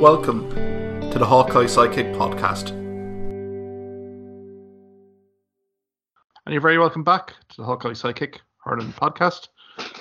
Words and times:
Welcome 0.00 0.50
to 1.12 1.18
the 1.18 1.24
Hawkeye 1.24 1.64
Sidekick 1.64 2.14
podcast. 2.16 2.70
And 6.44 6.52
you're 6.52 6.60
very 6.60 6.78
welcome 6.78 7.04
back 7.04 7.28
to 7.28 7.56
the 7.56 7.64
Hawkeye 7.64 7.90
Sidekick 7.90 8.38
Hurling 8.58 8.92
podcast 8.92 9.48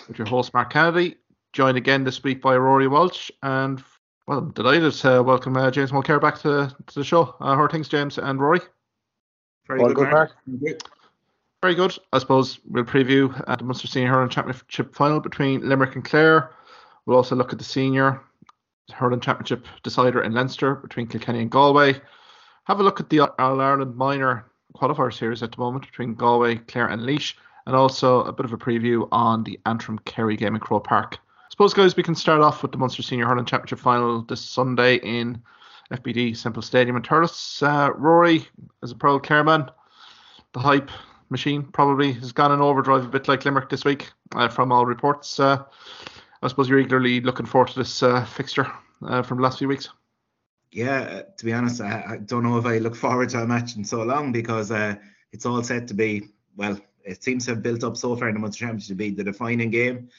with 0.08 0.18
your 0.18 0.28
host 0.28 0.54
Mark 0.54 0.74
Kennedy, 0.74 1.16
joined 1.54 1.78
again 1.78 2.04
this 2.04 2.24
week 2.24 2.42
by 2.42 2.56
Ruairi 2.56 2.90
Walsh. 2.90 3.30
And 3.44 3.84
well, 4.28 4.40
I'm 4.40 4.52
delighted 4.52 4.92
to 4.94 5.22
welcome 5.22 5.56
uh, 5.56 5.70
James 5.70 5.92
Mulcare 5.92 6.20
back 6.20 6.40
to, 6.40 6.76
to 6.88 7.00
the 7.00 7.06
show. 7.06 7.36
Uh, 7.40 7.56
how 7.56 7.62
are 7.62 7.70
things, 7.70 7.88
James 7.88 8.18
and 8.18 8.40
Ruairi? 8.40 8.62
Very 9.68 9.80
good, 9.80 9.96
good, 9.96 10.10
Mark. 10.10 10.32
Very 11.62 11.76
good. 11.76 11.98
I 12.12 12.18
suppose 12.18 12.60
we'll 12.68 12.84
preview 12.84 13.42
uh, 13.48 13.56
the 13.56 13.64
Munster 13.64 13.88
Senior 13.88 14.10
Hurling 14.10 14.30
Championship 14.30 14.94
final 14.94 15.20
between 15.20 15.70
Limerick 15.70 15.96
and 15.96 16.04
Clare. 16.04 16.50
We'll 17.06 17.18
also 17.18 17.36
look 17.36 17.54
at 17.54 17.60
the 17.60 17.64
senior 17.64 18.22
hurling 18.92 19.20
championship 19.20 19.66
decider 19.84 20.22
in 20.22 20.34
Leinster 20.34 20.76
between 20.76 21.08
Kilkenny 21.08 21.42
and 21.42 21.52
Galway. 21.52 22.02
Have 22.66 22.80
a 22.80 22.84
look 22.84 23.00
at 23.00 23.10
the 23.10 23.22
All 23.22 23.62
Ireland 23.62 23.96
minor 23.96 24.46
qualifier 24.76 25.14
series 25.14 25.44
at 25.44 25.52
the 25.52 25.60
moment 25.60 25.86
between 25.86 26.16
Galway, 26.16 26.56
Clare, 26.56 26.88
and 26.88 27.04
Laois, 27.04 27.34
and 27.66 27.76
also 27.76 28.24
a 28.24 28.34
bit 28.34 28.46
of 28.46 28.54
a 28.54 28.58
preview 28.58 29.08
on 29.12 29.44
the 29.44 29.60
Antrim 29.66 30.00
Kerry 30.00 30.36
game 30.36 30.56
in 30.56 30.62
Croke 30.62 30.86
Park. 30.86 31.18
I 31.18 31.50
suppose, 31.50 31.74
guys, 31.74 31.96
we 31.96 32.04
can 32.04 32.16
start 32.16 32.42
off 32.42 32.62
with 32.62 32.72
the 32.72 32.78
Munster 32.78 33.04
Senior 33.04 33.28
Hurling 33.28 33.46
Championship 33.46 33.80
final 33.80 34.22
this 34.24 34.42
Sunday 34.42 34.96
in 34.96 35.42
FBD 35.92 36.36
Simple 36.36 36.62
Stadium 36.62 36.96
in 36.96 37.04
Thurles. 37.04 37.62
Uh, 37.62 37.92
Ruairi, 37.94 38.46
as 38.82 38.92
a 38.92 38.96
proud 38.96 39.24
Clareman, 39.24 39.70
the 40.54 40.60
hype 40.60 40.90
machine 41.30 41.64
probably 41.64 42.14
has 42.14 42.32
gone 42.32 42.52
in 42.52 42.62
overdrive 42.62 43.06
a 43.06 43.10
bit 43.10 43.28
like 43.28 43.46
Limerick 43.46 43.70
this 43.70 43.86
week 43.86 44.12
uh, 44.36 44.48
from 44.48 44.72
all 44.72 44.86
reports. 44.86 45.40
Uh, 45.40 45.64
I 46.44 46.50
suppose 46.50 46.68
you're 46.68 46.80
eagerly 46.80 47.22
looking 47.22 47.46
forward 47.46 47.70
to 47.70 47.80
this 47.80 48.04
uh, 48.04 48.26
fixture 48.26 48.70
uh, 49.08 49.22
from 49.22 49.38
the 49.38 49.44
last 49.44 49.60
few 49.60 49.70
weeks. 49.70 49.88
Yeah, 50.72 51.22
to 51.38 51.46
be 51.46 51.54
honest, 51.54 51.80
I, 51.80 52.04
I, 52.10 52.18
don't 52.18 52.44
know 52.44 52.58
if 52.58 52.66
I 52.66 52.80
look 52.80 52.96
forward 52.96 53.30
to 53.30 53.44
a 53.44 53.48
match 53.48 53.78
in 53.78 53.86
so 53.86 54.04
long 54.04 54.32
because 54.34 54.70
uh, 54.70 54.96
it's 55.32 55.46
all 55.46 55.64
set 55.64 55.88
to 55.88 55.94
be 55.94 56.30
well. 56.58 56.78
It 57.06 57.24
seems 57.24 57.46
to 57.46 57.52
have 57.52 57.64
built 57.64 57.84
up 57.84 57.96
so 57.96 58.16
far 58.16 58.28
in 58.28 58.34
the 58.34 58.42
Munster 58.42 58.66
Championship 58.66 58.90
to 58.90 58.96
be 58.96 59.12
the 59.12 59.24
defining 59.24 59.70
game. 59.70 60.10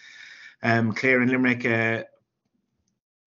Um, 0.63 0.93
Clare 0.93 1.21
and 1.21 1.31
Limerick 1.31 1.67
uh, 1.67 2.05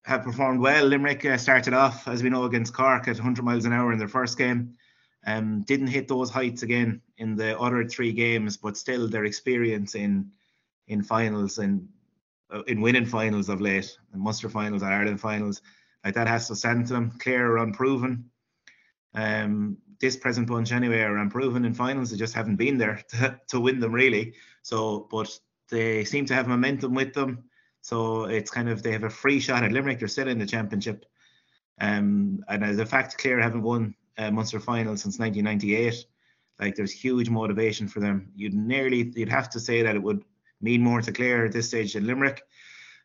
have 0.06 0.24
performed 0.24 0.62
well. 0.62 0.86
Limerick 0.86 1.24
uh, 1.26 1.38
started 1.38 1.74
off, 1.74 2.08
as 2.08 2.24
we 2.24 2.30
know, 2.30 2.46
against 2.46 2.74
Cork 2.74 3.08
at 3.08 3.18
100 3.18 3.44
miles 3.46 3.66
an 3.66 3.74
hour 3.74 3.92
in 3.92 4.00
their 4.00 4.08
first 4.08 4.38
game. 4.38 4.76
Um, 5.26 5.62
didn't 5.64 5.88
hit 5.88 6.08
those 6.08 6.32
heights 6.32 6.64
again 6.64 7.02
in 7.18 7.36
the 7.36 7.60
other 7.60 7.86
three 7.86 8.14
games, 8.14 8.58
but 8.58 8.78
still 8.78 9.08
their 9.08 9.26
experience 9.26 9.94
in 9.94 10.32
in 10.88 11.04
finals 11.04 11.58
and 11.58 11.90
in 12.68 12.82
winning 12.82 13.06
finals 13.06 13.50
of 13.50 13.62
late, 13.62 13.98
and 14.14 14.22
Munster 14.22 14.50
finals, 14.50 14.84
Ireland 14.84 15.20
finals, 15.20 15.62
like 16.04 16.14
that 16.16 16.28
has 16.28 16.48
to 16.48 16.56
stand 16.56 16.88
to 16.88 16.94
them. 16.94 17.12
Clare 17.20 17.52
are 17.52 17.58
unproven. 17.58 18.30
Um, 19.14 19.78
this 20.00 20.16
present 20.16 20.48
bunch 20.48 20.72
anyway 20.72 21.02
are 21.02 21.18
unproven 21.18 21.66
in 21.66 21.74
finals. 21.74 22.12
They 22.12 22.18
just 22.18 22.36
haven't 22.36 22.58
been 22.58 22.78
there 22.78 23.02
to, 23.10 23.40
to 23.50 23.60
win 23.60 23.80
them 23.80 23.94
really. 23.94 24.34
So, 24.62 25.08
but 25.12 25.38
they 25.70 26.06
seem 26.06 26.26
to 26.28 26.34
have 26.34 26.48
momentum 26.48 26.94
with 26.94 27.14
them. 27.14 27.44
So 27.82 28.26
it's 28.26 28.52
kind 28.52 28.70
of 28.70 28.84
they 28.84 28.92
have 28.92 29.04
a 29.04 29.10
free 29.10 29.40
shot 29.40 29.64
at 29.64 29.72
Limerick. 29.72 30.00
They're 30.00 30.08
still 30.08 30.28
in 30.28 30.40
the 30.40 30.46
championship. 30.46 31.06
Um, 31.80 32.44
and 32.48 32.64
as 32.64 32.80
a 32.80 32.86
fact, 32.86 33.18
Clare 33.18 33.42
haven't 33.42 33.62
won 33.62 33.96
a 34.18 34.32
Munster 34.32 34.60
final 34.60 34.98
since 34.98 35.20
1998. 35.20 36.06
Like 36.60 36.76
there's 36.76 36.92
huge 36.92 37.30
motivation 37.30 37.88
for 37.88 38.00
them. 38.00 38.32
You'd 38.36 38.54
nearly 38.54 39.12
you'd 39.16 39.30
have 39.30 39.50
to 39.52 39.60
say 39.60 39.84
that 39.84 39.96
it 39.96 40.02
would 40.02 40.24
mean 40.62 40.82
more 40.82 41.02
to 41.02 41.12
Clare 41.12 41.46
at 41.46 41.52
this 41.52 41.68
stage 41.68 41.94
than 41.94 42.08
Limerick. 42.08 42.42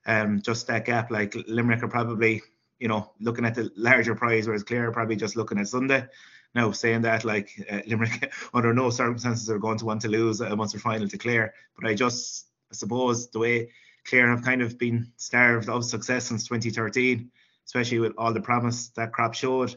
Um, 0.06 0.42
just 0.42 0.66
that 0.66 0.84
gap, 0.84 1.10
like 1.10 1.34
Limerick 1.46 1.82
are 1.82 1.88
probably, 1.88 2.42
you 2.78 2.88
know, 2.88 3.12
looking 3.20 3.44
at 3.44 3.54
the 3.54 3.70
larger 3.76 4.14
prize, 4.14 4.46
whereas 4.46 4.64
Clare 4.64 4.88
are 4.88 4.92
probably 4.92 5.16
just 5.16 5.36
looking 5.36 5.58
at 5.58 5.68
Sunday. 5.68 6.06
Now, 6.54 6.70
saying 6.72 7.02
that, 7.02 7.24
like 7.24 7.50
uh, 7.70 7.80
Limerick, 7.86 8.32
under 8.54 8.74
no 8.74 8.90
circumstances 8.90 9.48
are 9.50 9.58
going 9.58 9.78
to 9.78 9.84
want 9.84 10.02
to 10.02 10.08
lose 10.08 10.40
a 10.40 10.54
Munster 10.56 10.78
final 10.78 11.08
to 11.08 11.18
Clare. 11.18 11.54
But 11.78 11.88
I 11.88 11.94
just 11.94 12.46
suppose 12.72 13.30
the 13.30 13.38
way 13.38 13.70
Clare 14.04 14.28
have 14.28 14.42
kind 14.42 14.62
of 14.62 14.78
been 14.78 15.12
starved 15.16 15.68
of 15.68 15.84
success 15.84 16.26
since 16.26 16.48
2013, 16.48 17.30
especially 17.66 18.00
with 18.00 18.12
all 18.18 18.32
the 18.32 18.40
promise 18.40 18.88
that 18.96 19.12
crop 19.12 19.34
showed. 19.34 19.76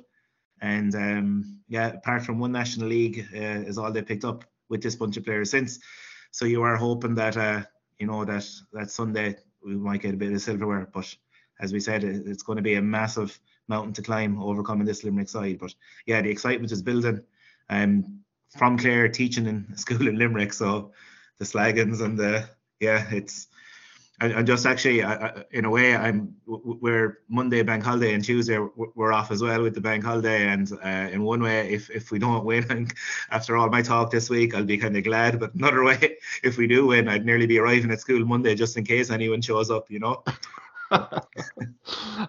And 0.61 0.95
um, 0.95 1.59
yeah, 1.67 1.88
apart 1.88 2.23
from 2.23 2.39
one 2.39 2.51
National 2.51 2.88
League, 2.88 3.28
uh, 3.33 3.67
is 3.67 3.78
all 3.78 3.91
they 3.91 4.01
picked 4.01 4.25
up 4.25 4.45
with 4.69 4.81
this 4.81 4.95
bunch 4.95 5.17
of 5.17 5.25
players 5.25 5.51
since. 5.51 5.79
So 6.31 6.45
you 6.45 6.63
are 6.63 6.75
hoping 6.75 7.16
that 7.16 7.38
uh, 7.38 7.63
you 8.00 8.07
know 8.07 8.25
that 8.25 8.47
that 8.73 8.91
Sunday 8.91 9.35
we 9.63 9.75
might 9.75 10.01
get 10.01 10.13
a 10.13 10.17
bit 10.17 10.33
of 10.33 10.41
silverware, 10.41 10.88
but 10.94 11.13
as 11.59 11.72
we 11.72 11.79
said, 11.79 12.03
it's 12.03 12.44
going 12.44 12.57
to 12.57 12.61
be 12.61 12.75
a 12.75 12.81
massive 12.81 13.39
mountain 13.67 13.94
to 13.94 14.01
climb 14.01 14.41
overcoming 14.41 14.85
this 14.85 15.03
Limerick 15.03 15.29
side. 15.29 15.57
But 15.59 15.73
yeah, 16.05 16.22
the 16.22 16.29
excitement 16.29 16.72
is 16.72 16.81
building. 16.81 17.22
Um, 17.69 18.19
from 18.57 18.78
Clare 18.78 19.09
teaching 19.09 19.47
in 19.47 19.78
school 19.78 20.07
in 20.07 20.17
Limerick, 20.17 20.53
so 20.53 20.91
the 21.39 21.45
Slagans 21.45 22.01
and 22.01 22.17
the 22.17 22.47
yeah, 22.79 23.05
it's 23.11 23.47
and, 24.21 24.47
just 24.47 24.65
actually 24.65 25.03
I, 25.03 25.43
in 25.51 25.65
a 25.65 25.69
way 25.69 25.95
i'm 25.95 26.35
we're 26.45 27.19
monday 27.27 27.61
bank 27.63 27.83
holiday 27.83 28.13
and 28.13 28.23
tuesday 28.23 28.57
we're 28.75 29.11
off 29.11 29.31
as 29.31 29.41
well 29.41 29.61
with 29.61 29.75
the 29.75 29.81
bank 29.81 30.03
holiday 30.03 30.47
and 30.47 30.71
uh, 30.83 31.09
in 31.11 31.23
one 31.23 31.41
way 31.41 31.73
if 31.73 31.89
if 31.89 32.11
we 32.11 32.19
don't 32.19 32.45
win 32.45 32.87
after 33.31 33.57
all 33.57 33.69
my 33.69 33.81
talk 33.81 34.11
this 34.11 34.29
week 34.29 34.55
i'll 34.55 34.63
be 34.63 34.77
kind 34.77 34.95
of 34.95 35.03
glad 35.03 35.39
but 35.39 35.53
another 35.55 35.83
way 35.89 36.17
if 36.43 36.57
we 36.57 36.67
do 36.67 36.87
win 36.87 37.07
i'd 37.07 37.25
nearly 37.25 37.45
be 37.45 37.59
arriving 37.59 37.91
at 37.91 37.99
school 37.99 38.23
monday 38.25 38.55
just 38.55 38.77
in 38.77 38.83
case 38.83 39.09
anyone 39.09 39.41
shows 39.41 39.69
up 39.69 39.89
you 39.89 39.99
know 39.99 40.23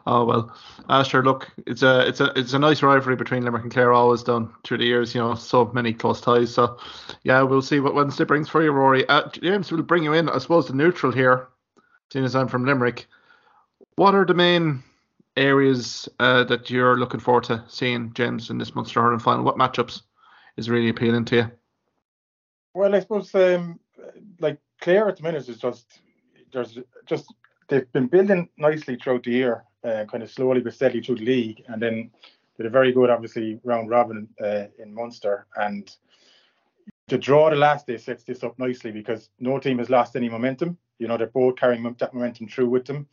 oh 0.06 0.24
well, 0.24 1.04
sure. 1.04 1.22
Look, 1.22 1.52
it's 1.66 1.82
a 1.82 2.08
it's 2.08 2.20
a 2.20 2.32
it's 2.38 2.54
a 2.54 2.58
nice 2.58 2.82
rivalry 2.82 3.14
between 3.14 3.44
Limerick 3.44 3.64
and 3.64 3.72
Clare. 3.72 3.92
Always 3.92 4.22
done 4.22 4.50
through 4.64 4.78
the 4.78 4.86
years. 4.86 5.14
You 5.14 5.20
know, 5.20 5.34
so 5.34 5.66
many 5.74 5.92
close 5.92 6.22
ties. 6.22 6.54
So, 6.54 6.78
yeah, 7.22 7.42
we'll 7.42 7.60
see 7.60 7.80
what 7.80 7.94
Wednesday 7.94 8.24
brings 8.24 8.48
for 8.48 8.62
you, 8.62 8.72
Ruairi. 8.72 9.04
Uh, 9.10 9.28
James 9.28 9.70
will 9.70 9.82
bring 9.82 10.04
you 10.04 10.14
in. 10.14 10.30
I 10.30 10.38
suppose 10.38 10.68
the 10.68 10.72
neutral 10.72 11.12
here 11.12 11.48
seeing 12.12 12.24
as 12.24 12.36
I'm 12.36 12.48
from 12.48 12.64
Limerick, 12.64 13.06
what 13.96 14.14
are 14.14 14.24
the 14.24 14.34
main 14.34 14.82
areas 15.36 16.08
uh, 16.18 16.44
that 16.44 16.70
you're 16.70 16.96
looking 16.96 17.20
forward 17.20 17.44
to 17.44 17.64
seeing, 17.68 18.12
James, 18.14 18.50
in 18.50 18.58
this 18.58 18.74
Munster 18.74 19.02
Hurling 19.02 19.18
final? 19.18 19.44
What 19.44 19.56
matchups 19.56 20.02
is 20.56 20.70
really 20.70 20.88
appealing 20.88 21.24
to 21.26 21.36
you? 21.36 21.50
Well, 22.74 22.94
I 22.94 23.00
suppose 23.00 23.34
um, 23.34 23.80
like 24.40 24.58
Clare 24.80 25.08
at 25.08 25.16
the 25.16 25.22
minute 25.22 25.48
is 25.48 25.58
just 25.58 26.00
there's 26.52 26.78
just 27.06 27.32
they've 27.68 27.90
been 27.92 28.06
building 28.06 28.48
nicely 28.56 28.96
throughout 28.96 29.24
the 29.24 29.30
year, 29.30 29.64
uh, 29.84 30.04
kind 30.10 30.22
of 30.22 30.30
slowly 30.30 30.60
but 30.60 30.74
steadily 30.74 31.02
through 31.02 31.16
the 31.16 31.24
league, 31.24 31.62
and 31.68 31.80
then 31.80 32.10
did 32.56 32.66
a 32.66 32.70
very 32.70 32.92
good, 32.92 33.10
obviously, 33.10 33.60
round 33.64 33.90
robin 33.90 34.28
uh, 34.42 34.64
in 34.78 34.94
Munster, 34.94 35.46
and 35.56 35.94
to 37.08 37.18
draw 37.18 37.50
the 37.50 37.56
last 37.56 37.86
day 37.86 37.98
sets 37.98 38.24
this 38.24 38.42
up 38.42 38.58
nicely 38.58 38.90
because 38.90 39.30
no 39.38 39.58
team 39.58 39.78
has 39.78 39.90
lost 39.90 40.16
any 40.16 40.28
momentum. 40.28 40.76
You 40.98 41.08
know, 41.08 41.16
they're 41.16 41.28
both 41.28 41.56
carrying 41.56 41.82
that 41.82 42.14
momentum 42.14 42.48
through 42.48 42.68
with 42.68 42.86
them. 42.86 43.06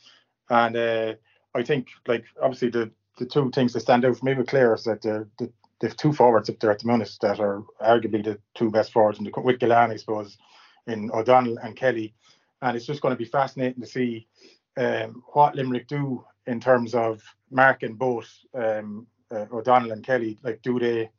And 0.50 0.76
uh, 0.76 1.14
I 1.54 1.64
think, 1.64 1.90
like, 2.08 2.26
obviously, 2.42 2.70
the, 2.70 2.92
the 3.18 3.26
two 3.26 3.52
things 3.52 3.74
that 3.74 3.82
stand 3.82 4.06
out 4.06 4.18
for 4.18 4.26
me 4.26 4.34
with 4.34 4.48
Clare 4.48 4.74
is 4.74 4.84
that 4.86 5.02
the, 5.02 5.28
the, 5.38 5.52
they've 5.80 5.96
two 5.96 6.14
forwards 6.14 6.50
up 6.50 6.60
there 6.60 6.72
at 6.72 6.80
the 6.80 6.88
minute 6.88 7.12
that 7.22 7.40
are 7.40 7.64
arguably 7.82 8.24
the 8.24 8.40
two 8.56 8.72
best 8.72 8.92
forwards 8.92 9.20
in 9.20 9.26
the, 9.26 9.32
with 9.42 9.60
Gillane, 9.60 9.92
I 9.92 9.98
suppose, 9.98 10.38
in 10.88 11.12
O'Donnell 11.12 11.60
and 11.60 11.76
Kelly. 11.76 12.16
And 12.62 12.76
it's 12.76 12.86
just 12.86 13.02
going 13.02 13.14
to 13.14 13.18
be 13.18 13.26
fascinating 13.26 13.82
to 13.82 13.88
see 13.88 14.28
um, 14.78 15.24
what 15.34 15.56
Limerick 15.56 15.88
do 15.88 16.24
in 16.48 16.60
terms 16.60 16.96
of 16.96 17.22
marking 17.52 17.94
both 17.94 18.30
um, 18.56 19.06
uh, 19.30 19.46
O'Donnell 19.52 19.92
and 19.92 20.04
Kelly. 20.04 20.40
Like, 20.42 20.62
do 20.62 20.80
they 20.80 21.12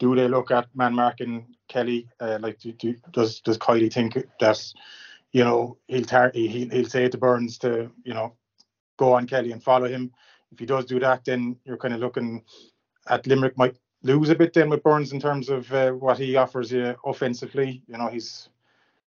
do 0.00 0.16
they 0.16 0.26
look 0.26 0.50
at 0.50 0.66
man 0.74 0.94
marking 0.94 1.46
Kelly? 1.68 2.08
Uh, 2.18 2.38
like, 2.40 2.58
do, 2.58 2.72
do, 2.72 2.96
does 3.12 3.40
does 3.40 3.58
Kiely 3.58 3.92
think 3.92 4.18
that 4.40 4.72
you 5.32 5.44
know, 5.44 5.76
he'll 5.86 6.04
tar- 6.04 6.32
he'll, 6.34 6.68
he'll 6.70 6.88
say 6.88 7.08
to 7.08 7.18
Burns 7.18 7.58
to, 7.58 7.90
you 8.04 8.14
know, 8.14 8.34
go 8.96 9.12
on 9.12 9.26
Kelly 9.26 9.52
and 9.52 9.62
follow 9.62 9.88
him. 9.88 10.12
If 10.52 10.58
he 10.58 10.66
does 10.66 10.84
do 10.84 10.98
that, 11.00 11.24
then 11.24 11.56
you're 11.64 11.76
kind 11.76 11.94
of 11.94 12.00
looking 12.00 12.42
at 13.08 13.26
Limerick 13.26 13.56
might 13.56 13.76
lose 14.02 14.30
a 14.30 14.34
bit 14.34 14.52
then 14.52 14.68
with 14.68 14.82
Burns 14.82 15.12
in 15.12 15.20
terms 15.20 15.48
of 15.48 15.72
uh, 15.72 15.92
what 15.92 16.18
he 16.18 16.36
offers 16.36 16.72
you 16.72 16.96
offensively. 17.04 17.82
You 17.86 17.98
know, 17.98 18.08
he's 18.08 18.48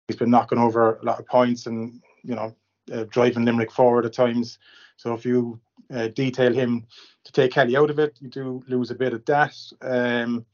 he's 0.06 0.16
been 0.16 0.31
knocking 0.31 0.58
over 0.58 0.96
a 0.96 1.04
lot 1.04 1.19
of 1.19 1.26
points 1.26 1.66
and 1.66 2.00
you 2.22 2.34
know 2.34 2.54
uh, 2.92 3.04
driving 3.04 3.44
Limerick 3.44 3.72
forward 3.72 4.04
at 4.04 4.12
times. 4.12 4.58
So 4.96 5.14
if 5.14 5.25
you 5.25 5.58
uh, 5.92 6.08
detail 6.08 6.52
him 6.52 6.87
to 7.25 7.32
take 7.32 7.52
Kelly 7.52 7.76
out 7.76 7.90
of 7.90 7.98
it, 7.98 8.19
you 8.20 8.28
do 8.28 8.62
lose 8.69 8.90
a 8.90 8.94
bit 8.94 9.14
of 9.14 9.25
that. 9.25 9.56
Um, 9.81 10.44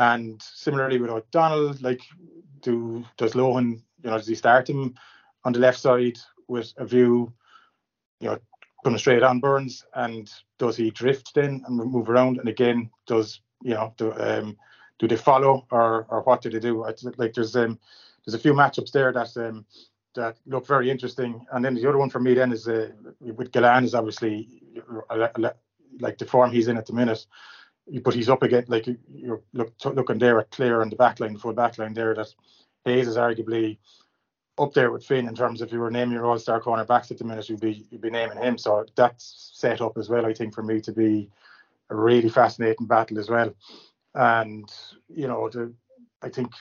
and 0.00 0.40
similarly 0.42 0.98
with 0.98 1.10
O'Donnell, 1.10 1.74
like 1.82 2.00
do 2.62 3.04
does 3.18 3.34
Lohan 3.34 3.82
you 4.02 4.10
know, 4.10 4.16
does 4.16 4.26
he 4.26 4.34
start 4.34 4.68
him 4.68 4.94
on 5.44 5.52
the 5.52 5.58
left 5.58 5.78
side 5.78 6.18
with 6.48 6.72
a 6.78 6.86
view, 6.86 7.32
you 8.20 8.28
know, 8.28 8.38
coming 8.82 8.98
straight 8.98 9.22
on 9.22 9.40
Burns, 9.40 9.84
and 9.94 10.32
does 10.58 10.76
he 10.76 10.90
drift 10.90 11.34
then 11.34 11.62
and 11.66 11.76
move 11.76 12.08
around? 12.08 12.38
And 12.38 12.48
again, 12.48 12.88
does 13.06 13.42
you 13.62 13.74
know, 13.74 13.92
do 13.98 14.14
um, 14.14 14.56
do 14.98 15.06
they 15.06 15.16
follow 15.16 15.66
or 15.70 16.06
or 16.08 16.22
what 16.22 16.40
do 16.40 16.48
they 16.48 16.60
do? 16.60 16.82
Like 17.18 17.34
there's 17.34 17.54
um 17.54 17.78
there's 18.24 18.34
a 18.34 18.38
few 18.38 18.54
matchups 18.54 18.92
there 18.92 19.12
that 19.12 19.36
um 19.36 19.66
that 20.14 20.38
look 20.46 20.66
very 20.66 20.90
interesting, 20.90 21.44
and 21.52 21.62
then 21.62 21.74
the 21.74 21.86
other 21.86 21.98
one 21.98 22.08
for 22.08 22.20
me 22.20 22.32
then 22.32 22.52
is 22.52 22.66
uh, 22.66 22.88
with 23.20 23.52
Gillane 23.52 23.84
is 23.84 23.94
obviously 23.94 24.62
like 25.98 26.16
the 26.16 26.24
form 26.24 26.50
he's 26.52 26.68
in 26.68 26.78
at 26.78 26.86
the 26.86 26.94
minute. 26.94 27.26
But 28.04 28.14
he's 28.14 28.28
up 28.28 28.42
again, 28.42 28.64
like 28.68 28.86
you're 29.12 29.42
look, 29.52 29.72
looking 29.84 30.18
there 30.18 30.38
at 30.38 30.50
Clare 30.50 30.82
and 30.82 30.92
the 30.92 30.96
backline, 30.96 31.32
the 31.32 31.38
full 31.38 31.54
backline 31.54 31.94
there. 31.94 32.14
That 32.14 32.32
Hayes 32.84 33.08
is 33.08 33.16
arguably 33.16 33.78
up 34.58 34.74
there 34.74 34.92
with 34.92 35.04
Finn 35.04 35.26
in 35.26 35.34
terms 35.34 35.60
of 35.60 35.68
if 35.68 35.72
you 35.72 35.80
were 35.80 35.90
naming 35.90 36.14
your 36.14 36.26
all-star 36.26 36.60
cornerbacks 36.60 37.10
at 37.10 37.18
the 37.18 37.24
minute, 37.24 37.48
you'd 37.48 37.60
be 37.60 37.86
you'd 37.90 38.00
be 38.00 38.10
naming 38.10 38.38
him. 38.38 38.58
So 38.58 38.84
that's 38.94 39.50
set 39.54 39.80
up 39.80 39.96
as 39.98 40.08
well, 40.08 40.26
I 40.26 40.34
think, 40.34 40.54
for 40.54 40.62
me 40.62 40.80
to 40.82 40.92
be 40.92 41.30
a 41.88 41.96
really 41.96 42.28
fascinating 42.28 42.86
battle 42.86 43.18
as 43.18 43.28
well. 43.28 43.52
And 44.14 44.70
you 45.08 45.26
know, 45.26 45.48
the, 45.48 45.72
I 46.22 46.28
think 46.28 46.52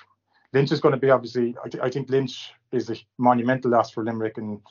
Lynch 0.54 0.72
is 0.72 0.82
going 0.82 0.94
to 0.94 1.00
be 1.00 1.12
obviously. 1.12 1.56
I, 1.64 1.70
th- 1.70 1.84
I 1.84 1.90
think 1.90 2.10
Lynch 2.10 2.54
is 2.72 2.90
a 2.90 2.96
monumental 3.18 3.72
loss 3.72 3.92
for 3.92 4.04
Limerick, 4.04 4.38
and 4.38 4.62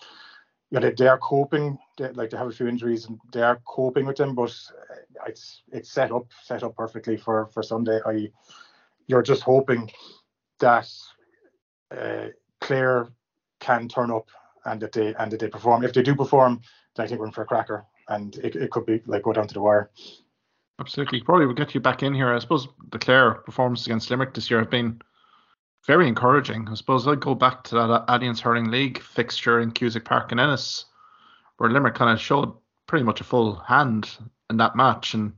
yeah, 0.70 0.80
they, 0.80 0.92
they 0.92 1.06
are 1.08 1.18
coping. 1.18 1.78
They, 1.96 2.10
like 2.12 2.30
they 2.30 2.36
have 2.36 2.48
a 2.48 2.52
few 2.52 2.68
injuries, 2.68 3.06
and 3.06 3.18
they 3.32 3.40
er 3.40 3.44
are 3.46 3.60
coping 3.64 4.06
with 4.06 4.16
them. 4.16 4.34
But 4.34 4.50
uh, 4.50 5.24
it's 5.26 5.62
it's 5.72 5.90
set 5.90 6.12
up 6.12 6.26
set 6.42 6.62
up 6.62 6.76
perfectly 6.76 7.16
for 7.16 7.46
for 7.46 7.62
Sunday. 7.62 8.00
I 8.04 8.30
you're 9.06 9.22
just 9.22 9.42
hoping 9.42 9.90
that 10.58 10.88
uh, 11.90 12.26
Clare 12.60 13.08
can 13.60 13.88
turn 13.88 14.10
up 14.10 14.28
and 14.66 14.80
that 14.82 14.92
they 14.92 15.14
and 15.14 15.32
that 15.32 15.40
they 15.40 15.48
perform. 15.48 15.84
If 15.84 15.94
they 15.94 16.02
do 16.02 16.14
perform, 16.14 16.60
then 16.94 17.04
I 17.04 17.08
think 17.08 17.20
we're 17.20 17.26
in 17.26 17.32
for 17.32 17.42
a 17.42 17.46
cracker, 17.46 17.86
and 18.08 18.36
it, 18.36 18.54
it 18.56 18.70
could 18.70 18.84
be 18.84 19.02
like 19.06 19.22
go 19.22 19.32
down 19.32 19.48
to 19.48 19.54
the 19.54 19.62
wire. 19.62 19.90
Absolutely, 20.80 21.22
probably 21.22 21.46
we'll 21.46 21.56
get 21.56 21.74
you 21.74 21.80
back 21.80 22.02
in 22.02 22.14
here. 22.14 22.32
I 22.32 22.38
suppose 22.38 22.68
the 22.92 22.98
Clare 22.98 23.34
performance 23.34 23.86
against 23.86 24.10
Limerick 24.10 24.34
this 24.34 24.50
year 24.50 24.60
have 24.60 24.70
been 24.70 25.00
very 25.86 26.08
encouraging. 26.08 26.68
I 26.68 26.74
suppose 26.74 27.06
I'd 27.06 27.20
go 27.20 27.34
back 27.34 27.64
to 27.64 27.74
that 27.74 28.06
Allianz 28.08 28.40
Hurling 28.40 28.70
League 28.70 29.00
fixture 29.00 29.60
in 29.60 29.70
Cusack 29.70 30.04
Park 30.04 30.32
in 30.32 30.38
Ennis, 30.38 30.84
where 31.56 31.70
Limerick 31.70 31.94
kind 31.94 32.12
of 32.12 32.20
showed 32.20 32.52
pretty 32.86 33.04
much 33.04 33.20
a 33.20 33.24
full 33.24 33.56
hand 33.56 34.10
in 34.50 34.56
that 34.58 34.76
match, 34.76 35.14
and 35.14 35.32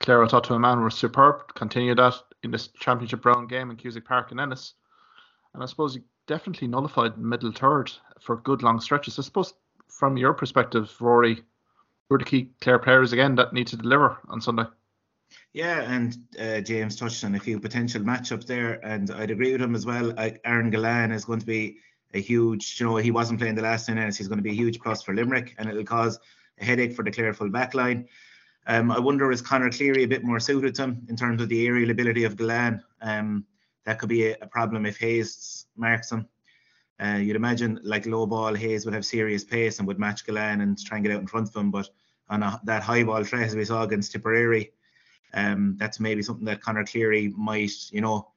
Clare, 0.00 0.26
thought 0.26 0.44
to 0.44 0.54
a 0.54 0.58
man, 0.58 0.80
were 0.80 0.90
superb. 0.90 1.54
Continued 1.54 1.98
that 1.98 2.14
in 2.42 2.50
this 2.50 2.68
championship 2.78 3.24
round 3.24 3.48
game 3.48 3.70
in 3.70 3.76
Cusack 3.76 4.04
Park 4.04 4.32
in 4.32 4.40
Ennis. 4.40 4.74
And 5.54 5.62
I 5.62 5.66
suppose 5.66 5.94
you 5.94 6.02
definitely 6.26 6.68
nullified 6.68 7.18
middle 7.18 7.52
third 7.52 7.92
for 8.20 8.36
good 8.36 8.62
long 8.62 8.80
stretches. 8.80 9.18
I 9.18 9.22
suppose 9.22 9.54
from 9.88 10.16
your 10.16 10.32
perspective, 10.32 10.92
Ruairi, 10.98 11.42
who 12.08 12.14
are 12.14 12.18
the 12.18 12.24
key 12.24 12.50
Clare 12.60 12.78
players 12.78 13.12
again 13.12 13.36
that 13.36 13.52
need 13.52 13.68
to 13.68 13.76
deliver 13.76 14.18
on 14.28 14.40
Sunday? 14.40 14.64
Yeah, 15.52 15.80
and 15.80 16.16
uh, 16.40 16.60
James 16.60 16.96
touched 16.96 17.24
on 17.24 17.34
a 17.34 17.40
few 17.40 17.60
potential 17.60 18.02
matchups 18.02 18.46
there, 18.46 18.84
and 18.84 19.10
I'd 19.10 19.30
agree 19.30 19.52
with 19.52 19.62
him 19.62 19.74
as 19.74 19.86
well. 19.86 20.12
Aaron 20.16 20.70
Gillane 20.70 21.12
is 21.12 21.24
going 21.24 21.40
to 21.40 21.46
be 21.46 21.78
a 22.14 22.20
huge, 22.20 22.78
you 22.78 22.86
know, 22.86 22.96
he 22.96 23.10
wasn't 23.10 23.40
playing 23.40 23.54
the 23.54 23.62
last 23.62 23.86
10 23.86 23.96
minutes. 23.96 24.16
He's 24.16 24.28
going 24.28 24.38
to 24.38 24.42
be 24.42 24.50
a 24.50 24.54
huge 24.54 24.80
plus 24.80 25.02
for 25.02 25.14
Limerick, 25.14 25.54
and 25.58 25.68
it'll 25.68 25.84
cause 25.84 26.18
a 26.60 26.64
headache 26.64 26.94
for 26.94 27.04
the 27.04 27.10
Clare 27.10 27.34
full 27.34 27.50
back 27.50 27.74
line. 27.74 28.06
Um, 28.66 28.90
I 28.90 29.00
wonder 29.00 29.30
is 29.32 29.42
Conor 29.42 29.70
Cleary 29.70 30.04
a 30.04 30.08
bit 30.08 30.24
more 30.24 30.38
suited 30.38 30.74
to 30.76 30.84
him 30.84 31.06
in 31.08 31.16
terms 31.16 31.42
of 31.42 31.48
the 31.48 31.66
aerial 31.66 31.90
ability 31.90 32.24
of 32.24 32.36
Gillane? 32.36 32.80
Um, 33.00 33.44
that 33.84 33.98
could 33.98 34.08
be 34.08 34.28
a, 34.28 34.36
a, 34.40 34.46
problem 34.46 34.86
if 34.86 34.98
Hayes 34.98 35.66
marks 35.76 36.12
him. 36.12 36.28
Uh, 37.02 37.16
you'd 37.16 37.34
imagine 37.34 37.80
like 37.82 38.06
low 38.06 38.26
ball 38.26 38.54
Hayes 38.54 38.84
would 38.84 38.94
have 38.94 39.04
serious 39.04 39.42
pace 39.42 39.78
and 39.78 39.88
would 39.88 39.98
match 39.98 40.24
Gillane 40.24 40.62
and 40.62 40.78
try 40.78 40.98
and 40.98 41.04
get 41.04 41.12
out 41.12 41.20
in 41.20 41.26
front 41.26 41.48
of 41.48 41.56
him, 41.56 41.72
but 41.72 41.88
on 42.28 42.44
a, 42.44 42.60
that 42.64 42.84
high 42.84 43.02
ball 43.02 43.24
threat 43.24 43.48
as 43.48 43.56
we 43.56 43.64
saw 43.64 43.82
against 43.82 44.12
Tipperary, 44.12 44.70
um, 45.34 45.76
that's 45.78 46.00
maybe 46.00 46.22
something 46.22 46.44
that 46.44 46.60
Conor 46.60 46.84
Cleary 46.84 47.32
might, 47.36 47.72
you 47.90 48.00
know, 48.00 48.28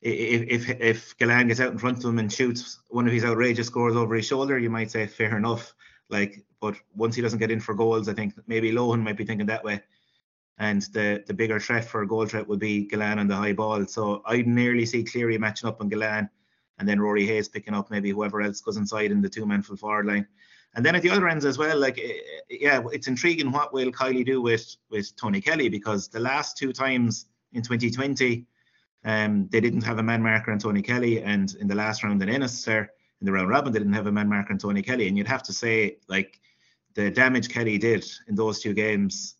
if 0.00 0.68
if 0.68 0.80
if 0.80 1.18
Gillane 1.18 1.48
gets 1.48 1.60
out 1.60 1.72
in 1.72 1.78
front 1.78 1.98
of 1.98 2.04
him 2.04 2.18
and 2.18 2.32
shoots 2.32 2.80
one 2.88 3.06
of 3.06 3.12
his 3.12 3.24
outrageous 3.24 3.66
scores 3.66 3.96
over 3.96 4.14
his 4.14 4.26
shoulder, 4.26 4.58
you 4.58 4.70
might 4.70 4.90
say 4.90 5.06
fair 5.06 5.36
enough. 5.36 5.74
Like, 6.10 6.44
but 6.60 6.76
once 6.94 7.16
he 7.16 7.22
doesn't 7.22 7.38
get 7.38 7.50
in 7.50 7.60
for 7.60 7.74
goals, 7.74 8.08
I 8.08 8.14
think 8.14 8.34
maybe 8.46 8.70
Lohan 8.70 9.02
might 9.02 9.16
be 9.16 9.24
thinking 9.24 9.46
that 9.46 9.64
way. 9.64 9.82
And 10.58 10.82
the 10.92 11.24
the 11.26 11.34
bigger 11.34 11.58
threat 11.58 11.84
for 11.84 12.02
a 12.02 12.06
goal 12.06 12.26
threat 12.26 12.46
would 12.46 12.60
be 12.60 12.86
Gillane 12.86 13.18
on 13.18 13.28
the 13.28 13.36
high 13.36 13.54
ball. 13.54 13.86
So 13.86 14.22
I'd 14.26 14.46
nearly 14.46 14.86
see 14.86 15.04
Cleary 15.04 15.38
matching 15.38 15.68
up 15.68 15.80
on 15.80 15.90
Gillane, 15.90 16.28
and 16.78 16.88
then 16.88 17.00
Rory 17.00 17.26
Hayes 17.26 17.48
picking 17.48 17.74
up 17.74 17.90
maybe 17.90 18.10
whoever 18.10 18.42
else 18.42 18.60
goes 18.60 18.76
inside 18.76 19.10
in 19.10 19.22
the 19.22 19.28
two 19.28 19.46
man 19.46 19.62
full 19.62 19.76
forward 19.76 20.06
line. 20.06 20.26
And 20.76 20.84
then 20.84 20.96
at 20.96 21.02
the 21.02 21.10
other 21.10 21.28
ends 21.28 21.44
as 21.44 21.56
well, 21.56 21.78
like 21.78 21.98
eh, 21.98 22.18
yeah, 22.50 22.82
it's 22.92 23.06
intriguing 23.06 23.52
what 23.52 23.72
will 23.72 23.92
Kiely 23.92 24.24
do 24.24 24.40
with 24.42 24.76
with 24.90 25.14
Tony 25.16 25.40
Kelly 25.40 25.68
because 25.68 26.08
the 26.08 26.20
last 26.20 26.56
two 26.56 26.72
times 26.72 27.26
in 27.52 27.62
2020, 27.62 28.44
um, 29.04 29.48
they 29.50 29.60
didn't 29.60 29.82
have 29.82 29.98
a 29.98 30.02
man 30.02 30.22
marker 30.22 30.50
on 30.50 30.58
Tony 30.58 30.82
Kelly, 30.82 31.22
and 31.22 31.54
in 31.60 31.68
the 31.68 31.74
last 31.74 32.02
round 32.02 32.22
in 32.22 32.28
Ennis 32.28 32.64
there 32.64 32.90
in 33.20 33.26
the 33.26 33.32
round 33.32 33.48
robin, 33.48 33.72
they 33.72 33.78
didn't 33.78 33.94
have 33.94 34.06
a 34.06 34.12
man 34.12 34.28
marker 34.28 34.52
on 34.52 34.58
Tony 34.58 34.82
Kelly, 34.82 35.06
and 35.06 35.16
you'd 35.16 35.28
have 35.28 35.42
to 35.44 35.52
say 35.52 35.98
like 36.08 36.40
the 36.94 37.10
damage 37.10 37.48
Kelly 37.48 37.78
did 37.78 38.04
in 38.28 38.34
those 38.34 38.60
two 38.60 38.74
games. 38.74 39.36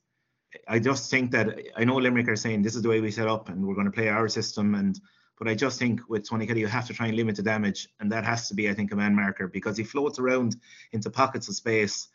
I 0.69 0.78
just 0.78 1.10
think 1.10 1.32
that 1.32 1.58
I 1.76 1.84
know 1.84 1.96
Limerick 1.96 2.28
are 2.28 2.36
saying 2.36 2.62
this 2.62 2.76
is 2.76 2.82
the 2.82 2.88
way 2.88 3.00
we 3.00 3.10
set 3.10 3.26
up 3.26 3.48
and 3.48 3.66
we're 3.66 3.75
going 3.75 3.86
to 3.86 3.92
play 3.92 4.08
our 4.08 4.28
system 4.28 4.76
and 4.76 5.00
but 5.38 5.48
I 5.48 5.54
just 5.54 5.78
think 5.78 6.00
with 6.08 6.28
Tony 6.28 6.46
Kelly, 6.46 6.60
you 6.60 6.66
have 6.66 6.86
to 6.86 6.94
try 6.94 7.06
and 7.08 7.16
limit 7.16 7.36
the 7.36 7.42
damage, 7.42 7.88
and 8.00 8.10
that 8.12 8.25
has 8.25 8.48
to 8.48 8.54
be, 8.54 8.69
I 8.69 8.75
think, 8.75 8.92
a 8.92 8.96
man 8.96 9.14
marker 9.14 9.48
because 9.48 9.76
he 9.76 9.84
floats 9.84 10.19
around 10.19 10.56
into 10.92 11.10
pockets 11.10 11.48
of 11.48 11.56
space, 11.56 12.08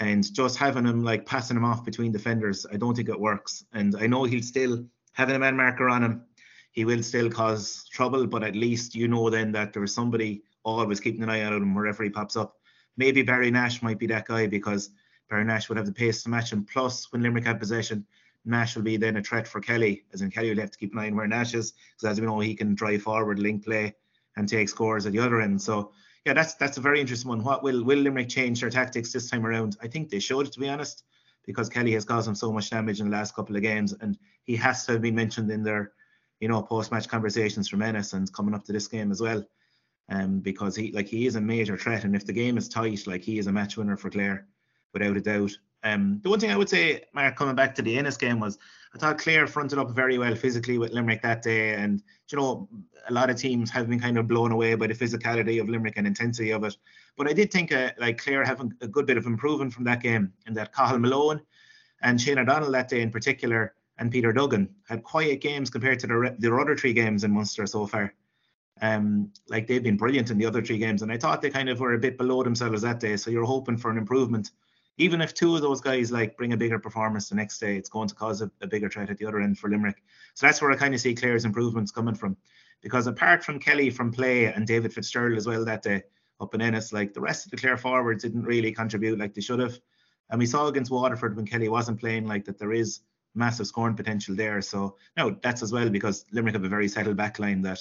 and 0.00 0.32
just 0.34 0.58
having 0.58 0.84
him 0.84 1.02
like 1.02 1.26
passing 1.26 1.56
him 1.56 1.64
off 1.64 1.84
between 1.84 2.12
defenders, 2.12 2.66
I 2.70 2.76
don't 2.76 2.94
think 2.94 3.08
it 3.08 3.18
works. 3.18 3.64
And 3.72 3.96
I 3.96 4.06
know 4.06 4.24
he'll 4.24 4.42
still 4.42 4.84
having 5.12 5.36
a 5.36 5.38
man 5.38 5.56
marker 5.56 5.88
on 5.88 6.02
him, 6.02 6.22
he 6.72 6.84
will 6.84 7.02
still 7.02 7.30
cause 7.30 7.88
trouble, 7.90 8.26
but 8.26 8.44
at 8.44 8.54
least 8.54 8.94
you 8.94 9.08
know 9.08 9.30
then 9.30 9.50
that 9.52 9.72
there 9.72 9.82
is 9.82 9.94
somebody 9.94 10.42
always 10.62 11.00
keeping 11.00 11.22
an 11.22 11.30
eye 11.30 11.42
on 11.42 11.54
him 11.54 11.74
wherever 11.74 12.04
he 12.04 12.10
pops 12.10 12.36
up. 12.36 12.56
Maybe 12.98 13.22
Barry 13.22 13.50
Nash 13.50 13.82
might 13.82 13.98
be 13.98 14.06
that 14.08 14.26
guy 14.26 14.46
because 14.46 14.90
Barry 15.30 15.44
Nash 15.44 15.68
would 15.68 15.78
have 15.78 15.86
the 15.86 15.92
pace 15.92 16.22
to 16.22 16.28
match 16.28 16.52
him. 16.52 16.66
Plus, 16.70 17.10
when 17.10 17.22
Limerick 17.22 17.46
have 17.46 17.58
possession, 17.58 18.04
Nash 18.46 18.76
will 18.76 18.82
be 18.82 18.96
then 18.96 19.16
a 19.16 19.22
threat 19.22 19.46
for 19.46 19.60
Kelly, 19.60 20.04
as 20.12 20.22
in 20.22 20.30
Kelly 20.30 20.50
will 20.50 20.60
have 20.60 20.70
to 20.70 20.78
keep 20.78 20.92
an 20.92 21.00
eye 21.00 21.08
on 21.08 21.16
where 21.16 21.26
Nash 21.26 21.54
is, 21.54 21.72
because 21.96 22.12
as 22.12 22.20
we 22.20 22.26
know, 22.26 22.38
he 22.40 22.54
can 22.54 22.74
drive 22.74 23.02
forward, 23.02 23.38
link 23.38 23.64
play, 23.64 23.94
and 24.36 24.48
take 24.48 24.68
scores 24.68 25.04
at 25.06 25.12
the 25.12 25.18
other 25.18 25.40
end. 25.40 25.60
So 25.60 25.92
yeah, 26.24 26.32
that's 26.32 26.54
that's 26.54 26.76
a 26.76 26.80
very 26.80 27.00
interesting 27.00 27.28
one. 27.28 27.44
What 27.44 27.62
will 27.62 27.84
will 27.84 27.98
Limerick 27.98 28.28
change 28.28 28.60
their 28.60 28.70
tactics 28.70 29.12
this 29.12 29.30
time 29.30 29.46
around? 29.46 29.76
I 29.82 29.88
think 29.88 30.10
they 30.10 30.18
should, 30.18 30.50
to 30.52 30.60
be 30.60 30.68
honest, 30.68 31.04
because 31.44 31.68
Kelly 31.68 31.92
has 31.92 32.04
caused 32.04 32.28
them 32.28 32.34
so 32.34 32.52
much 32.52 32.70
damage 32.70 33.00
in 33.00 33.10
the 33.10 33.16
last 33.16 33.34
couple 33.34 33.56
of 33.56 33.62
games, 33.62 33.94
and 34.00 34.18
he 34.44 34.56
has 34.56 34.84
to 34.86 34.92
have 34.92 35.02
been 35.02 35.14
mentioned 35.14 35.50
in 35.50 35.62
their, 35.62 35.92
you 36.40 36.48
know, 36.48 36.62
post-match 36.62 37.08
conversations 37.08 37.68
from 37.68 37.82
Ennis 37.82 38.12
and 38.12 38.32
coming 38.32 38.54
up 38.54 38.64
to 38.64 38.72
this 38.72 38.88
game 38.88 39.10
as 39.10 39.20
well. 39.20 39.44
Um, 40.08 40.38
because 40.38 40.76
he 40.76 40.92
like 40.92 41.08
he 41.08 41.26
is 41.26 41.34
a 41.34 41.40
major 41.40 41.76
threat, 41.76 42.04
and 42.04 42.14
if 42.14 42.26
the 42.26 42.32
game 42.32 42.58
is 42.58 42.68
tight, 42.68 43.06
like 43.06 43.22
he 43.22 43.38
is 43.38 43.48
a 43.48 43.52
match 43.52 43.76
winner 43.76 43.96
for 43.96 44.10
Clare, 44.10 44.46
without 44.92 45.16
a 45.16 45.20
doubt. 45.20 45.56
Um, 45.86 46.20
the 46.24 46.30
one 46.30 46.40
thing 46.40 46.50
I 46.50 46.56
would 46.56 46.68
say, 46.68 47.04
Mark, 47.12 47.36
coming 47.36 47.54
back 47.54 47.72
to 47.76 47.82
the 47.82 47.96
Ennis 47.96 48.16
game 48.16 48.40
was 48.40 48.58
I 48.92 48.98
thought 48.98 49.18
Clare 49.18 49.46
fronted 49.46 49.78
up 49.78 49.92
very 49.92 50.18
well 50.18 50.34
physically 50.34 50.78
with 50.78 50.92
Limerick 50.92 51.22
that 51.22 51.42
day, 51.42 51.74
and 51.74 52.02
you 52.28 52.36
know 52.36 52.68
a 53.08 53.12
lot 53.12 53.30
of 53.30 53.36
teams 53.36 53.70
have 53.70 53.88
been 53.88 54.00
kind 54.00 54.18
of 54.18 54.26
blown 54.26 54.50
away 54.50 54.74
by 54.74 54.88
the 54.88 54.94
physicality 54.94 55.60
of 55.60 55.68
Limerick 55.68 55.94
and 55.96 56.06
intensity 56.06 56.50
of 56.50 56.64
it. 56.64 56.76
But 57.16 57.28
I 57.28 57.32
did 57.32 57.52
think 57.52 57.70
uh, 57.70 57.92
like 57.98 58.18
Clare 58.18 58.44
having 58.44 58.72
a 58.80 58.88
good 58.88 59.06
bit 59.06 59.16
of 59.16 59.26
improvement 59.26 59.72
from 59.72 59.84
that 59.84 60.02
game, 60.02 60.32
and 60.46 60.56
that 60.56 60.74
Cathal 60.74 60.98
Malone 60.98 61.40
and 62.02 62.20
Shane 62.20 62.38
O'Donnell 62.38 62.72
that 62.72 62.88
day 62.88 63.00
in 63.00 63.12
particular, 63.12 63.74
and 63.98 64.10
Peter 64.10 64.32
Duggan 64.32 64.68
had 64.88 65.04
quiet 65.04 65.40
games 65.40 65.70
compared 65.70 66.00
to 66.00 66.08
the 66.08 66.36
the 66.40 66.52
other 66.52 66.76
three 66.76 66.94
games 66.94 67.22
in 67.22 67.30
Munster 67.30 67.64
so 67.64 67.86
far. 67.86 68.12
Um, 68.82 69.32
like 69.48 69.68
they've 69.68 69.82
been 69.82 69.96
brilliant 69.96 70.32
in 70.32 70.38
the 70.38 70.46
other 70.46 70.62
three 70.62 70.78
games, 70.78 71.02
and 71.02 71.12
I 71.12 71.16
thought 71.16 71.42
they 71.42 71.50
kind 71.50 71.68
of 71.68 71.78
were 71.78 71.94
a 71.94 71.98
bit 71.98 72.18
below 72.18 72.42
themselves 72.42 72.82
that 72.82 72.98
day. 72.98 73.16
So 73.16 73.30
you're 73.30 73.44
hoping 73.44 73.76
for 73.76 73.92
an 73.92 73.98
improvement 73.98 74.50
even 74.98 75.20
if 75.20 75.34
two 75.34 75.54
of 75.54 75.62
those 75.62 75.80
guys 75.80 76.10
like 76.10 76.36
bring 76.36 76.52
a 76.52 76.56
bigger 76.56 76.78
performance 76.78 77.28
the 77.28 77.34
next 77.34 77.58
day, 77.58 77.76
it's 77.76 77.88
going 77.88 78.08
to 78.08 78.14
cause 78.14 78.40
a, 78.40 78.50
a 78.62 78.66
bigger 78.66 78.88
threat 78.88 79.10
at 79.10 79.18
the 79.18 79.26
other 79.26 79.40
end 79.40 79.58
for 79.58 79.68
Limerick. 79.68 80.02
So 80.34 80.46
that's 80.46 80.62
where 80.62 80.70
I 80.70 80.76
kind 80.76 80.94
of 80.94 81.00
see 81.00 81.14
Clare's 81.14 81.44
improvements 81.44 81.90
coming 81.90 82.14
from. 82.14 82.36
Because 82.82 83.06
apart 83.06 83.44
from 83.44 83.58
Kelly 83.58 83.90
from 83.90 84.12
play 84.12 84.46
and 84.46 84.66
David 84.66 84.92
Fitzgerald 84.92 85.36
as 85.36 85.46
well 85.46 85.64
that 85.64 85.82
day 85.82 86.02
up 86.40 86.54
in 86.54 86.62
Ennis, 86.62 86.92
like 86.92 87.12
the 87.12 87.20
rest 87.20 87.44
of 87.44 87.50
the 87.50 87.56
Clare 87.56 87.76
forwards 87.76 88.22
didn't 88.22 88.44
really 88.44 88.72
contribute 88.72 89.18
like 89.18 89.34
they 89.34 89.40
should 89.40 89.60
have. 89.60 89.78
And 90.30 90.38
we 90.38 90.46
saw 90.46 90.66
against 90.66 90.90
Waterford 90.90 91.36
when 91.36 91.46
Kelly 91.46 91.68
wasn't 91.68 92.00
playing 92.00 92.26
like 92.26 92.44
that 92.46 92.58
there 92.58 92.72
is 92.72 93.00
massive 93.34 93.66
scoring 93.66 93.96
potential 93.96 94.34
there. 94.34 94.60
So 94.62 94.96
no, 95.16 95.36
that's 95.42 95.62
as 95.62 95.72
well 95.72 95.88
because 95.90 96.24
Limerick 96.32 96.54
have 96.54 96.64
a 96.64 96.68
very 96.68 96.88
settled 96.88 97.16
back 97.16 97.38
line 97.38 97.62
that 97.62 97.80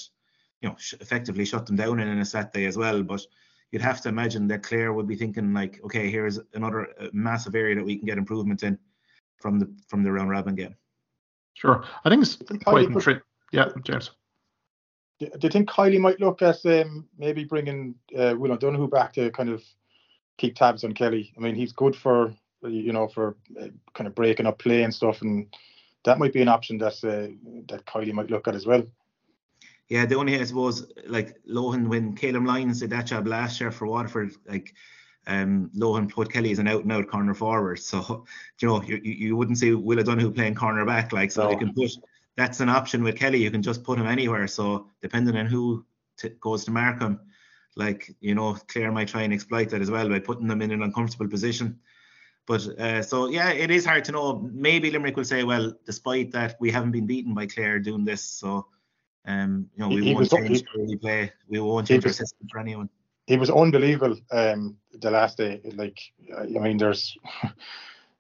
you 0.62 0.70
know 0.70 0.76
effectively 1.00 1.46
shut 1.46 1.66
them 1.66 1.76
down 1.76 2.00
in 2.00 2.08
Ennis 2.08 2.34
that 2.34 2.54
day 2.54 2.66
as 2.66 2.78
well. 2.78 3.04
But 3.04 3.26
you'd 3.72 3.82
have 3.82 4.02
to 4.02 4.10
imagine 4.10 4.48
that 4.48 4.64
Clare 4.64 4.94
would 4.94 5.08
be 5.08 5.16
thinking 5.16 5.54
like, 5.54 5.82
okay, 5.84 6.10
here's 6.10 6.40
another 6.54 6.88
uh, 7.00 7.08
massive 7.14 7.56
area 7.56 7.76
that 7.76 7.86
we 7.86 7.98
can 7.98 8.06
get 8.06 8.18
improvement 8.18 8.64
in 8.64 8.78
from 9.38 9.60
the 9.60 9.72
from 9.88 10.04
the 10.04 10.12
round 10.12 10.30
robin 10.30 10.56
game. 10.56 10.76
Sure, 11.54 11.84
I 12.04 12.10
think 12.10 12.24
it's 12.24 12.38
quite 12.64 12.86
intriguing. 12.86 13.24
Yeah, 13.52 13.70
James. 13.84 14.12
Do 15.20 15.30
you 15.42 15.50
think 15.50 15.70
Kiely 15.70 16.00
might 16.00 16.20
look 16.20 16.42
at 16.42 16.66
um, 16.66 17.08
maybe 17.18 17.46
bringing 17.46 17.96
uh, 18.18 18.36
Will 18.38 18.52
O'Donoghue 18.52 18.90
back 18.90 19.14
to 19.14 19.32
kind 19.32 19.50
of 19.50 19.64
keep 20.38 20.56
tabs 20.56 20.84
on 20.84 20.94
Kelly? 20.94 21.34
I 21.38 21.40
mean, 21.40 21.56
he's 21.56 21.72
good 21.72 21.96
for 21.96 22.34
you 22.64 22.92
know 22.92 23.08
for 23.08 23.38
uh, 23.60 23.68
kind 23.94 24.08
of 24.08 24.16
breaking 24.16 24.46
up 24.46 24.60
play 24.60 24.84
and 24.84 24.94
stuff, 24.94 25.22
and 25.22 25.48
that 26.04 26.20
might 26.20 26.34
be 26.34 26.42
an 26.42 26.50
option 26.50 26.78
that 26.80 26.94
uh, 27.04 27.32
that 27.70 27.86
Kiely 27.86 28.14
might 28.14 28.30
look 28.30 28.48
at 28.48 28.56
as 28.56 28.66
well 28.66 28.84
yeah, 29.90 30.06
the 30.06 30.16
only 30.16 30.40
I 30.40 30.44
suppose 30.44 30.92
like 31.08 31.38
Lohan 31.48 31.88
when 31.88 32.16
Caleb 32.16 32.46
Lyons 32.46 32.80
did 32.80 32.90
that 32.90 33.06
job 33.06 33.28
last 33.28 33.60
year 33.62 33.72
for 33.72 33.88
Waterford, 33.88 34.34
like 34.48 34.74
um, 35.28 35.70
Lohan 35.76 36.12
put 36.12 36.32
Kelly 36.32 36.52
as 36.52 36.60
an 36.60 36.68
out 36.68 36.84
and 36.84 36.92
out 36.92 37.08
corner 37.08 37.34
forward. 37.34 37.80
So, 37.80 38.26
you 38.62 38.68
know, 38.68 38.82
you, 38.84 39.00
you 39.04 39.36
wouldn't 39.36 39.58
see 39.58 39.74
Will 39.74 40.00
O'Donoghue 40.00 40.32
playing 40.32 40.56
corner 40.56 40.86
back. 40.86 41.12
Like, 41.12 41.32
so 41.32 41.44
no. 41.44 41.52
you 41.52 41.58
can 41.58 41.74
put 41.74 41.92
that's 42.38 42.60
an 42.60 42.70
option 42.70 43.04
with 43.04 43.18
Kelly. 43.18 43.42
You 43.42 43.52
can 43.52 43.62
just 43.62 43.84
put 43.84 44.00
him 44.00 44.08
anywhere. 44.08 44.48
So, 44.48 44.88
depending 45.02 45.38
on 45.38 45.46
who 45.46 45.86
t- 46.18 46.30
goes 46.40 46.66
to 46.66 46.72
mark 46.72 47.02
him, 47.02 47.20
like, 47.78 48.14
you 48.20 48.36
know, 48.36 48.54
Clare 48.68 48.92
might 48.92 49.08
try 49.08 49.22
and 49.22 49.34
exploit 49.34 49.70
that 49.70 49.82
as 49.82 49.92
well 49.92 50.10
by 50.10 50.20
putting 50.20 50.48
them 50.48 50.62
in 50.62 50.72
an 50.72 50.82
uncomfortable 50.82 51.28
position. 51.28 51.80
But 52.46 52.68
uh, 52.80 53.02
so, 53.02 53.30
yeah, 53.30 53.52
it 53.52 53.72
is 53.72 53.86
hard 53.86 54.06
to 54.06 54.12
know. 54.12 54.50
Maybe 54.54 54.92
Limerick 54.92 55.16
will 55.16 55.26
say, 55.26 55.44
well, 55.44 55.74
despite 55.86 56.32
that, 56.34 56.58
we 56.60 56.72
haven't 56.72 56.92
been 56.92 57.08
beaten 57.08 57.34
by 57.34 57.48
Clare 57.48 57.80
doing 57.80 58.06
this. 58.06 58.24
So, 58.24 58.68
um, 59.28 59.70
you 59.76 59.84
know, 59.84 59.90
we 59.90 60.04
he 60.04 60.14
won't 60.14 60.30
change 60.30 60.64
he, 60.76 60.86
the 60.86 60.98
play. 60.98 61.32
We 61.48 61.60
won't 61.60 61.88
change 61.88 62.06
our 62.06 62.12
system 62.12 62.48
for 62.52 62.60
anyone 62.60 62.90
he 63.28 63.38
was 63.38 63.50
unbelievable 63.50 64.18
um, 64.32 64.78
the 64.94 65.12
last 65.12 65.38
day. 65.38 65.62
Like, 65.74 66.00
I 66.38 66.46
mean, 66.46 66.78
there's, 66.78 67.18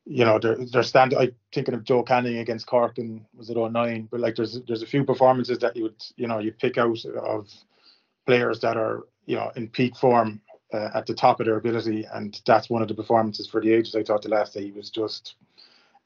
you 0.05 0.25
know, 0.25 0.39
there, 0.39 0.57
there's 0.71 0.89
stand. 0.89 1.13
I'm 1.13 1.35
thinking 1.53 1.75
of 1.75 1.83
Joe 1.83 2.03
Canning 2.03 2.39
against 2.39 2.67
Cork 2.67 2.97
and 2.97 3.24
was 3.35 3.50
it 3.50 3.57
09? 3.57 4.07
But 4.09 4.19
like, 4.19 4.35
there's 4.35 4.59
there's 4.63 4.81
a 4.81 4.88
few 4.88 5.03
performances 5.03 5.59
that 5.59 5.75
you 5.75 5.83
would, 5.83 6.03
you 6.15 6.27
know, 6.27 6.39
you 6.39 6.51
pick 6.51 6.77
out 6.77 7.05
of 7.05 7.50
players 8.25 8.59
that 8.62 8.77
are, 8.77 9.03
you 9.25 9.35
know, 9.35 9.51
in 9.55 9.67
peak 9.67 9.95
form 9.95 10.41
uh, 10.74 10.89
at 10.95 11.05
the 11.05 11.13
top 11.13 11.39
of 11.39 11.45
their 11.45 11.57
ability, 11.57 12.07
and 12.13 12.41
that's 12.45 12.69
one 12.69 12.81
of 12.81 12.88
the 12.88 12.95
performances 12.95 13.47
for 13.47 13.62
the 13.62 13.71
ages. 13.71 13.95
I 13.95 14.03
thought 14.03 14.24
the 14.24 14.29
last 14.29 14.55
day 14.55 14.65
he 14.65 14.71
was 14.71 14.89
just, 14.89 15.35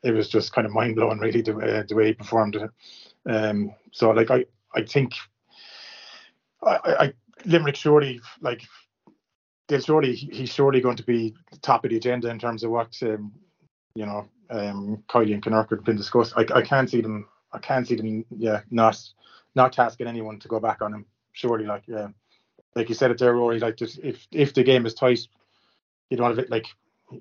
it 0.04 0.12
was 0.12 0.28
just 0.28 0.52
kind 0.52 0.68
of 0.68 0.74
mind 0.74 0.98
blowing, 0.98 1.20
really, 1.20 1.42
the, 1.42 1.56
uh, 1.56 1.84
the 1.88 1.96
way 1.96 2.08
he 2.08 2.14
performed. 2.14 2.58
Um, 3.26 3.74
so 3.92 4.12
like, 4.12 4.30
I 4.30 4.46
I 4.76 4.84
think. 4.84 5.14
I, 6.62 6.80
I 6.86 7.14
Limerick 7.46 7.76
surely 7.76 8.20
like 8.42 8.64
they'll 9.68 9.80
surely 9.80 10.14
he's 10.14 10.54
surely 10.54 10.82
going 10.82 10.98
to 10.98 11.04
be 11.04 11.34
top 11.62 11.86
of 11.86 11.92
the 11.92 11.98
agenda 11.98 12.30
in 12.30 12.40
terms 12.40 12.64
of 12.64 12.72
what 12.72 12.98
um, 13.04 13.32
you 13.96 14.06
know 14.06 14.28
um, 14.50 15.04
Kiely 15.08 15.34
and 15.34 15.44
Kinnerk 15.44 15.70
have 15.70 15.84
been 15.84 15.96
discussed. 15.96 16.34
I, 16.36 16.46
I 16.54 16.62
can't 16.62 16.90
see 16.90 17.02
them. 17.02 17.28
I 17.54 17.60
can't 17.60 17.88
see 17.88 17.96
them. 17.96 18.26
Yeah, 18.36 18.62
not 18.72 19.00
not 19.56 19.74
tasking 19.74 20.08
anyone 20.08 20.40
to 20.40 20.48
go 20.48 20.60
back 20.60 20.82
on 20.82 20.94
him. 20.94 21.06
Surely, 21.32 21.66
like 21.66 21.84
yeah, 21.88 22.08
like 22.76 22.90
you 22.90 22.96
said 22.96 23.12
it 23.12 23.20
there, 23.20 23.34
Ruairi. 23.34 23.62
Like 23.62 23.78
just 23.78 24.00
if 24.00 24.28
if 24.32 24.54
the 24.54 24.64
game 24.64 24.86
is 24.86 24.94
tight, 24.94 25.28
you 26.10 26.18
don't 26.18 26.30
have 26.30 26.40
it. 26.40 26.50
Like 26.50 26.66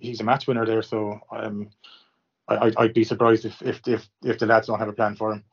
he's 0.00 0.20
a 0.20 0.24
match 0.24 0.46
winner 0.46 0.66
there, 0.66 0.82
so 0.82 1.20
um, 1.30 1.70
I 2.48 2.72
I'd 2.76 2.94
be 2.94 3.04
surprised 3.04 3.44
if 3.44 3.60
if 3.62 3.80
if 3.86 4.08
if 4.24 4.38
the 4.38 4.46
lads 4.46 4.66
don't 4.66 4.78
have 4.78 4.88
a 4.88 4.92
plan 4.92 5.16
for 5.16 5.32
him. 5.32 5.44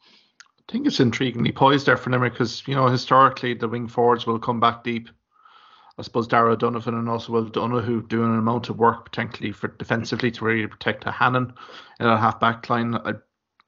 I 0.67 0.71
think 0.71 0.87
it's 0.87 0.99
intriguingly 0.99 1.53
poised 1.53 1.85
there 1.85 1.97
for 1.97 2.09
Limerick 2.09 2.33
because 2.33 2.67
you 2.67 2.75
know 2.75 2.87
historically 2.87 3.53
the 3.53 3.67
wing 3.67 3.87
forwards 3.87 4.25
will 4.25 4.39
come 4.39 4.59
back 4.59 4.83
deep 4.83 5.09
I 5.97 6.01
suppose 6.01 6.27
Darragh 6.27 6.59
Donovan 6.59 6.95
and 6.95 7.07
also 7.07 7.31
Will 7.31 7.45
Donoghue 7.45 8.07
doing 8.07 8.33
an 8.33 8.39
amount 8.39 8.69
of 8.69 8.77
work 8.77 9.05
potentially 9.05 9.51
for 9.51 9.69
defensively 9.69 10.29
to 10.31 10.45
really 10.45 10.67
protect 10.67 11.05
a 11.05 11.11
Hannon 11.11 11.53
in 11.99 12.05
a 12.05 12.17
half 12.17 12.39
back 12.39 12.69
line. 12.69 12.95
I, 12.95 13.13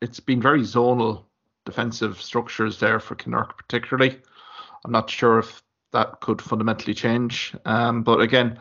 it's 0.02 0.20
been 0.20 0.42
very 0.42 0.62
zonal 0.62 1.24
defensive 1.66 2.22
structures 2.22 2.80
there 2.80 3.00
for 3.00 3.16
Kinnerk 3.16 3.58
particularly. 3.58 4.20
I'm 4.84 4.92
not 4.92 5.10
sure 5.10 5.40
if 5.40 5.64
that 5.94 6.20
could 6.20 6.42
fundamentally 6.42 6.94
change. 6.94 7.56
Um, 7.64 8.04
but 8.04 8.20
again, 8.20 8.60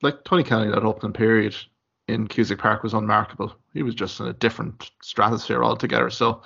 like 0.00 0.24
Tony 0.24 0.42
Kelly, 0.42 0.70
that 0.70 0.82
opening 0.82 1.12
period 1.12 1.54
in 2.08 2.26
Cusack 2.26 2.58
Park 2.58 2.82
was 2.82 2.94
unmarkable. 2.94 3.54
He 3.74 3.82
was 3.82 3.94
just 3.94 4.20
in 4.20 4.26
a 4.26 4.32
different 4.32 4.90
stratosphere 5.02 5.62
altogether. 5.62 6.08
So 6.08 6.42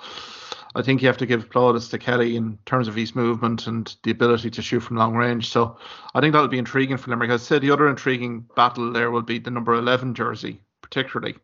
I 0.77 0.83
think 0.83 1.01
you 1.01 1.07
have 1.07 1.17
to 1.17 1.25
give 1.25 1.49
plaudits 1.49 1.89
to 1.89 1.97
Kelly 1.97 2.35
in 2.35 2.59
terms 2.67 2.87
of 2.87 2.93
his 2.93 3.15
movement 3.15 3.65
and 3.65 3.95
the 4.03 4.11
ability 4.11 4.51
to 4.51 4.61
shoot 4.61 4.81
from 4.81 4.97
long 4.97 5.15
range. 5.15 5.49
So 5.49 5.75
I 6.13 6.21
think 6.21 6.33
that'll 6.33 6.47
be 6.47 6.59
intriguing 6.59 6.97
for 6.97 7.09
Limerick. 7.09 7.31
I 7.31 7.37
said 7.37 7.63
the 7.63 7.71
other 7.71 7.89
intriguing 7.89 8.45
battle 8.55 8.93
there 8.93 9.09
will 9.09 9.23
be 9.23 9.39
the 9.39 9.49
number 9.49 9.73
11 9.73 10.13
jersey, 10.13 10.61
particularly. 10.83 11.35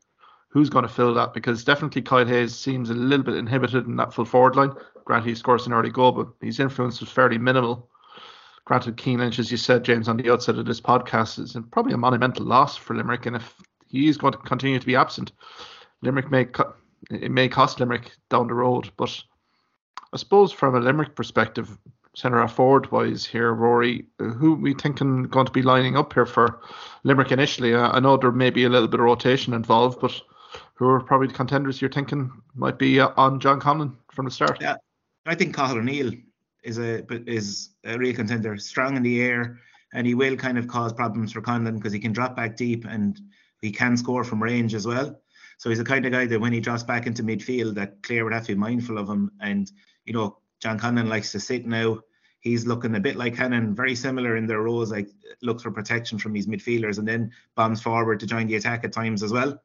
Who's 0.49 0.69
going 0.69 0.83
to 0.83 0.93
fill 0.93 1.15
that? 1.15 1.33
Because 1.33 1.63
definitely 1.63 2.03
Kyle 2.03 2.27
Hayes 2.27 2.55
seems 2.55 2.91
a 2.91 2.93
little 2.93 3.25
bit 3.25 3.35
inhibited 3.35 3.87
in 3.87 3.95
that 3.95 4.13
full 4.13 4.23
forward 4.23 4.55
line. 4.55 4.71
Granted, 5.05 5.29
he 5.29 5.35
scores 5.35 5.65
an 5.65 5.73
early 5.73 5.89
goal, 5.89 6.11
but 6.11 6.27
his 6.39 6.59
influence 6.59 6.99
was 6.99 7.09
fairly 7.09 7.39
minimal. 7.39 7.89
Granted, 8.65 8.99
Cian 8.99 9.17
Lynch, 9.17 9.39
as 9.39 9.49
you 9.49 9.57
said, 9.57 9.83
James, 9.83 10.07
on 10.07 10.17
the 10.17 10.31
outset 10.31 10.59
of 10.59 10.67
this 10.67 10.79
podcast, 10.79 11.39
is 11.39 11.57
probably 11.71 11.93
a 11.93 11.97
monumental 11.97 12.45
loss 12.45 12.77
for 12.77 12.95
Limerick. 12.95 13.25
And 13.25 13.35
if 13.35 13.55
he 13.87 14.07
is 14.07 14.17
going 14.17 14.33
to 14.33 14.39
continue 14.39 14.77
to 14.77 14.85
be 14.85 14.95
absent, 14.95 15.31
Limerick 16.03 16.29
may 16.29 16.45
cut 16.45 16.77
it 17.11 17.31
may 17.31 17.47
cost 17.47 17.79
Limerick 17.79 18.11
down 18.29 18.47
the 18.47 18.53
road. 18.53 18.91
But 18.97 19.21
I 20.13 20.17
suppose 20.17 20.51
from 20.51 20.75
a 20.75 20.79
Limerick 20.79 21.15
perspective, 21.15 21.77
centre 22.15 22.47
forward 22.47 22.91
wise 22.91 23.25
here, 23.25 23.53
Ruairi, 23.53 24.05
who 24.19 24.53
we 24.55 24.73
thinking 24.73 25.23
going 25.23 25.45
to 25.45 25.51
be 25.51 25.61
lining 25.61 25.97
up 25.97 26.13
here 26.13 26.25
for 26.25 26.61
Limerick 27.03 27.31
initially? 27.31 27.75
I 27.75 27.99
know 27.99 28.17
there 28.17 28.31
may 28.31 28.49
be 28.49 28.65
a 28.65 28.69
little 28.69 28.87
bit 28.87 28.99
of 28.99 29.05
rotation 29.05 29.53
involved, 29.53 29.99
but 29.99 30.13
who 30.75 30.87
are 30.87 31.01
probably 31.01 31.27
the 31.27 31.33
contenders 31.33 31.81
you're 31.81 31.91
thinking 31.91 32.31
might 32.55 32.77
be 32.77 32.99
uh, 32.99 33.09
on 33.17 33.39
John 33.39 33.59
Conlon 33.59 33.95
from 34.11 34.25
the 34.25 34.31
start? 34.31 34.59
Yeah, 34.61 34.75
I 35.25 35.35
think 35.35 35.55
Cathal 35.55 35.77
O'Neill 35.77 36.11
is 36.63 36.77
a 36.77 37.03
is 37.29 37.71
a 37.83 37.97
real 37.97 38.15
contender, 38.15 38.57
strong 38.57 38.95
in 38.95 39.03
the 39.03 39.21
air, 39.21 39.59
and 39.93 40.05
he 40.05 40.13
will 40.13 40.35
kind 40.35 40.57
of 40.57 40.67
cause 40.67 40.93
problems 40.93 41.31
for 41.31 41.41
Conlon 41.41 41.75
because 41.75 41.93
he 41.93 41.99
can 41.99 42.13
drop 42.13 42.35
back 42.35 42.55
deep 42.55 42.85
and 42.85 43.19
he 43.61 43.71
can 43.71 43.97
score 43.97 44.23
from 44.23 44.41
range 44.41 44.73
as 44.75 44.85
well. 44.85 45.19
So 45.63 45.69
he's 45.69 45.79
the 45.79 45.85
kind 45.85 46.05
of 46.05 46.11
guy 46.11 46.25
that 46.25 46.41
when 46.41 46.51
he 46.51 46.59
drops 46.59 46.83
back 46.83 47.07
into 47.07 47.23
midfield, 47.23 47.75
that 47.75 48.03
Clare 48.03 48.25
would 48.25 48.33
have 48.33 48.45
to 48.47 48.51
be 48.53 48.59
mindful 48.59 48.97
of 48.97 49.07
him. 49.07 49.31
And 49.39 49.71
you 50.03 50.11
know, 50.11 50.39
John 50.59 50.77
Conlon 50.77 51.07
likes 51.07 51.31
to 51.31 51.39
sit 51.39 51.65
now. 51.65 52.01
He's 52.41 52.67
looking 52.67 52.93
a 52.97 52.99
bit 52.99 53.15
like 53.15 53.37
Hannon, 53.37 53.73
very 53.73 53.95
similar 53.95 54.35
in 54.35 54.45
their 54.45 54.59
roles, 54.59 54.91
like 54.91 55.07
looks 55.41 55.63
for 55.63 55.71
protection 55.71 56.19
from 56.19 56.33
these 56.33 56.47
midfielders 56.47 56.97
and 56.97 57.07
then 57.07 57.31
bombs 57.55 57.81
forward 57.81 58.19
to 58.19 58.27
join 58.27 58.47
the 58.47 58.57
attack 58.57 58.83
at 58.83 58.91
times 58.91 59.23
as 59.23 59.31
well. 59.31 59.57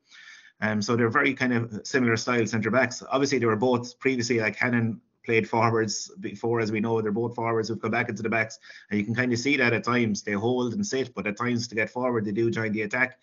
Um, 0.60 0.80
so 0.80 0.94
they're 0.94 1.08
very 1.08 1.34
kind 1.34 1.52
of 1.52 1.80
similar 1.82 2.16
style 2.16 2.46
centre 2.46 2.70
backs. 2.70 3.02
Obviously, 3.10 3.38
they 3.38 3.46
were 3.46 3.56
both 3.56 3.98
previously 3.98 4.38
like 4.38 4.54
Hannon 4.54 5.00
played 5.24 5.48
forwards 5.48 6.12
before, 6.20 6.60
as 6.60 6.70
we 6.70 6.78
know, 6.78 7.02
they're 7.02 7.10
both 7.10 7.34
forwards 7.34 7.70
who've 7.70 7.82
come 7.82 7.90
back 7.90 8.08
into 8.08 8.22
the 8.22 8.28
backs, 8.28 8.60
and 8.88 9.00
you 9.00 9.04
can 9.04 9.16
kind 9.16 9.32
of 9.32 9.38
see 9.40 9.56
that 9.56 9.72
at 9.72 9.82
times 9.82 10.22
they 10.22 10.32
hold 10.32 10.74
and 10.74 10.86
sit, 10.86 11.12
but 11.16 11.26
at 11.26 11.36
times 11.36 11.66
to 11.66 11.74
get 11.74 11.90
forward 11.90 12.24
they 12.24 12.30
do 12.30 12.52
join 12.52 12.70
the 12.70 12.82
attack. 12.82 13.18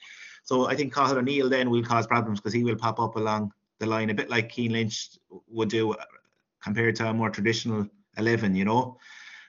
So 0.45 0.67
I 0.67 0.75
think 0.75 0.93
Cathal 0.93 1.17
O'Neill 1.17 1.49
then 1.49 1.69
will 1.69 1.83
cause 1.83 2.07
problems 2.07 2.39
because 2.39 2.53
he 2.53 2.63
will 2.63 2.75
pop 2.75 2.99
up 2.99 3.15
along 3.15 3.51
the 3.79 3.85
line 3.85 4.09
a 4.09 4.13
bit 4.13 4.29
like 4.29 4.51
Cian 4.51 4.71
Lynch 4.71 5.17
would 5.47 5.69
do 5.69 5.93
uh, 5.93 6.05
compared 6.63 6.95
to 6.97 7.09
a 7.09 7.13
more 7.13 7.29
traditional 7.29 7.87
11, 8.17 8.55
you 8.55 8.63
know. 8.63 8.97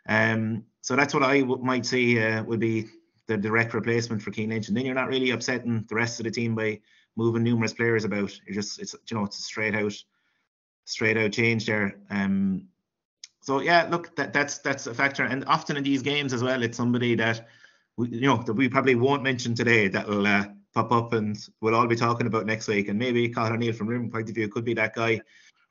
Um, 0.08 0.64
so 0.80 0.96
that's 0.96 1.14
what 1.14 1.22
I 1.22 1.40
w- 1.40 1.62
might 1.62 1.86
say 1.86 2.32
uh, 2.32 2.42
would 2.44 2.60
be 2.60 2.86
the 3.26 3.36
direct 3.36 3.74
replacement 3.74 4.22
for 4.22 4.32
Cian 4.32 4.50
Lynch. 4.50 4.68
And 4.68 4.76
then 4.76 4.86
you're 4.86 4.94
not 4.94 5.08
really 5.08 5.30
upsetting 5.30 5.84
the 5.88 5.94
rest 5.94 6.18
of 6.18 6.24
the 6.24 6.30
team 6.30 6.54
by 6.54 6.80
moving 7.14 7.42
numerous 7.42 7.74
players 7.74 8.04
about. 8.04 8.38
You're 8.46 8.54
just, 8.54 8.80
it's, 8.80 8.94
you 9.08 9.16
know, 9.16 9.24
it's 9.24 9.38
a 9.38 9.42
straight 9.42 9.74
out, 9.74 9.94
straight 10.86 11.16
out 11.16 11.32
change 11.32 11.66
there. 11.66 11.98
Um, 12.10 12.68
so 13.42 13.60
yeah, 13.60 13.86
look, 13.90 14.16
that, 14.16 14.32
that's 14.32 14.58
that's 14.58 14.88
a 14.88 14.94
factor. 14.94 15.24
And 15.24 15.44
often 15.44 15.76
in 15.76 15.84
these 15.84 16.02
games 16.02 16.32
as 16.32 16.42
well, 16.42 16.62
it's 16.64 16.76
somebody 16.76 17.14
that 17.14 17.46
we, 17.96 18.08
you 18.08 18.22
know 18.22 18.42
that 18.42 18.54
we 18.54 18.68
probably 18.68 18.96
won't 18.96 19.22
mention 19.22 19.54
today 19.54 19.86
that'll 19.86 20.26
uh, 20.26 20.46
pop 20.76 20.92
up 20.92 21.14
and 21.14 21.48
we'll 21.62 21.74
all 21.74 21.86
be 21.86 21.96
talking 21.96 22.26
about 22.26 22.44
next 22.44 22.68
week. 22.68 22.88
And 22.88 22.98
maybe 22.98 23.30
Cathal 23.30 23.54
O'Neill 23.54 23.72
from 23.72 23.88
Rim 23.88 24.10
point 24.10 24.28
of 24.28 24.34
view 24.34 24.46
could 24.48 24.64
be 24.64 24.74
that 24.74 24.94
guy. 24.94 25.22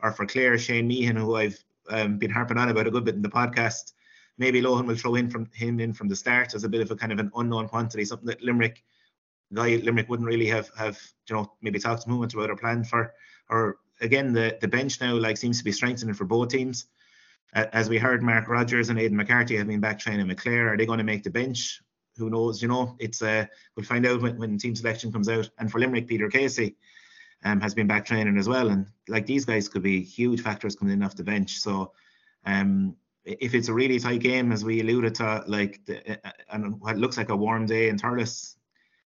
Or 0.02 0.12
for 0.12 0.26
Clare, 0.26 0.58
Shane 0.58 0.88
Meehan, 0.88 1.16
who 1.16 1.36
I've 1.36 1.64
um, 1.90 2.18
been 2.18 2.32
harping 2.32 2.58
on 2.58 2.70
about 2.70 2.88
a 2.88 2.92
good 2.92 3.06
bit 3.06 3.14
in 3.14 3.22
the 3.22 3.30
podcast. 3.30 3.94
Maybe 4.40 4.62
Lohan 4.62 4.88
will 4.88 4.96
throw 4.96 5.14
in 5.14 5.30
from 5.30 5.48
him 5.54 5.80
in 5.80 5.94
from 5.94 6.08
the 6.08 6.16
start 6.16 6.56
as 6.56 6.64
a 6.64 6.70
bit 6.70 6.82
of 6.82 6.90
a 6.90 6.96
kind 6.96 7.12
of 7.12 7.20
an 7.20 7.32
unknown 7.36 7.68
quantity, 7.68 8.04
something 8.04 8.26
that 8.26 8.42
Limerick 8.42 8.84
guy 9.54 9.76
Limerick 9.76 10.10
wouldn't 10.10 10.28
really 10.28 10.48
have 10.48 10.70
have 10.76 11.00
you 11.30 11.36
know 11.36 11.54
maybe 11.62 11.80
talked 11.80 12.02
to 12.02 12.10
movement 12.10 12.34
about 12.34 12.50
or 12.50 12.56
planned 12.56 12.88
for. 12.88 13.14
Or 13.50 13.78
again, 14.02 14.34
the 14.34 14.58
the 14.60 14.68
bench 14.68 15.00
now 15.00 15.16
like 15.16 15.38
seems 15.38 15.60
to 15.60 15.64
be 15.64 15.72
strengthening 15.72 16.16
for 16.16 16.26
both 16.26 16.50
teams. 16.50 16.88
As 17.54 17.90
we 17.90 18.00
heard, 18.00 18.22
Mark 18.22 18.50
Rogers 18.50 18.90
and 18.90 19.00
Aidan 19.00 19.16
McCarthy 19.16 19.56
have 19.56 19.68
been 19.68 19.80
back 19.80 20.00
training 20.00 20.28
with 20.28 20.42
Clare. 20.42 20.74
Are 20.74 20.78
they 20.78 20.86
going 20.86 20.98
to 20.98 21.06
make 21.06 21.24
the 21.24 21.30
bench? 21.30 21.82
Who 22.18 22.30
knows? 22.30 22.62
You 22.62 22.68
know, 22.68 22.96
it's 23.00 23.22
uh, 23.22 23.46
we'll 23.76 23.86
find 23.86 24.06
out 24.06 24.22
when, 24.22 24.38
when 24.38 24.58
team 24.58 24.76
selection 24.76 25.12
comes 25.12 25.30
out. 25.30 25.50
And 25.58 25.72
for 25.72 25.80
Limerick, 25.80 26.08
Peter 26.08 26.30
Casey 26.30 26.76
um, 27.44 27.60
has 27.62 27.74
been 27.74 27.88
back 27.88 28.06
training 28.06 28.38
as 28.38 28.48
well, 28.48 28.70
and 28.70 28.88
like 29.08 29.26
these 29.26 29.46
guys 29.46 29.68
could 29.68 29.84
be 29.84 30.02
huge 30.02 30.42
factors 30.42 30.76
coming 30.76 30.94
in 30.94 31.04
off 31.04 31.16
the 31.16 31.24
bench. 31.24 31.60
So, 31.60 31.92
um, 32.46 32.96
if 33.24 33.54
it's 33.54 33.70
a 33.70 33.74
really 33.74 34.00
tight 34.00 34.22
game, 34.22 34.52
as 34.52 34.64
we 34.64 34.82
alluded 34.82 35.16
to, 35.16 35.44
like 35.48 35.82
the, 35.86 36.12
uh, 36.12 36.18
uh 36.26 36.32
and 36.52 36.80
what 36.80 36.98
looks 36.98 37.18
like 37.18 37.30
a 37.30 37.36
warm 37.36 37.66
day 37.66 37.90
in 37.90 37.98
Thurles, 37.98 38.56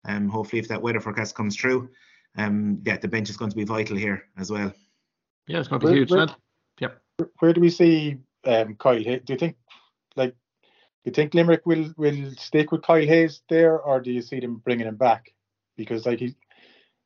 um, 0.05 0.29
hopefully 0.29 0.59
if 0.59 0.67
that 0.69 0.81
weather 0.81 0.99
forecast 0.99 1.35
comes 1.35 1.55
true, 1.55 1.89
um, 2.37 2.81
yeah, 2.85 2.97
the 2.97 3.07
bench 3.07 3.29
is 3.29 3.37
going 3.37 3.51
to 3.51 3.57
be 3.57 3.63
vital 3.63 3.97
here 3.97 4.25
as 4.37 4.51
well. 4.51 4.71
Yeah, 5.47 5.59
it's 5.59 5.67
going 5.67 5.81
to 5.81 5.87
be 5.87 5.91
where, 5.91 5.97
huge. 5.97 6.11
Where, 6.11 6.27
yep. 6.79 7.01
Where 7.39 7.53
do 7.53 7.61
we 7.61 7.69
see 7.69 8.17
um, 8.45 8.75
Kyle? 8.75 9.01
Do 9.01 9.21
you 9.27 9.37
think 9.37 9.55
like 10.15 10.35
you 11.07 11.13
think 11.13 11.33
Limerick 11.33 11.65
will 11.65 11.93
will 11.95 12.31
stick 12.37 12.71
with 12.71 12.81
Kyle 12.81 13.01
Hayes 13.01 13.41
there, 13.49 13.79
or 13.79 14.01
do 14.01 14.11
you 14.11 14.21
see 14.21 14.41
them 14.41 14.57
bringing 14.57 14.87
him 14.87 14.97
back? 14.97 15.33
Because 15.77 16.05
like 16.05 16.19
he 16.19 16.35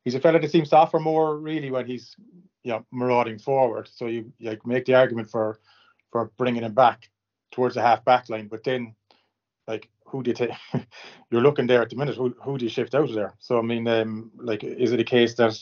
he's 0.03 0.15
a 0.15 0.19
fella 0.19 0.39
that 0.39 0.51
seems 0.51 0.69
to 0.71 0.77
offer 0.77 0.99
more 0.99 1.37
really 1.37 1.69
when 1.69 1.85
he's 1.85 2.15
you 2.63 2.71
know 2.71 2.85
marauding 2.91 3.37
forward. 3.37 3.87
So 3.93 4.07
you 4.07 4.33
like 4.41 4.65
make 4.65 4.85
the 4.85 4.95
argument 4.95 5.29
for 5.29 5.59
for 6.11 6.31
bringing 6.37 6.63
him 6.63 6.73
back 6.73 7.09
towards 7.51 7.75
the 7.75 7.81
half 7.81 8.03
back 8.03 8.27
line, 8.27 8.47
but 8.47 8.63
then 8.63 8.95
like 9.67 9.87
who 10.05 10.23
do 10.23 10.31
you 10.31 10.35
take? 10.35 10.51
you're 11.29 11.41
looking 11.41 11.67
there 11.67 11.83
at 11.83 11.91
the 11.91 11.95
minute. 11.95 12.15
Who 12.15 12.35
who 12.41 12.57
do 12.57 12.65
you 12.65 12.69
shift 12.69 12.95
out 12.95 13.09
of 13.09 13.13
there? 13.13 13.35
So 13.39 13.59
I 13.59 13.61
mean, 13.61 13.87
um, 13.87 14.31
like, 14.35 14.63
is 14.63 14.93
it 14.93 14.99
a 14.99 15.03
case 15.03 15.35
that 15.35 15.55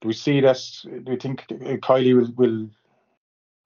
do 0.00 0.08
we 0.08 0.14
see 0.14 0.40
that? 0.40 0.60
Do 0.84 1.12
we 1.12 1.16
think 1.16 1.46
Kiely 1.46 2.16
will 2.16 2.32
will 2.36 2.68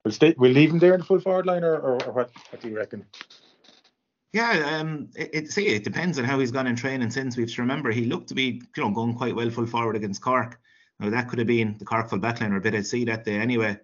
will 0.05 0.11
stay? 0.11 0.35
Will 0.37 0.51
leave 0.51 0.69
him 0.69 0.79
there 0.79 0.93
in 0.93 0.99
the 0.99 1.05
full 1.07 1.19
forward 1.19 1.47
line, 1.47 1.63
or, 1.63 1.75
or, 1.75 2.03
or 2.03 2.11
what? 2.13 2.31
What 2.51 2.61
do 2.61 2.69
you 2.69 2.77
reckon? 2.77 3.05
Yeah, 4.33 4.79
um, 4.79 5.09
it, 5.15 5.29
it 5.31 5.51
see 5.51 5.67
it 5.67 5.83
depends 5.83 6.17
on 6.17 6.25
how 6.25 6.39
he's 6.39 6.51
gone 6.51 6.65
in 6.65 6.75
training 6.75 7.11
since. 7.11 7.37
We've 7.37 7.53
to 7.53 7.61
remember 7.61 7.91
he 7.91 8.05
looked 8.05 8.29
to 8.29 8.35
be 8.35 8.61
you 8.75 8.83
know 8.83 8.89
going 8.89 9.13
quite 9.13 9.35
well 9.35 9.51
full 9.51 9.67
forward 9.67 9.95
against 9.95 10.21
Cork. 10.21 10.59
Now 10.99 11.11
that 11.11 11.29
could 11.29 11.37
have 11.37 11.47
been 11.47 11.77
the 11.77 11.85
Cork 11.85 12.09
full 12.09 12.19
backline 12.19 12.51
or 12.51 12.57
a 12.57 12.61
bit 12.61 12.73
I'd 12.73 12.87
see 12.87 13.05
that 13.05 13.25
day 13.25 13.35
anyway. 13.35 13.77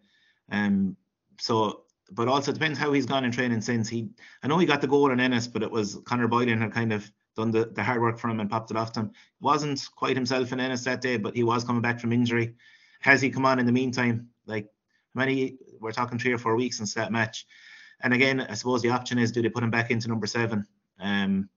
Um, 0.52 0.98
so 1.40 1.84
but 2.12 2.28
also 2.28 2.52
depends 2.52 2.80
how 2.80 2.92
he's 2.92 3.06
gone 3.06 3.24
in 3.24 3.32
training 3.32 3.62
since. 3.62 3.88
He 3.88 4.10
I 4.42 4.48
know 4.48 4.58
he 4.58 4.66
got 4.66 4.82
the 4.82 4.88
goal 4.88 5.12
in 5.12 5.20
Ennis, 5.20 5.48
but 5.48 5.62
it 5.62 5.70
was 5.70 6.00
Conor 6.06 6.28
Boylan 6.28 6.60
had 6.60 6.74
kind 6.74 6.94
of 6.94 7.10
done 7.36 7.52
the, 7.52 7.66
the 7.66 7.84
hard 7.84 8.02
work 8.02 8.18
for 8.18 8.30
him 8.30 8.40
and 8.40 8.50
popped 8.50 8.72
it 8.72 8.78
off 8.78 8.92
to 8.94 9.02
him. 9.02 9.12
Wasn't 9.40 9.88
quite 9.96 10.16
himself 10.16 10.52
in 10.52 10.60
Ennis 10.60 10.84
that 10.86 11.02
day, 11.02 11.18
but 11.18 11.36
he 11.36 11.44
was 11.44 11.64
coming 11.64 11.84
back 11.84 12.00
from 12.00 12.12
injury. 12.12 12.56
Has 13.02 13.22
he 13.22 13.30
come 13.30 13.46
on 13.46 13.60
in 13.60 13.68
the 13.68 13.72
meantime? 13.72 14.30
Like 14.48 14.68
many 15.14 15.60
we're 15.80 15.92
talking 15.92 16.18
three 16.18 16.34
or 16.34 16.40
four 16.40 16.56
weeks 16.56 16.78
since 16.78 16.96
that 16.96 17.12
match. 17.12 17.46
And 18.02 18.14
again, 18.14 18.42
I 18.42 18.54
suppose 18.54 18.82
the 18.82 18.90
option 18.90 19.18
is 19.18 19.32
do 19.32 19.42
they 19.42 19.50
put 19.50 19.64
him 19.64 19.72
back 19.72 19.92
into 19.92 20.08
number 20.08 20.28
seven? 20.28 20.66
Um, 21.00 21.50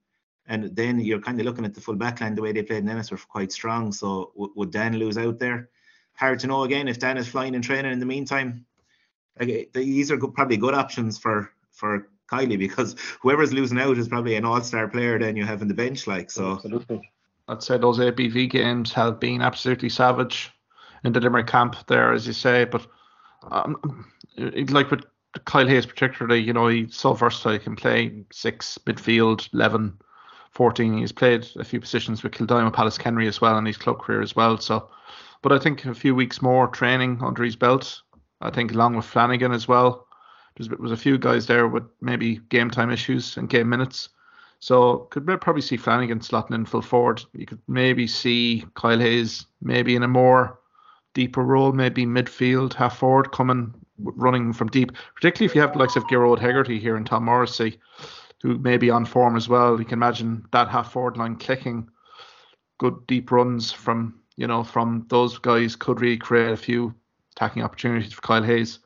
and 0.46 0.74
then 0.74 0.98
you're 1.00 1.20
kind 1.20 1.38
of 1.38 1.46
looking 1.46 1.64
at 1.64 1.74
the 1.74 1.80
full 1.80 1.96
backline, 1.96 2.34
the 2.34 2.42
way 2.42 2.52
they 2.52 2.62
played 2.62 2.82
in 2.82 2.88
Ennis 2.88 3.10
were 3.10 3.16
quite 3.16 3.52
strong. 3.52 3.92
So 3.92 4.32
w- 4.34 4.52
would 4.56 4.72
Dan 4.72 4.96
lose 4.96 5.16
out 5.16 5.38
there? 5.38 5.70
Hard 6.14 6.40
to 6.40 6.46
know 6.46 6.64
again 6.64 6.88
if 6.88 6.98
Dan 6.98 7.16
is 7.16 7.28
flying 7.28 7.54
and 7.54 7.62
training 7.62 7.92
in 7.92 8.00
the 8.00 8.06
meantime 8.06 8.66
like, 9.40 9.70
these 9.72 10.10
are 10.10 10.16
good, 10.16 10.34
probably 10.34 10.56
good 10.56 10.74
options 10.74 11.18
for 11.18 11.52
for 11.70 12.08
Kiely 12.30 12.58
because 12.58 12.96
whoever's 13.20 13.52
losing 13.52 13.78
out 13.78 13.98
is 13.98 14.08
probably 14.08 14.36
an 14.36 14.44
all-star 14.44 14.88
player 14.88 15.18
then 15.18 15.36
you 15.36 15.44
have 15.44 15.62
in 15.62 15.68
the 15.68 15.74
bench 15.74 16.06
like 16.06 16.30
so 16.30 16.52
Absolutely. 16.52 17.10
I'd 17.48 17.62
say 17.62 17.76
those 17.76 17.98
ABV 17.98 18.50
games 18.50 18.92
have 18.92 19.18
been 19.18 19.42
absolutely 19.42 19.88
savage 19.88 20.50
in 21.04 21.12
the 21.12 21.20
Limerick 21.20 21.48
camp 21.48 21.76
there, 21.88 22.12
as 22.12 22.26
you 22.26 22.32
say. 22.32 22.64
But 22.64 22.86
um, 23.50 24.06
like 24.38 24.90
with 24.90 25.04
Kyle 25.44 25.66
Hayes 25.66 25.86
particularly, 25.86 26.40
you 26.40 26.52
know, 26.52 26.68
he's 26.68 26.94
so 26.94 27.14
versatile. 27.14 27.52
He 27.52 27.58
can 27.58 27.76
play 27.76 28.24
six, 28.32 28.78
midfield, 28.86 29.48
11, 29.54 29.98
14. 30.50 30.98
He's 30.98 31.12
played 31.12 31.46
a 31.56 31.64
few 31.64 31.80
positions 31.80 32.22
with 32.22 32.32
Kildimo 32.32 32.66
and 32.66 32.74
Pallaskenry 32.74 33.26
as 33.26 33.40
well 33.40 33.56
in 33.58 33.64
his 33.64 33.76
club 33.76 34.00
career 34.00 34.20
as 34.20 34.36
well. 34.36 34.58
So, 34.58 34.90
but 35.40 35.52
I 35.52 35.58
think 35.58 35.84
a 35.84 35.94
few 35.94 36.14
weeks 36.14 36.42
more 36.42 36.68
training 36.68 37.20
under 37.22 37.42
his 37.42 37.56
belt 37.56 38.02
I 38.42 38.50
think 38.50 38.72
along 38.72 38.96
with 38.96 39.04
Flanagan 39.04 39.52
as 39.52 39.68
well. 39.68 40.06
There 40.58 40.76
was 40.78 40.92
a 40.92 40.96
few 40.96 41.16
guys 41.16 41.46
there 41.46 41.66
with 41.66 41.84
maybe 42.00 42.40
game 42.50 42.70
time 42.70 42.90
issues 42.90 43.36
and 43.36 43.48
game 43.48 43.68
minutes. 43.68 44.10
So 44.58 45.08
could 45.10 45.26
probably 45.40 45.62
see 45.62 45.76
Flanagan 45.76 46.20
slotting 46.20 46.54
in 46.54 46.66
full 46.66 46.82
forward. 46.82 47.22
You 47.32 47.46
could 47.46 47.60
maybe 47.66 48.06
see 48.06 48.64
Kyle 48.74 48.98
Hayes 48.98 49.46
maybe 49.60 49.96
in 49.96 50.02
a 50.02 50.08
more 50.08 50.58
deeper 51.14 51.42
role, 51.42 51.72
maybe 51.72 52.06
midfield, 52.06 52.74
half 52.74 52.98
forward, 52.98 53.32
coming 53.32 53.74
running 53.98 54.52
from 54.52 54.68
deep. 54.68 54.92
Particularly 55.14 55.50
if 55.50 55.54
you 55.54 55.60
have 55.60 55.72
the 55.72 55.78
likes 55.78 55.96
of 55.96 56.04
Gearóid 56.04 56.38
Hegarty 56.38 56.78
here 56.78 56.96
and 56.96 57.06
Tom 57.06 57.24
Morrissey, 57.24 57.78
who 58.42 58.58
may 58.58 58.76
be 58.76 58.90
on 58.90 59.04
form 59.04 59.36
as 59.36 59.48
well. 59.48 59.78
You 59.78 59.84
can 59.84 59.98
imagine 59.98 60.44
that 60.52 60.68
half 60.68 60.92
forward 60.92 61.16
line 61.16 61.36
clicking, 61.36 61.88
good 62.78 63.06
deep 63.06 63.30
runs 63.30 63.70
from 63.70 64.20
you 64.36 64.46
know 64.46 64.64
from 64.64 65.06
those 65.08 65.38
guys 65.38 65.76
could 65.76 66.00
really 66.00 66.16
create 66.16 66.52
a 66.52 66.56
few 66.56 66.94
attacking 67.36 67.62
opportunities 67.62 68.12
for 68.12 68.22
Kyle 68.22 68.42
Hayes. 68.42 68.80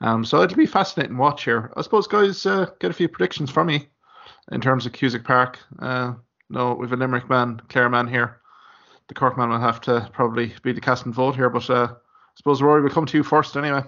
Um, 0.00 0.24
so 0.24 0.42
it'll 0.42 0.56
be 0.56 0.66
fascinating 0.66 1.16
watch 1.16 1.44
here. 1.44 1.72
I 1.76 1.82
suppose, 1.82 2.06
guys, 2.06 2.46
uh, 2.46 2.66
get 2.78 2.90
a 2.90 2.94
few 2.94 3.08
predictions 3.08 3.50
from 3.50 3.66
me 3.66 3.88
in 4.52 4.60
terms 4.60 4.86
of 4.86 4.92
Cusack 4.92 5.24
Park. 5.24 5.58
Uh, 5.80 6.14
no, 6.50 6.74
we've 6.74 6.92
a 6.92 6.96
Limerick 6.96 7.28
man, 7.28 7.60
Clare 7.68 7.88
man 7.88 8.06
here. 8.06 8.37
The 9.08 9.14
Cork 9.14 9.38
man 9.38 9.48
will 9.48 9.58
have 9.58 9.80
to 9.82 10.08
probably 10.12 10.52
be 10.62 10.72
the 10.72 10.80
cast 10.80 11.06
and 11.06 11.14
vote 11.14 11.34
here, 11.34 11.50
but 11.50 11.68
uh, 11.70 11.88
I 11.92 11.96
suppose 12.36 12.62
Rory 12.62 12.82
will 12.82 12.90
come 12.90 13.06
to 13.06 13.16
you 13.16 13.22
first 13.22 13.56
anyway. 13.56 13.82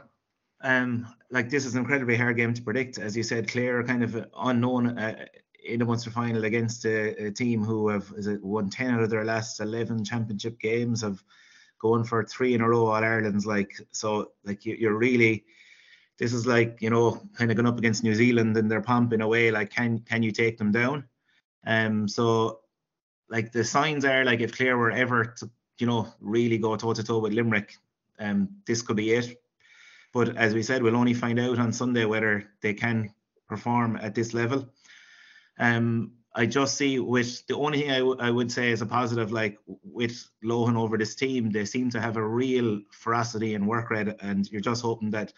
Um, 0.62 1.06
like 1.30 1.48
this 1.48 1.64
is 1.64 1.74
an 1.74 1.80
incredibly 1.80 2.16
hard 2.16 2.36
game 2.36 2.54
to 2.54 2.62
predict, 2.62 2.98
as 2.98 3.16
you 3.16 3.22
said. 3.22 3.48
Clare 3.48 3.80
are 3.80 3.84
kind 3.84 4.02
of 4.02 4.26
unknown 4.36 4.98
uh, 4.98 5.24
in 5.64 5.82
a 5.82 5.84
Munster 5.84 6.10
final 6.10 6.44
against 6.44 6.84
a, 6.84 7.26
a, 7.26 7.30
team 7.30 7.62
who 7.62 7.88
have 7.88 8.12
it 8.16 8.42
won 8.42 8.70
ten 8.70 8.94
out 8.94 9.02
of 9.02 9.10
their 9.10 9.24
last 9.24 9.60
eleven 9.60 10.04
championship 10.04 10.58
games, 10.58 11.02
have 11.02 11.22
going 11.80 12.04
for 12.04 12.22
three 12.24 12.54
in 12.54 12.60
a 12.60 12.68
row 12.68 12.86
All 12.86 13.04
Ireland's 13.04 13.46
like 13.46 13.72
so 13.90 14.32
like 14.44 14.64
you, 14.64 14.76
you're 14.78 14.96
really 14.96 15.44
this 16.18 16.32
is 16.32 16.46
like 16.46 16.78
you 16.80 16.90
know 16.90 17.20
kind 17.34 17.50
of 17.50 17.56
going 17.56 17.66
up 17.66 17.78
against 17.78 18.04
New 18.04 18.14
Zealand 18.14 18.56
and 18.56 18.70
their 18.70 18.82
pomp 18.82 19.12
in 19.12 19.22
a 19.22 19.28
way 19.28 19.50
like 19.50 19.70
can 19.70 19.98
can 20.00 20.22
you 20.22 20.30
take 20.30 20.58
them 20.58 20.70
down 20.70 21.04
um 21.66 22.06
so 22.06 22.60
like 23.30 23.52
the 23.52 23.64
signs 23.64 24.04
are 24.04 24.24
like 24.24 24.40
if 24.40 24.56
Clare 24.56 24.76
were 24.76 24.90
ever 24.90 25.24
to 25.38 25.50
you 25.78 25.86
know 25.86 26.12
really 26.20 26.58
go 26.58 26.76
toe 26.76 26.92
to 26.92 27.02
toe 27.02 27.18
with 27.18 27.32
Limerick 27.32 27.76
um 28.18 28.48
this 28.66 28.82
could 28.82 28.96
be 28.96 29.12
it. 29.12 29.42
But 30.12 30.36
as 30.36 30.54
we 30.54 30.62
said 30.62 30.82
we'll 30.82 30.96
only 30.96 31.14
find 31.14 31.38
out 31.38 31.58
on 31.58 31.72
Sunday 31.72 32.04
whether 32.04 32.50
they 32.60 32.74
can 32.74 33.14
perform 33.48 33.96
at 33.96 34.14
this 34.14 34.34
level. 34.34 34.68
Um 35.58 36.12
I 36.34 36.46
just 36.46 36.76
see 36.76 37.00
with 37.00 37.44
the 37.48 37.56
only 37.56 37.80
thing 37.80 37.90
I, 37.90 37.98
w- 37.98 38.20
I 38.20 38.30
would 38.30 38.52
say 38.52 38.70
is 38.70 38.82
a 38.82 38.86
positive, 38.86 39.32
like 39.32 39.58
with 39.82 40.28
Lohan 40.44 40.76
over 40.76 40.96
this 40.96 41.16
team, 41.16 41.50
they 41.50 41.64
seem 41.64 41.90
to 41.90 42.00
have 42.00 42.16
a 42.16 42.26
real 42.26 42.80
ferocity 42.92 43.54
and 43.54 43.66
work 43.66 43.90
rate, 43.90 44.08
and 44.20 44.48
you're 44.50 44.60
just 44.60 44.82
hoping 44.82 45.10
that 45.10 45.32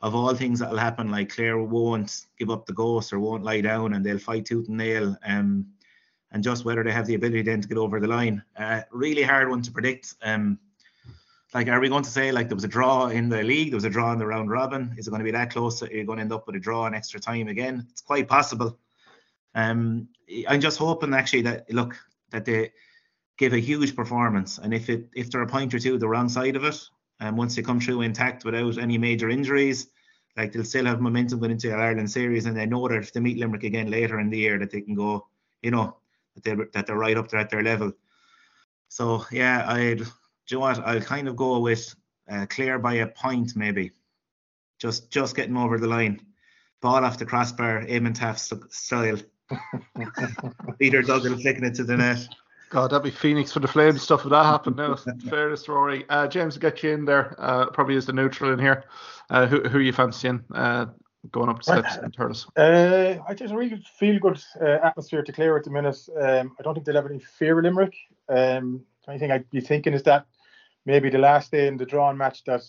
of 0.00 0.14
all 0.14 0.34
things 0.34 0.60
that'll 0.60 0.78
happen, 0.78 1.10
like 1.10 1.28
Clare 1.28 1.58
won't 1.58 2.22
give 2.38 2.50
up 2.50 2.64
the 2.64 2.72
ghost 2.72 3.12
or 3.12 3.20
won't 3.20 3.44
lie 3.44 3.60
down, 3.60 3.92
and 3.92 4.04
they'll 4.04 4.18
fight 4.18 4.46
tooth 4.46 4.68
and 4.68 4.78
nail, 4.78 5.16
um, 5.26 5.66
and 6.32 6.42
just 6.42 6.64
whether 6.64 6.84
they 6.84 6.92
have 6.92 7.06
the 7.06 7.14
ability 7.14 7.42
then 7.42 7.60
to 7.60 7.68
get 7.68 7.78
over 7.78 8.00
the 8.00 8.06
line. 8.06 8.42
Uh, 8.56 8.82
really 8.90 9.22
hard 9.22 9.48
one 9.48 9.62
to 9.62 9.72
predict. 9.72 10.14
Um, 10.22 10.58
like, 11.54 11.68
are 11.68 11.80
we 11.80 11.88
going 11.88 12.04
to 12.04 12.10
say 12.10 12.30
like 12.30 12.48
there 12.48 12.56
was 12.56 12.64
a 12.64 12.68
draw 12.68 13.06
in 13.06 13.28
the 13.28 13.42
league, 13.42 13.70
there 13.70 13.76
was 13.76 13.84
a 13.84 13.90
draw 13.90 14.12
in 14.12 14.18
the 14.18 14.26
round 14.26 14.50
robin? 14.50 14.94
Is 14.98 15.06
it 15.06 15.10
going 15.10 15.20
to 15.20 15.24
be 15.24 15.30
that 15.30 15.50
close? 15.50 15.80
That 15.80 15.92
you're 15.92 16.04
going 16.04 16.18
to 16.18 16.22
end 16.22 16.32
up 16.32 16.46
with 16.46 16.56
a 16.56 16.60
draw 16.60 16.86
in 16.86 16.94
extra 16.94 17.18
time 17.18 17.48
again? 17.48 17.86
It's 17.90 18.02
quite 18.02 18.28
possible. 18.28 18.78
Um, 19.54 20.08
I'm 20.46 20.60
just 20.60 20.78
hoping 20.78 21.14
actually 21.14 21.42
that 21.42 21.72
look 21.72 21.96
that 22.30 22.44
they 22.44 22.72
give 23.38 23.54
a 23.54 23.58
huge 23.58 23.96
performance, 23.96 24.58
and 24.58 24.74
if 24.74 24.90
it 24.90 25.08
if 25.14 25.30
they're 25.30 25.42
a 25.42 25.46
point 25.46 25.72
or 25.72 25.78
two 25.78 25.96
the 25.96 26.08
wrong 26.08 26.28
side 26.28 26.56
of 26.56 26.64
it, 26.64 26.78
and 27.20 27.36
once 27.36 27.56
they 27.56 27.62
come 27.62 27.80
through 27.80 28.02
intact 28.02 28.44
without 28.44 28.76
any 28.76 28.98
major 28.98 29.30
injuries, 29.30 29.88
like 30.36 30.52
they'll 30.52 30.64
still 30.64 30.84
have 30.84 31.00
momentum 31.00 31.38
going 31.38 31.52
into 31.52 31.68
the 31.68 31.74
Ireland 31.74 32.10
series, 32.10 32.44
and 32.44 32.54
they 32.54 32.66
know 32.66 32.86
that 32.88 32.98
if 32.98 33.12
they 33.12 33.20
meet 33.20 33.38
Limerick 33.38 33.64
again 33.64 33.90
later 33.90 34.20
in 34.20 34.28
the 34.28 34.38
year, 34.38 34.58
that 34.58 34.70
they 34.70 34.82
can 34.82 34.94
go, 34.94 35.26
you 35.62 35.70
know, 35.70 35.96
that 36.42 36.56
they 36.56 36.64
that 36.72 36.86
they're 36.86 36.96
right 36.96 37.16
up 37.16 37.28
there 37.28 37.40
at 37.40 37.50
their 37.50 37.62
level. 37.62 37.92
So 38.88 39.24
yeah, 39.30 39.64
I'd, 39.68 39.98
do 39.98 40.04
you 40.48 40.56
know 40.56 40.60
what? 40.60 40.78
I'll 40.78 41.00
kind 41.00 41.28
of 41.28 41.36
go 41.36 41.58
with 41.60 41.94
uh, 42.30 42.46
Clare 42.48 42.78
by 42.78 42.94
a 42.94 43.06
point 43.06 43.56
maybe, 43.56 43.92
just 44.78 45.10
just 45.10 45.36
getting 45.36 45.56
over 45.56 45.78
the 45.78 45.86
line, 45.86 46.20
ball 46.80 47.04
off 47.04 47.18
the 47.18 47.26
crossbar, 47.26 47.84
Eamon 47.84 48.16
Taaffe 48.16 48.72
style. 48.72 49.18
Peter 50.78 51.02
Duggan 51.02 51.38
flicking 51.38 51.64
it 51.64 51.74
to 51.74 51.84
the 51.84 51.96
net. 51.96 52.28
God, 52.70 52.90
that'd 52.90 53.02
be 53.02 53.10
Phoenix 53.10 53.50
for 53.52 53.60
the 53.60 53.68
Flames 53.68 54.02
stuff 54.02 54.24
if 54.24 54.30
that 54.30 54.44
happened 54.44 54.76
now. 54.76 54.94
Fairness, 55.30 55.66
Ruairi. 55.66 56.04
Uh, 56.10 56.26
James, 56.28 56.58
get 56.58 56.82
you 56.82 56.90
in 56.90 57.06
there. 57.06 57.34
Uh, 57.38 57.66
probably 57.70 57.96
is 57.96 58.04
the 58.04 58.12
neutral 58.12 58.52
in 58.52 58.58
here. 58.58 58.84
Uh, 59.30 59.46
who, 59.46 59.62
who 59.62 59.78
are 59.78 59.82
you 59.82 59.92
fancying 59.92 60.44
uh, 60.54 60.86
going 61.30 61.48
up 61.48 61.62
the 61.62 61.80
steps 61.80 61.96
in 61.96 62.10
Thurles? 62.10 62.46
Uh, 62.56 63.22
I 63.26 63.34
just 63.34 63.54
really 63.54 63.82
feel 63.98 64.18
good 64.18 64.40
uh, 64.60 64.78
atmosphere 64.82 65.22
to 65.22 65.32
Clare 65.32 65.56
at 65.56 65.64
the 65.64 65.70
minute. 65.70 65.98
Um, 66.20 66.56
I 66.58 66.62
don't 66.62 66.74
think 66.74 66.86
they'll 66.86 66.96
have 66.96 67.06
any 67.06 67.20
fear 67.20 67.58
of 67.58 67.64
Limerick. 67.64 67.94
Um, 68.28 68.84
the 69.04 69.12
only 69.12 69.18
thing 69.18 69.30
I'd 69.30 69.50
be 69.50 69.60
thinking 69.60 69.94
is 69.94 70.02
that 70.04 70.26
maybe 70.84 71.10
the 71.10 71.18
last 71.18 71.50
day 71.50 71.66
in 71.66 71.76
the 71.76 71.86
drawn 71.86 72.16
match 72.16 72.44
that 72.44 72.62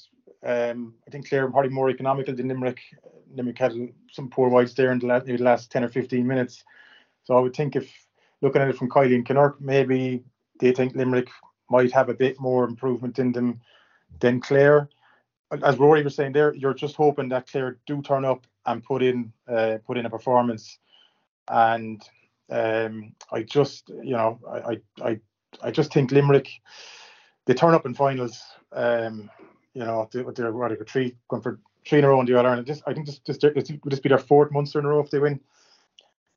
um, 0.43 0.93
I 1.08 1.12
think 1.12 1.28
Clare 1.28 1.45
are 1.45 1.52
probably 1.52 1.72
more 1.72 1.89
economical 1.89 2.36
than 2.36 2.48
Limerick. 2.48 2.80
Limerick 3.36 3.58
had 3.58 3.74
some 4.12 4.30
poor 4.30 4.50
whites 4.50 4.74
there 4.74 4.91
in 4.91 5.00
the 5.00 5.08
last, 5.08 5.26
the 5.26 5.38
last 5.38 5.72
10 5.72 5.84
or 5.84 5.89
15 5.89 6.26
minutes. 6.26 6.63
So 7.24 7.36
I 7.36 7.39
would 7.39 7.56
think 7.56 7.76
if 7.76 7.91
looking 8.41 8.62
at 8.62 8.69
it 8.69 8.78
from 8.78 8.89
Kiely 8.89 9.15
and 9.15 9.26
Kinnerk, 9.26 9.60
maybe 9.60 10.24
they 10.60 10.72
think 10.72 10.95
Limerick 10.95 11.30
might 11.69 11.91
have 11.91 12.10
a 12.10 12.13
bit 12.13 12.39
more 12.39 12.63
improvement 12.63 13.19
in 13.19 13.32
them 13.32 13.62
than 14.19 14.41
Clare. 14.41 14.89
As 15.52 15.76
Ruairi 15.76 16.04
was 16.04 16.15
saying 16.15 16.34
there, 16.34 16.54
you're 16.54 16.74
just 16.74 16.95
hoping 16.95 17.30
that 17.30 17.50
Clare 17.50 17.78
do 17.86 18.02
turn 18.02 18.26
up 18.26 18.45
and 18.65 18.84
put 18.84 19.02
in 19.02 19.32
uh, 19.48 19.78
put 19.86 19.98
in 19.98 20.06
a 20.06 20.10
performance. 20.10 20.80
And 21.48 22.02
um, 22.50 23.13
I 23.32 23.43
just, 23.43 23.89
you 23.89 24.15
know, 24.15 24.39
I, 24.50 24.80
I 25.04 25.19
I 25.62 25.72
just 25.72 25.93
think 25.93 26.12
Limerick 26.12 26.50
they 27.45 27.54
turn 27.56 27.74
up 27.74 27.86
in 27.86 27.95
finals. 27.95 28.39
Um, 28.72 29.30
you 29.74 29.84
know, 29.84 30.08
they, 30.12 30.24
they're 30.36 30.52
what, 30.52 30.69
like 30.69 30.88
three 30.88 31.15
going 31.28 31.41
for 31.41 31.60
three 31.88 32.00
in 32.00 32.06
a 32.06 32.10
row 32.10 32.19
in 32.19 32.26
the 32.26 32.38
All 32.38 32.45
Ireland. 32.45 32.67
Just 32.67 32.84
I 32.86 32.93
think 32.93 33.08
just 33.08 33.26
just 33.26 33.41
would 33.43 33.89
just 33.89 34.04
be 34.04 34.10
their 34.10 34.17
fourth 34.17 34.52
Munster 34.52 34.80
in 34.80 34.86
a 34.86 34.89
row 34.89 35.00
if 35.00 35.10
they 35.10 35.19
win. 35.19 35.39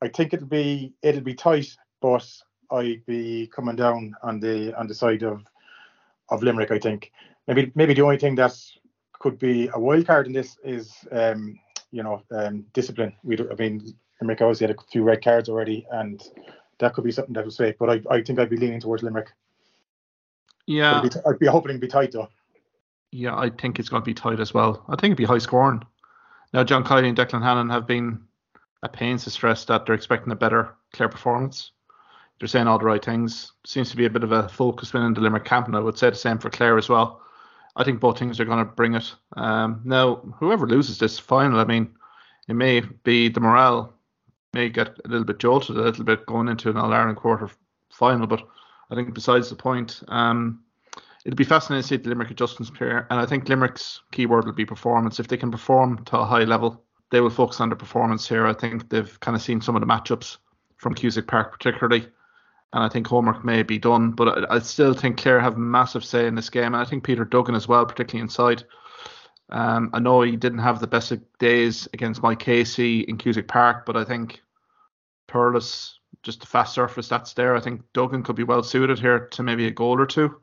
I 0.01 0.07
think 0.07 0.33
it'll 0.33 0.47
be 0.47 0.93
it'll 1.01 1.21
be 1.21 1.35
tight, 1.35 1.75
but 2.01 2.27
I'd 2.71 3.05
be 3.05 3.47
coming 3.47 3.75
down 3.75 4.15
on 4.23 4.39
the 4.39 4.73
on 4.77 4.87
the 4.87 4.95
side 4.95 5.23
of 5.23 5.43
of 6.29 6.41
Limerick. 6.41 6.71
I 6.71 6.79
think 6.79 7.11
maybe 7.47 7.71
maybe 7.75 7.93
the 7.93 8.01
only 8.01 8.17
thing 8.17 8.35
that 8.35 8.57
could 9.19 9.37
be 9.37 9.69
a 9.73 9.79
wild 9.79 10.07
card 10.07 10.27
in 10.27 10.33
this 10.33 10.57
is 10.63 10.93
um, 11.11 11.59
you 11.93 12.03
know 12.03 12.23
um, 12.31 12.65
discipline. 12.73 13.13
We 13.23 13.37
I 13.37 13.55
mean 13.57 13.95
Limerick 14.19 14.41
obviously 14.41 14.67
had 14.67 14.75
a 14.75 14.81
few 14.91 15.03
red 15.03 15.23
cards 15.23 15.47
already, 15.47 15.85
and 15.91 16.21
that 16.79 16.93
could 16.93 17.03
be 17.03 17.11
something 17.11 17.33
that 17.35 17.45
will 17.45 17.51
sway. 17.51 17.75
But 17.79 17.89
I, 17.89 18.01
I 18.09 18.21
think 18.21 18.39
I'd 18.39 18.49
be 18.49 18.57
leaning 18.57 18.81
towards 18.81 19.03
Limerick. 19.03 19.31
Yeah, 20.65 20.99
I'd 20.99 21.09
be, 21.09 21.19
I'd 21.25 21.39
be 21.39 21.45
hoping 21.45 21.69
it'd 21.69 21.81
be 21.81 21.87
tight 21.87 22.11
though. 22.11 22.29
Yeah, 23.11 23.37
I 23.37 23.49
think 23.49 23.79
it's 23.79 23.89
going 23.89 24.01
to 24.01 24.05
be 24.05 24.13
tight 24.15 24.39
as 24.39 24.53
well. 24.53 24.83
I 24.87 24.93
think 24.93 25.11
it'd 25.11 25.17
be 25.17 25.25
high 25.25 25.37
scoring. 25.37 25.83
Now, 26.51 26.63
John 26.63 26.83
Kiely 26.83 27.09
and 27.09 27.17
Declan 27.17 27.43
Hannon 27.43 27.69
have 27.69 27.85
been 27.85 28.21
at 28.83 28.93
pains 28.93 29.23
to 29.23 29.29
stress 29.29 29.65
that 29.65 29.85
they're 29.85 29.95
expecting 29.95 30.31
a 30.31 30.35
better, 30.35 30.73
clear 30.93 31.09
performance. 31.09 31.71
They're 32.39 32.47
saying 32.47 32.67
all 32.67 32.79
the 32.79 32.85
right 32.85 33.03
things. 33.03 33.53
Seems 33.65 33.91
to 33.91 33.97
be 33.97 34.05
a 34.05 34.09
bit 34.09 34.23
of 34.23 34.31
a 34.31 34.49
focus 34.49 34.93
within 34.93 35.13
the 35.13 35.21
Limerick 35.21 35.45
camp, 35.45 35.67
and 35.67 35.75
I 35.75 35.79
would 35.79 35.97
say 35.97 36.09
the 36.09 36.15
same 36.15 36.39
for 36.39 36.49
Clare 36.49 36.77
as 36.77 36.89
well. 36.89 37.21
I 37.75 37.83
think 37.83 37.99
both 37.99 38.19
teams 38.19 38.39
are 38.39 38.45
going 38.45 38.59
to 38.59 38.71
bring 38.71 38.95
it. 38.95 39.13
Um, 39.35 39.81
now, 39.83 40.15
whoever 40.37 40.67
loses 40.67 40.99
this 40.99 41.17
final, 41.17 41.59
I 41.59 41.65
mean, 41.65 41.89
it 42.47 42.53
may 42.53 42.81
be 42.81 43.29
the 43.29 43.39
morale 43.39 43.93
may 44.53 44.69
get 44.69 44.99
a 45.05 45.07
little 45.07 45.25
bit 45.25 45.39
jolted 45.39 45.77
a 45.77 45.81
little 45.81 46.03
bit 46.03 46.25
going 46.25 46.47
into 46.47 46.69
an 46.69 46.77
All 46.77 46.93
Ireland 46.93 47.17
quarter 47.17 47.49
final, 47.89 48.27
but 48.27 48.43
I 48.91 48.95
think 48.95 49.13
besides 49.13 49.49
the 49.49 49.55
point, 49.55 50.03
um, 50.07 50.61
it'll 51.25 51.35
be 51.35 51.43
fascinating 51.43 51.81
to 51.81 51.87
see 51.87 51.97
the 51.97 52.09
Limerick 52.09 52.31
adjustments 52.31 52.69
period, 52.69 53.07
and 53.09 53.19
I 53.19 53.25
think 53.25 53.49
Limerick's 53.49 54.01
keyword 54.11 54.45
will 54.45 54.53
be 54.53 54.65
performance. 54.65 55.19
If 55.19 55.27
they 55.27 55.37
can 55.37 55.51
perform 55.51 56.03
to 56.05 56.19
a 56.19 56.25
high 56.25 56.43
level, 56.43 56.83
they 57.09 57.21
will 57.21 57.29
focus 57.29 57.59
on 57.59 57.69
their 57.69 57.75
performance 57.75 58.27
here. 58.27 58.45
I 58.45 58.53
think 58.53 58.89
they've 58.89 59.19
kind 59.19 59.35
of 59.35 59.41
seen 59.41 59.61
some 59.61 59.75
of 59.75 59.81
the 59.81 59.87
matchups 59.87 60.37
from 60.77 60.93
Cusack 60.93 61.27
Park 61.27 61.51
particularly, 61.51 62.07
and 62.73 62.83
I 62.83 62.89
think 62.89 63.07
homework 63.07 63.45
may 63.45 63.63
be 63.63 63.77
done. 63.77 64.11
But 64.11 64.49
I, 64.49 64.55
I 64.55 64.59
still 64.59 64.93
think 64.93 65.17
Clare 65.17 65.39
have 65.39 65.57
massive 65.57 66.03
say 66.03 66.27
in 66.27 66.35
this 66.35 66.49
game, 66.49 66.73
and 66.73 66.77
I 66.77 66.85
think 66.85 67.03
Peter 67.03 67.23
Duggan 67.23 67.55
as 67.55 67.67
well, 67.67 67.85
particularly 67.85 68.23
inside. 68.23 68.63
Um, 69.49 69.91
I 69.93 69.99
know 69.99 70.21
he 70.21 70.35
didn't 70.35 70.59
have 70.59 70.79
the 70.79 70.87
best 70.87 71.11
of 71.11 71.21
days 71.37 71.87
against 71.93 72.23
Mike 72.23 72.39
Casey 72.39 73.01
in 73.01 73.17
Cusack 73.17 73.47
Park, 73.47 73.85
but 73.85 73.95
I 73.95 74.03
think 74.03 74.41
Thurles, 75.29 75.93
just 76.23 76.43
a 76.43 76.47
fast 76.47 76.73
surface 76.73 77.07
that's 77.07 77.33
there. 77.33 77.55
I 77.55 77.59
think 77.59 77.81
Duggan 77.93 78.23
could 78.23 78.35
be 78.35 78.43
well 78.43 78.63
suited 78.63 78.97
here 78.97 79.27
to 79.27 79.43
maybe 79.43 79.67
a 79.67 79.71
goal 79.71 79.99
or 79.99 80.07
two. 80.07 80.35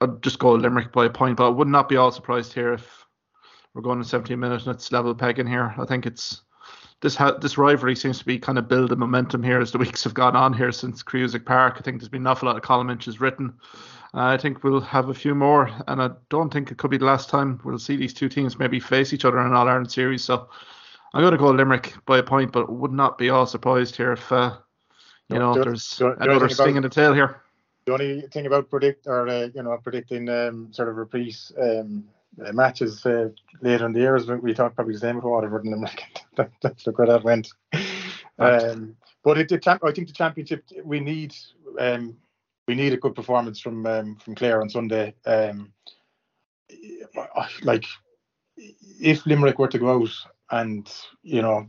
I'd 0.00 0.22
just 0.22 0.38
go 0.38 0.52
Limerick 0.52 0.92
by 0.92 1.06
a 1.06 1.10
point, 1.10 1.38
but 1.38 1.46
I 1.46 1.50
would 1.50 1.68
not 1.68 1.88
be 1.88 1.96
all 1.96 2.12
surprised 2.12 2.52
here 2.52 2.74
if 2.74 3.06
we're 3.72 3.82
going 3.82 4.00
to 4.00 4.08
17 4.08 4.38
minutes 4.38 4.66
and 4.66 4.74
it's 4.74 4.92
level 4.92 5.14
pegging 5.14 5.46
here. 5.46 5.74
I 5.78 5.84
think 5.84 6.06
it's 6.06 6.42
this 7.04 7.14
ha- 7.14 7.36
this 7.36 7.58
rivalry 7.58 7.94
seems 7.94 8.18
to 8.18 8.24
be 8.24 8.38
kind 8.38 8.56
of 8.56 8.66
building 8.66 8.98
momentum 8.98 9.42
here 9.42 9.60
as 9.60 9.70
the 9.70 9.78
weeks 9.84 10.02
have 10.04 10.14
gone 10.14 10.34
on 10.34 10.54
here 10.54 10.72
since 10.72 11.02
Cusack 11.02 11.44
Park. 11.44 11.74
I 11.78 11.82
think 11.82 12.00
there's 12.00 12.08
been 12.08 12.22
an 12.22 12.26
awful 12.26 12.46
lot 12.48 12.56
of 12.56 12.62
column 12.62 12.88
inches 12.88 13.20
written. 13.20 13.52
Uh, 14.14 14.22
I 14.28 14.38
think 14.38 14.64
we'll 14.64 14.80
have 14.80 15.10
a 15.10 15.14
few 15.14 15.34
more, 15.34 15.70
and 15.86 16.00
I 16.00 16.10
don't 16.30 16.50
think 16.50 16.70
it 16.70 16.78
could 16.78 16.90
be 16.90 16.96
the 16.96 17.04
last 17.04 17.28
time 17.28 17.60
we'll 17.62 17.78
see 17.78 17.96
these 17.96 18.14
two 18.14 18.28
teams 18.30 18.58
maybe 18.58 18.80
face 18.80 19.12
each 19.12 19.24
other 19.26 19.38
in 19.38 19.46
an 19.46 19.52
All 19.52 19.68
Ireland 19.68 19.92
series. 19.92 20.24
So 20.24 20.48
I'm 21.12 21.20
going 21.20 21.32
to 21.32 21.38
go 21.38 21.50
Limerick 21.50 21.92
by 22.06 22.18
a 22.18 22.22
point, 22.22 22.52
but 22.52 22.72
would 22.72 22.92
not 22.92 23.18
be 23.18 23.28
all 23.28 23.44
surprised 23.44 23.96
here 23.96 24.12
if 24.12 24.32
uh, 24.32 24.56
you 25.28 25.38
know 25.38 25.54
The- 25.54 25.64
there's 25.64 25.98
the- 25.98 26.14
the 26.16 26.22
another 26.24 26.48
sting 26.48 26.68
about- 26.68 26.76
in 26.76 26.82
the 26.84 26.88
tail 26.88 27.12
here. 27.12 27.40
The 27.86 27.92
only 27.92 28.22
thing 28.32 28.46
about 28.46 28.70
predict 28.70 29.06
or 29.06 29.28
uh, 29.28 29.48
you 29.54 29.62
know 29.62 29.76
predicting 29.82 30.26
um, 30.30 30.72
sort 30.72 30.88
of 30.88 30.96
repeat 30.96 31.36
um, 31.60 32.04
uh, 32.44 32.52
matches 32.52 33.04
uh, 33.06 33.28
later 33.60 33.86
in 33.86 33.92
the 33.92 34.00
year 34.00 34.16
is 34.16 34.26
we 34.26 34.54
thought 34.54 34.74
probably 34.74 34.94
the 34.94 35.00
same 35.00 35.16
with 35.16 35.24
Waterford 35.24 35.64
and 35.64 35.72
Limerick. 35.74 36.04
That- 36.36 36.50
That's 36.62 36.86
look 36.86 36.98
where 36.98 37.08
that 37.08 37.24
went. 37.24 37.48
Um, 38.38 38.96
but 39.22 39.38
it, 39.38 39.62
champ, 39.62 39.82
I 39.84 39.92
think 39.92 40.08
the 40.08 40.14
championship 40.14 40.64
we 40.84 41.00
need 41.00 41.34
um, 41.78 42.16
we 42.66 42.74
need 42.74 42.92
a 42.92 42.96
good 42.98 43.14
performance 43.14 43.60
from 43.60 43.86
um, 43.86 44.16
from 44.16 44.34
Clare 44.34 44.60
on 44.60 44.68
Sunday. 44.68 45.14
Um, 45.26 45.72
like 47.62 47.84
if 49.00 49.26
Limerick 49.26 49.58
were 49.58 49.68
to 49.68 49.78
go 49.78 50.02
out 50.02 50.10
and 50.50 50.92
you 51.22 51.42
know 51.42 51.66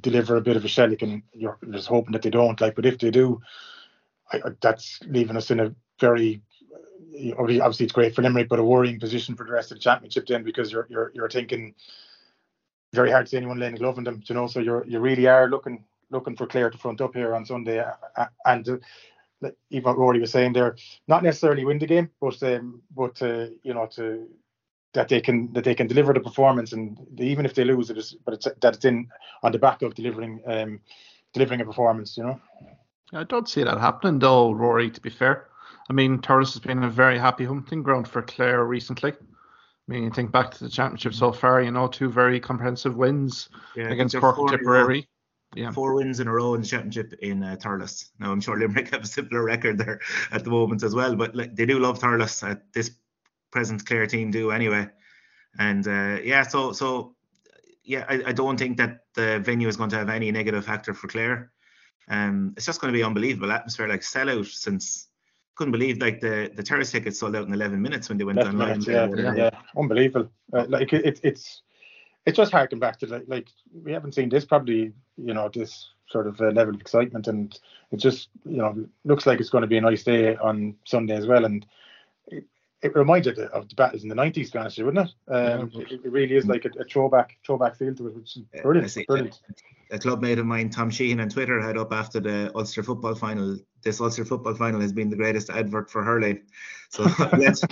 deliver 0.00 0.36
a 0.36 0.40
bit 0.40 0.56
of 0.56 0.64
a 0.64 0.68
shellick, 0.68 1.02
and 1.02 1.22
you're 1.32 1.58
just 1.70 1.88
hoping 1.88 2.12
that 2.12 2.22
they 2.22 2.30
don't. 2.30 2.60
Like, 2.60 2.74
but 2.74 2.86
if 2.86 2.98
they 2.98 3.10
do, 3.10 3.40
I, 4.32 4.38
I- 4.38 4.50
that's 4.60 5.00
leaving 5.06 5.36
us 5.36 5.50
in 5.50 5.60
a 5.60 5.74
very 6.00 6.42
obviously 7.38 7.84
it's 7.84 7.92
great 7.92 8.14
for 8.14 8.22
Limerick, 8.22 8.48
but 8.48 8.58
a 8.58 8.64
worrying 8.64 9.00
position 9.00 9.36
for 9.36 9.44
the 9.44 9.52
rest 9.52 9.70
of 9.70 9.76
the 9.76 9.82
championship 9.82 10.26
then 10.26 10.42
because 10.42 10.72
you're 10.72 10.86
you're 10.90 11.10
you're 11.14 11.30
thinking 11.30 11.74
very 12.92 13.10
hard 13.10 13.26
to 13.26 13.30
see 13.30 13.36
anyone 13.36 13.58
laying 13.58 13.74
a 13.74 13.78
glove 13.78 13.98
on 13.98 14.04
them, 14.04 14.22
you 14.26 14.34
know. 14.34 14.46
So 14.46 14.60
you're 14.60 14.86
you 14.86 15.00
really 15.00 15.26
are 15.26 15.48
looking 15.48 15.84
looking 16.10 16.36
for 16.36 16.46
Clare 16.46 16.70
to 16.70 16.78
front 16.78 17.00
up 17.00 17.14
here 17.14 17.34
on 17.34 17.44
Sunday, 17.44 17.80
uh, 17.80 17.92
uh, 18.16 18.26
and 18.46 18.68
uh, 18.68 19.50
even 19.70 19.84
what 19.84 19.96
Ruairi 19.96 20.20
was 20.20 20.32
saying 20.32 20.52
there, 20.52 20.76
not 21.06 21.22
necessarily 21.22 21.64
win 21.64 21.78
the 21.78 21.86
game, 21.86 22.10
but 22.20 22.42
um, 22.42 22.82
but 22.94 23.20
uh, 23.22 23.46
you 23.62 23.74
know 23.74 23.86
to 23.92 24.28
that 24.94 25.08
they 25.08 25.20
can 25.20 25.52
that 25.52 25.64
they 25.64 25.74
can 25.74 25.86
deliver 25.86 26.12
the 26.12 26.20
performance, 26.20 26.72
and 26.72 26.98
even 27.20 27.44
if 27.44 27.54
they 27.54 27.64
lose, 27.64 27.90
it 27.90 27.98
is 27.98 28.16
but 28.24 28.34
it's 28.34 28.48
that 28.60 28.74
it's 28.74 28.84
in 28.84 29.08
on 29.42 29.52
the 29.52 29.58
back 29.58 29.82
of 29.82 29.94
delivering 29.94 30.40
um 30.46 30.80
delivering 31.34 31.60
a 31.60 31.64
performance, 31.64 32.16
you 32.16 32.24
know. 32.24 32.40
I 33.12 33.24
don't 33.24 33.48
see 33.48 33.64
that 33.64 33.78
happening 33.78 34.18
though, 34.18 34.52
Ruairi, 34.52 34.92
to 34.92 35.00
be 35.00 35.10
fair. 35.10 35.48
I 35.88 35.92
mean, 35.92 36.18
Thurles 36.18 36.52
has 36.52 36.60
been 36.60 36.82
a 36.82 36.90
very 36.90 37.18
happy 37.18 37.44
hunting 37.44 37.82
ground 37.82 38.06
for 38.06 38.22
Clare 38.22 38.64
recently. 38.64 39.12
I 39.12 39.92
mean, 39.92 40.04
you 40.04 40.10
think 40.10 40.30
back 40.30 40.50
to 40.50 40.64
the 40.64 40.70
championship 40.70 41.14
so 41.14 41.32
far, 41.32 41.62
you 41.62 41.70
know, 41.70 41.88
two 41.88 42.10
very 42.10 42.38
comprehensive 42.40 42.96
wins 42.96 43.48
Yeah, 43.74 43.88
against 43.88 44.16
Cork 44.16 44.36
and 44.36 44.48
four 44.48 44.54
in 44.54 44.60
a 44.60 44.68
row. 44.68 44.80
Tipperary. 44.80 45.08
Yeah. 45.56 45.70
Four 45.70 45.94
wins 45.94 46.20
in 46.20 46.28
a 46.28 46.32
row 46.32 46.52
in 46.52 46.60
the 46.60 46.66
championship 46.66 47.14
in 47.22 47.42
uh, 47.42 47.56
Thurles. 47.58 48.10
Now 48.20 48.32
I'm 48.32 48.40
sure 48.42 48.58
Limerick 48.58 48.90
have 48.90 49.04
a 49.04 49.06
similar 49.06 49.42
record 49.42 49.78
there 49.78 49.98
at 50.30 50.44
the 50.44 50.50
moment 50.50 50.82
as 50.82 50.94
well, 50.94 51.16
but 51.16 51.34
like, 51.34 51.56
they 51.56 51.64
do 51.64 51.78
love 51.78 51.98
Thurles. 51.98 52.46
Uh, 52.46 52.56
this 52.74 52.90
present 53.50 53.86
Clare 53.86 54.06
team 54.06 54.30
do 54.30 54.50
anyway, 54.50 54.86
and 55.58 55.88
uh, 55.88 56.18
yeah, 56.22 56.42
so 56.42 56.72
so 56.72 57.16
yeah, 57.82 58.04
I, 58.10 58.24
I 58.26 58.32
don't 58.32 58.58
think 58.58 58.76
that 58.76 59.06
the 59.14 59.40
venue 59.40 59.68
is 59.68 59.78
going 59.78 59.88
to 59.88 59.96
have 59.96 60.10
any 60.10 60.30
negative 60.30 60.66
factor 60.66 60.92
for 60.92 61.08
Clare. 61.08 61.50
Um, 62.10 62.52
it's 62.58 62.66
just 62.66 62.82
going 62.82 62.92
to 62.92 62.96
be 62.96 63.02
unbelievable 63.02 63.50
atmosphere, 63.50 63.88
like 63.88 64.02
sellout 64.02 64.46
since. 64.46 65.07
Couldn't 65.58 65.72
believe 65.72 65.98
like 65.98 66.20
the 66.20 66.52
the 66.54 66.62
terrace 66.62 66.92
tickets 66.92 67.18
sold 67.18 67.34
out 67.34 67.48
in 67.48 67.52
11 67.52 67.82
minutes 67.82 68.08
when 68.08 68.16
they 68.16 68.22
went 68.22 68.38
online. 68.38 68.78
minutes, 68.78 68.86
yeah, 68.86 69.08
yeah. 69.16 69.34
yeah, 69.34 69.50
unbelievable. 69.76 70.30
Uh, 70.52 70.66
like 70.68 70.92
it, 70.92 71.04
it's 71.04 71.20
it's 71.24 71.62
it's 72.24 72.36
just 72.36 72.52
harking 72.52 72.78
back 72.78 73.00
to 73.00 73.06
like, 73.06 73.24
like 73.26 73.48
we 73.84 73.90
haven't 73.90 74.14
seen 74.14 74.28
this 74.28 74.44
probably 74.44 74.92
you 75.16 75.34
know 75.34 75.50
this 75.52 75.90
sort 76.08 76.28
of 76.28 76.40
uh, 76.40 76.50
level 76.50 76.74
of 76.74 76.80
excitement, 76.80 77.26
and 77.26 77.58
it 77.90 77.96
just 77.96 78.28
you 78.44 78.58
know 78.58 78.86
looks 79.04 79.26
like 79.26 79.40
it's 79.40 79.50
going 79.50 79.62
to 79.62 79.68
be 79.68 79.78
a 79.78 79.80
nice 79.80 80.04
day 80.04 80.36
on 80.36 80.76
Sunday 80.84 81.16
as 81.16 81.26
well, 81.26 81.44
and 81.44 81.66
it, 82.28 82.44
it 82.82 82.94
reminds 82.94 83.26
you 83.26 83.32
of 83.32 83.68
the- 83.68 83.74
battles 83.74 84.02
in 84.02 84.08
the 84.08 84.14
nineties, 84.14 84.50
to 84.50 84.52
be 84.54 84.58
honest, 84.60 84.78
you, 84.78 84.84
wouldn't 84.84 85.08
it? 85.08 85.32
Um, 85.32 85.70
Yeah. 85.74 85.82
it, 85.90 86.00
it 86.04 86.12
really 86.12 86.36
is 86.36 86.46
like 86.46 86.64
a, 86.64 86.70
a 86.80 86.84
throwback 86.84 87.36
throwback 87.44 87.76
feel 87.76 87.94
to 87.94 88.08
it, 88.08 88.14
which 88.14 88.36
is 88.36 88.42
Yeah, 88.52 88.60
I 88.60 88.62
brilliant, 88.62 88.90
see. 88.90 89.04
brilliant. 89.06 89.40
a 89.90 89.98
club 89.98 90.22
mate 90.22 90.38
of 90.38 90.46
mine, 90.46 90.70
Tom 90.70 90.90
Sheehan, 90.90 91.20
on 91.20 91.28
Twitter 91.28 91.60
had 91.60 91.76
up 91.76 91.92
after 91.92 92.20
the 92.20 92.52
Ulster 92.54 92.82
football 92.82 93.14
final. 93.14 93.58
This 93.82 94.00
Ulster 94.00 94.24
football 94.24 94.54
final 94.54 94.80
has 94.80 94.92
been 94.92 95.10
the 95.10 95.16
greatest 95.16 95.50
advert 95.50 95.90
for 95.90 96.04
hurling. 96.04 96.42
So 96.90 97.06
let's 97.36 97.64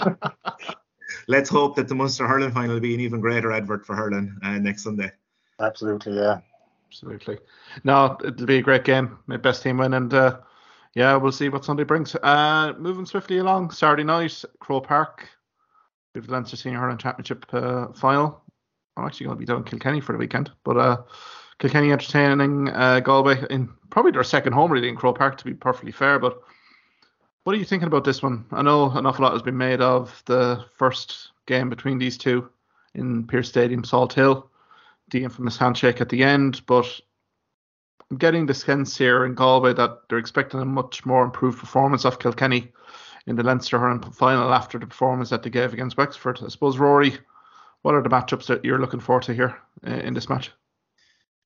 let's 1.28 1.48
hope 1.48 1.76
that 1.76 1.88
the 1.88 1.94
Munster 1.94 2.26
hurling 2.26 2.52
final 2.52 2.74
will 2.74 2.80
be 2.80 2.94
an 2.94 3.00
even 3.00 3.20
greater 3.20 3.52
advert 3.52 3.86
for 3.86 3.94
hurling 3.94 4.36
uh, 4.42 4.58
next 4.58 4.82
Sunday. 4.82 5.12
Absolutely, 5.60 6.16
yeah. 6.16 6.40
Absolutely. 6.88 7.38
No, 7.84 8.16
it'll 8.24 8.46
be 8.46 8.58
a 8.58 8.62
great 8.62 8.84
game. 8.84 9.18
My 9.26 9.36
best 9.36 9.62
team 9.62 9.78
win, 9.78 9.94
and 9.94 10.12
uh, 10.14 10.38
yeah, 10.96 11.14
we'll 11.14 11.30
see 11.30 11.50
what 11.50 11.64
Sunday 11.64 11.84
brings. 11.84 12.16
Uh, 12.16 12.72
moving 12.78 13.04
swiftly 13.04 13.36
along, 13.36 13.70
Saturday 13.70 14.02
night, 14.02 14.42
Croke 14.60 14.86
Park, 14.86 15.28
the 16.14 16.22
Leinster 16.22 16.56
Senior 16.56 16.80
Hurling 16.80 16.96
Championship 16.96 17.44
uh, 17.52 17.88
final. 17.92 18.42
I'm 18.96 19.04
actually 19.04 19.26
going 19.26 19.36
to 19.36 19.40
be 19.40 19.44
down 19.44 19.62
Kilkenny 19.62 20.00
for 20.00 20.12
the 20.12 20.18
weekend, 20.18 20.50
but 20.64 20.78
uh, 20.78 21.02
Kilkenny 21.58 21.92
entertaining 21.92 22.70
uh, 22.70 23.00
Galway 23.00 23.44
in 23.50 23.68
probably 23.90 24.12
their 24.12 24.24
second 24.24 24.54
home 24.54 24.72
really 24.72 24.88
in 24.88 24.96
Croke 24.96 25.18
Park, 25.18 25.36
to 25.36 25.44
be 25.44 25.52
perfectly 25.52 25.92
fair. 25.92 26.18
But 26.18 26.40
what 27.44 27.54
are 27.54 27.58
you 27.58 27.66
thinking 27.66 27.88
about 27.88 28.04
this 28.04 28.22
one? 28.22 28.46
I 28.50 28.62
know 28.62 28.90
an 28.90 29.04
awful 29.04 29.22
lot 29.22 29.34
has 29.34 29.42
been 29.42 29.58
made 29.58 29.82
of 29.82 30.22
the 30.24 30.64
first 30.78 31.28
game 31.46 31.68
between 31.68 31.98
these 31.98 32.16
two 32.16 32.48
in 32.94 33.26
Pearse 33.26 33.50
Stadium, 33.50 33.82
Salthill 33.82 34.48
the 35.10 35.24
infamous 35.24 35.56
handshake 35.56 36.00
at 36.00 36.08
the 36.08 36.22
end, 36.22 36.62
but 36.66 37.00
I'm 38.10 38.18
getting 38.18 38.46
the 38.46 38.54
sense 38.54 38.96
here 38.96 39.24
in 39.24 39.34
Galway 39.34 39.72
that 39.74 40.08
they're 40.08 40.18
expecting 40.18 40.60
a 40.60 40.64
much 40.64 41.04
more 41.04 41.24
improved 41.24 41.58
performance 41.58 42.04
of 42.04 42.18
Kilkenny 42.18 42.72
in 43.26 43.34
the 43.34 43.42
Leinster 43.42 43.78
hurling 43.78 44.02
final 44.12 44.54
after 44.54 44.78
the 44.78 44.86
performance 44.86 45.30
that 45.30 45.42
they 45.42 45.50
gave 45.50 45.72
against 45.72 45.96
Wexford. 45.96 46.40
I 46.44 46.48
suppose, 46.48 46.76
Ruairi, 46.76 47.18
what 47.82 47.94
are 47.94 48.02
the 48.02 48.08
matchups 48.08 48.46
that 48.46 48.64
you're 48.64 48.80
looking 48.80 49.00
forward 49.00 49.24
to 49.24 49.34
here 49.34 49.56
uh, 49.86 49.90
in 49.90 50.14
this 50.14 50.28
match? 50.28 50.52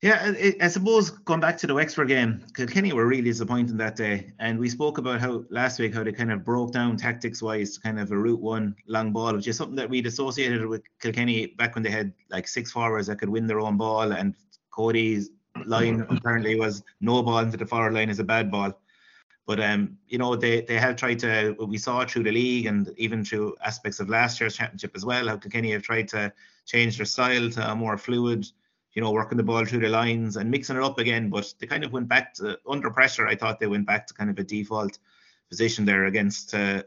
Yeah, 0.02 0.32
I, 0.38 0.54
I 0.62 0.68
suppose 0.68 1.10
going 1.10 1.40
back 1.40 1.58
to 1.58 1.66
the 1.66 1.74
Wexford 1.74 2.08
game, 2.08 2.42
Kilkenny 2.54 2.92
were 2.94 3.06
really 3.06 3.22
disappointing 3.22 3.76
that 3.76 3.96
day, 3.96 4.32
and 4.38 4.58
we 4.58 4.70
spoke 4.70 4.96
about 4.96 5.20
how 5.20 5.44
last 5.50 5.78
week 5.78 5.94
how 5.94 6.02
they 6.02 6.12
kind 6.12 6.32
of 6.32 6.42
broke 6.42 6.72
down 6.72 6.96
tactics 6.96 7.42
wise, 7.42 7.76
kind 7.76 8.00
of 8.00 8.10
a 8.10 8.16
route 8.16 8.40
one 8.40 8.74
long 8.86 9.12
ball, 9.12 9.34
which 9.34 9.46
is 9.46 9.58
something 9.58 9.76
that 9.76 9.90
we'd 9.90 10.06
associated 10.06 10.66
with 10.66 10.82
Kilkenny 11.02 11.48
back 11.48 11.74
when 11.74 11.84
they 11.84 11.90
had 11.90 12.14
like 12.30 12.48
six 12.48 12.70
forwards 12.70 13.08
that 13.08 13.18
could 13.18 13.28
win 13.28 13.46
their 13.46 13.60
own 13.60 13.76
ball, 13.76 14.12
and 14.12 14.34
Cody's 14.70 15.30
line 15.66 16.06
apparently 16.08 16.58
was 16.58 16.82
no 17.00 17.22
ball 17.22 17.38
into 17.38 17.56
the 17.56 17.66
forward 17.66 17.94
line 17.94 18.10
is 18.10 18.18
a 18.18 18.24
bad 18.24 18.50
ball. 18.50 18.78
But 19.46 19.60
um, 19.60 19.98
you 20.06 20.18
know, 20.18 20.36
they 20.36 20.60
they 20.62 20.78
have 20.78 20.96
tried 20.96 21.18
to. 21.20 21.56
We 21.58 21.78
saw 21.78 22.04
through 22.04 22.24
the 22.24 22.32
league 22.32 22.66
and 22.66 22.92
even 22.96 23.24
through 23.24 23.56
aspects 23.64 23.98
of 23.98 24.08
last 24.08 24.40
year's 24.40 24.56
championship 24.56 24.92
as 24.94 25.04
well, 25.04 25.28
how 25.28 25.36
Kilkenny 25.36 25.72
have 25.72 25.82
tried 25.82 26.08
to 26.08 26.32
change 26.66 26.96
their 26.96 27.06
style 27.06 27.50
to 27.50 27.70
a 27.70 27.74
more 27.74 27.98
fluid 27.98 28.46
you 28.94 29.02
know, 29.02 29.12
working 29.12 29.38
the 29.38 29.44
ball 29.44 29.64
through 29.64 29.80
the 29.80 29.88
lines 29.88 30.36
and 30.36 30.50
mixing 30.50 30.76
it 30.76 30.82
up 30.82 30.98
again. 30.98 31.30
But 31.30 31.52
they 31.58 31.66
kind 31.66 31.84
of 31.84 31.92
went 31.92 32.08
back 32.08 32.34
to 32.34 32.58
under 32.68 32.90
pressure. 32.90 33.26
I 33.26 33.36
thought 33.36 33.60
they 33.60 33.66
went 33.66 33.86
back 33.86 34.06
to 34.08 34.14
kind 34.14 34.30
of 34.30 34.38
a 34.38 34.44
default 34.44 34.98
position 35.48 35.84
there 35.84 36.06
against 36.06 36.54
uh, 36.54 36.82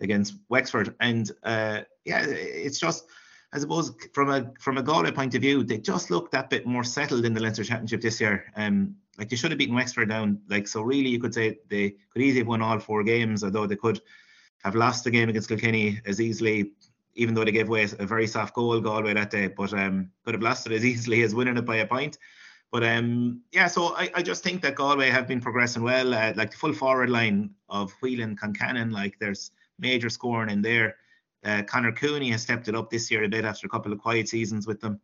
against 0.00 0.34
Wexford. 0.48 0.94
And 1.00 1.30
uh, 1.42 1.82
yeah, 2.04 2.24
it's 2.26 2.78
just 2.78 3.06
I 3.52 3.58
suppose 3.58 3.92
from 4.12 4.30
a 4.30 4.50
from 4.58 4.78
a 4.78 4.82
Galway 4.82 5.12
point 5.12 5.34
of 5.34 5.42
view, 5.42 5.62
they 5.62 5.78
just 5.78 6.10
looked 6.10 6.32
that 6.32 6.48
bit 6.48 6.66
more 6.66 6.84
settled 6.84 7.24
in 7.24 7.34
the 7.34 7.40
Leinster 7.40 7.64
Championship 7.64 8.00
this 8.00 8.20
year. 8.20 8.44
Um, 8.56 8.96
like 9.18 9.28
they 9.28 9.36
should 9.36 9.50
have 9.50 9.58
beaten 9.58 9.74
Wexford 9.74 10.08
down. 10.08 10.40
Like 10.48 10.66
so, 10.66 10.82
really, 10.82 11.10
you 11.10 11.20
could 11.20 11.34
say 11.34 11.58
they 11.68 11.96
could 12.10 12.22
easily 12.22 12.40
have 12.40 12.48
won 12.48 12.62
all 12.62 12.78
four 12.78 13.04
games, 13.04 13.44
although 13.44 13.66
they 13.66 13.76
could 13.76 14.00
have 14.64 14.74
lost 14.74 15.04
the 15.04 15.10
game 15.10 15.28
against 15.28 15.48
Kilkenny 15.48 16.00
as 16.06 16.20
easily 16.20 16.72
even 17.14 17.34
though 17.34 17.44
they 17.44 17.52
gave 17.52 17.68
away 17.68 17.86
a 17.98 18.06
very 18.06 18.26
soft 18.26 18.54
goal 18.54 18.80
Galway 18.80 19.14
that 19.14 19.30
day, 19.30 19.48
but 19.48 19.72
um, 19.74 20.10
could 20.24 20.34
have 20.34 20.42
lost 20.42 20.66
it 20.66 20.72
as 20.72 20.84
easily 20.92 21.22
as 21.22 21.34
winning 21.34 21.56
it 21.56 21.66
by 21.66 21.76
a 21.76 21.86
point. 21.86 22.18
But 22.70 22.84
um, 22.84 23.42
yeah, 23.52 23.66
so 23.66 23.94
I, 23.96 24.10
I 24.14 24.22
just 24.22 24.42
think 24.42 24.62
that 24.62 24.76
Galway 24.76 25.10
have 25.10 25.28
been 25.28 25.40
progressing 25.40 25.82
well. 25.82 26.14
Uh, 26.14 26.32
like 26.36 26.52
the 26.52 26.56
full 26.56 26.72
forward 26.72 27.10
line 27.10 27.50
of 27.68 27.92
Whelan, 28.00 28.36
Concannon, 28.36 28.92
like 28.92 29.18
there's 29.18 29.50
major 29.78 30.08
scoring 30.08 30.48
in 30.48 30.62
there. 30.62 30.96
Uh, 31.44 31.62
Conor 31.62 31.92
Cooney 31.92 32.30
has 32.30 32.42
stepped 32.42 32.68
it 32.68 32.74
up 32.74 32.90
this 32.90 33.10
year 33.10 33.24
a 33.24 33.28
bit 33.28 33.44
after 33.44 33.66
a 33.66 33.70
couple 33.70 33.92
of 33.92 33.98
quiet 33.98 34.28
seasons 34.28 34.66
with 34.66 34.80
them. 34.80 35.00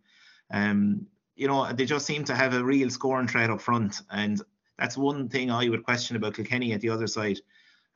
Um, 0.51 1.07
you 1.37 1.47
know, 1.47 1.73
they 1.73 1.85
just 1.85 2.07
seem 2.07 2.25
to 2.25 2.35
have 2.35 2.55
a 2.55 2.65
real 2.65 2.91
scoring 2.91 3.29
threat 3.29 3.51
up 3.51 3.61
front, 3.61 4.03
and 4.11 4.43
that's 4.79 4.97
one 4.97 5.29
thing 5.29 5.51
I 5.51 5.69
would 5.69 5.85
question 5.85 6.17
about 6.17 6.35
Kilkenny 6.35 6.73
at 6.73 6.81
the 6.81 6.91
other 6.91 7.07
side. 7.07 7.41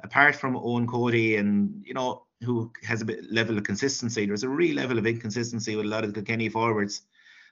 Apart 0.03 0.35
from 0.35 0.55
Eoin 0.55 0.89
Cody 0.89 1.37
and 1.37 1.85
you 1.87 1.95
know 1.95 2.25
who 2.43 2.73
has 2.83 3.03
a 3.03 3.05
bit 3.05 3.31
level 3.31 3.57
of 3.57 3.65
consistency. 3.65 4.27
There's 4.27 4.43
a 4.43 4.49
real 4.49 4.77
level 4.77 4.99
of 4.99 5.07
inconsistency 5.07 5.77
with 5.77 5.87
a 5.87 5.89
lot 5.89 6.05
of 6.05 6.15
Kilkenny 6.15 6.49
forwards. 6.49 7.03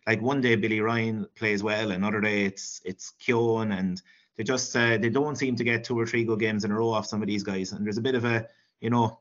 Like 0.06 0.20
one 0.20 0.40
day 0.40 0.56
Billy 0.56 0.80
Ryan 0.80 1.26
plays 1.36 1.62
well, 1.62 1.92
another 1.92 2.20
day 2.20 2.44
it's 2.44 2.80
it's 2.84 3.12
Keown, 3.20 3.72
and 3.72 4.00
they 4.36 4.44
just 4.44 4.74
uh, 4.76 4.98
they 4.98 5.10
don't 5.10 5.36
seem 5.36 5.56
to 5.56 5.64
get 5.64 5.84
two 5.84 5.98
or 5.98 6.06
three 6.06 6.24
good 6.24 6.40
games 6.40 6.64
in 6.64 6.70
a 6.70 6.74
row 6.74 6.90
off 6.90 7.06
some 7.06 7.22
of 7.22 7.28
these 7.28 7.42
guys. 7.42 7.72
And 7.72 7.84
there's 7.84 7.98
a 7.98 8.02
bit 8.02 8.14
of 8.14 8.24
a 8.24 8.46
you 8.80 8.90
know 8.90 9.20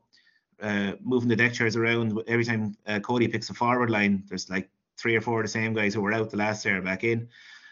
uh, 0.62 0.94
moving 1.02 1.30
the 1.30 1.36
deck 1.36 1.54
chairs 1.54 1.76
around 1.76 2.20
every 2.28 2.46
time 2.46 2.76
uh, 2.88 3.00
Cody 3.00 3.28
picks 3.28 3.50
a 3.50 3.54
forward 3.54 3.90
line. 3.90 4.24
There's 4.28 4.50
like 4.50 4.70
three 4.98 5.16
or 5.16 5.22
four 5.22 5.40
of 5.40 5.46
the 5.46 5.50
same 5.50 5.74
guys 5.74 5.94
who 5.94 6.02
were 6.02 6.14
out 6.14 6.30
the 6.30 6.38
last 6.38 6.66
year 6.66 6.82
back 6.82 7.04
in. 7.04 7.28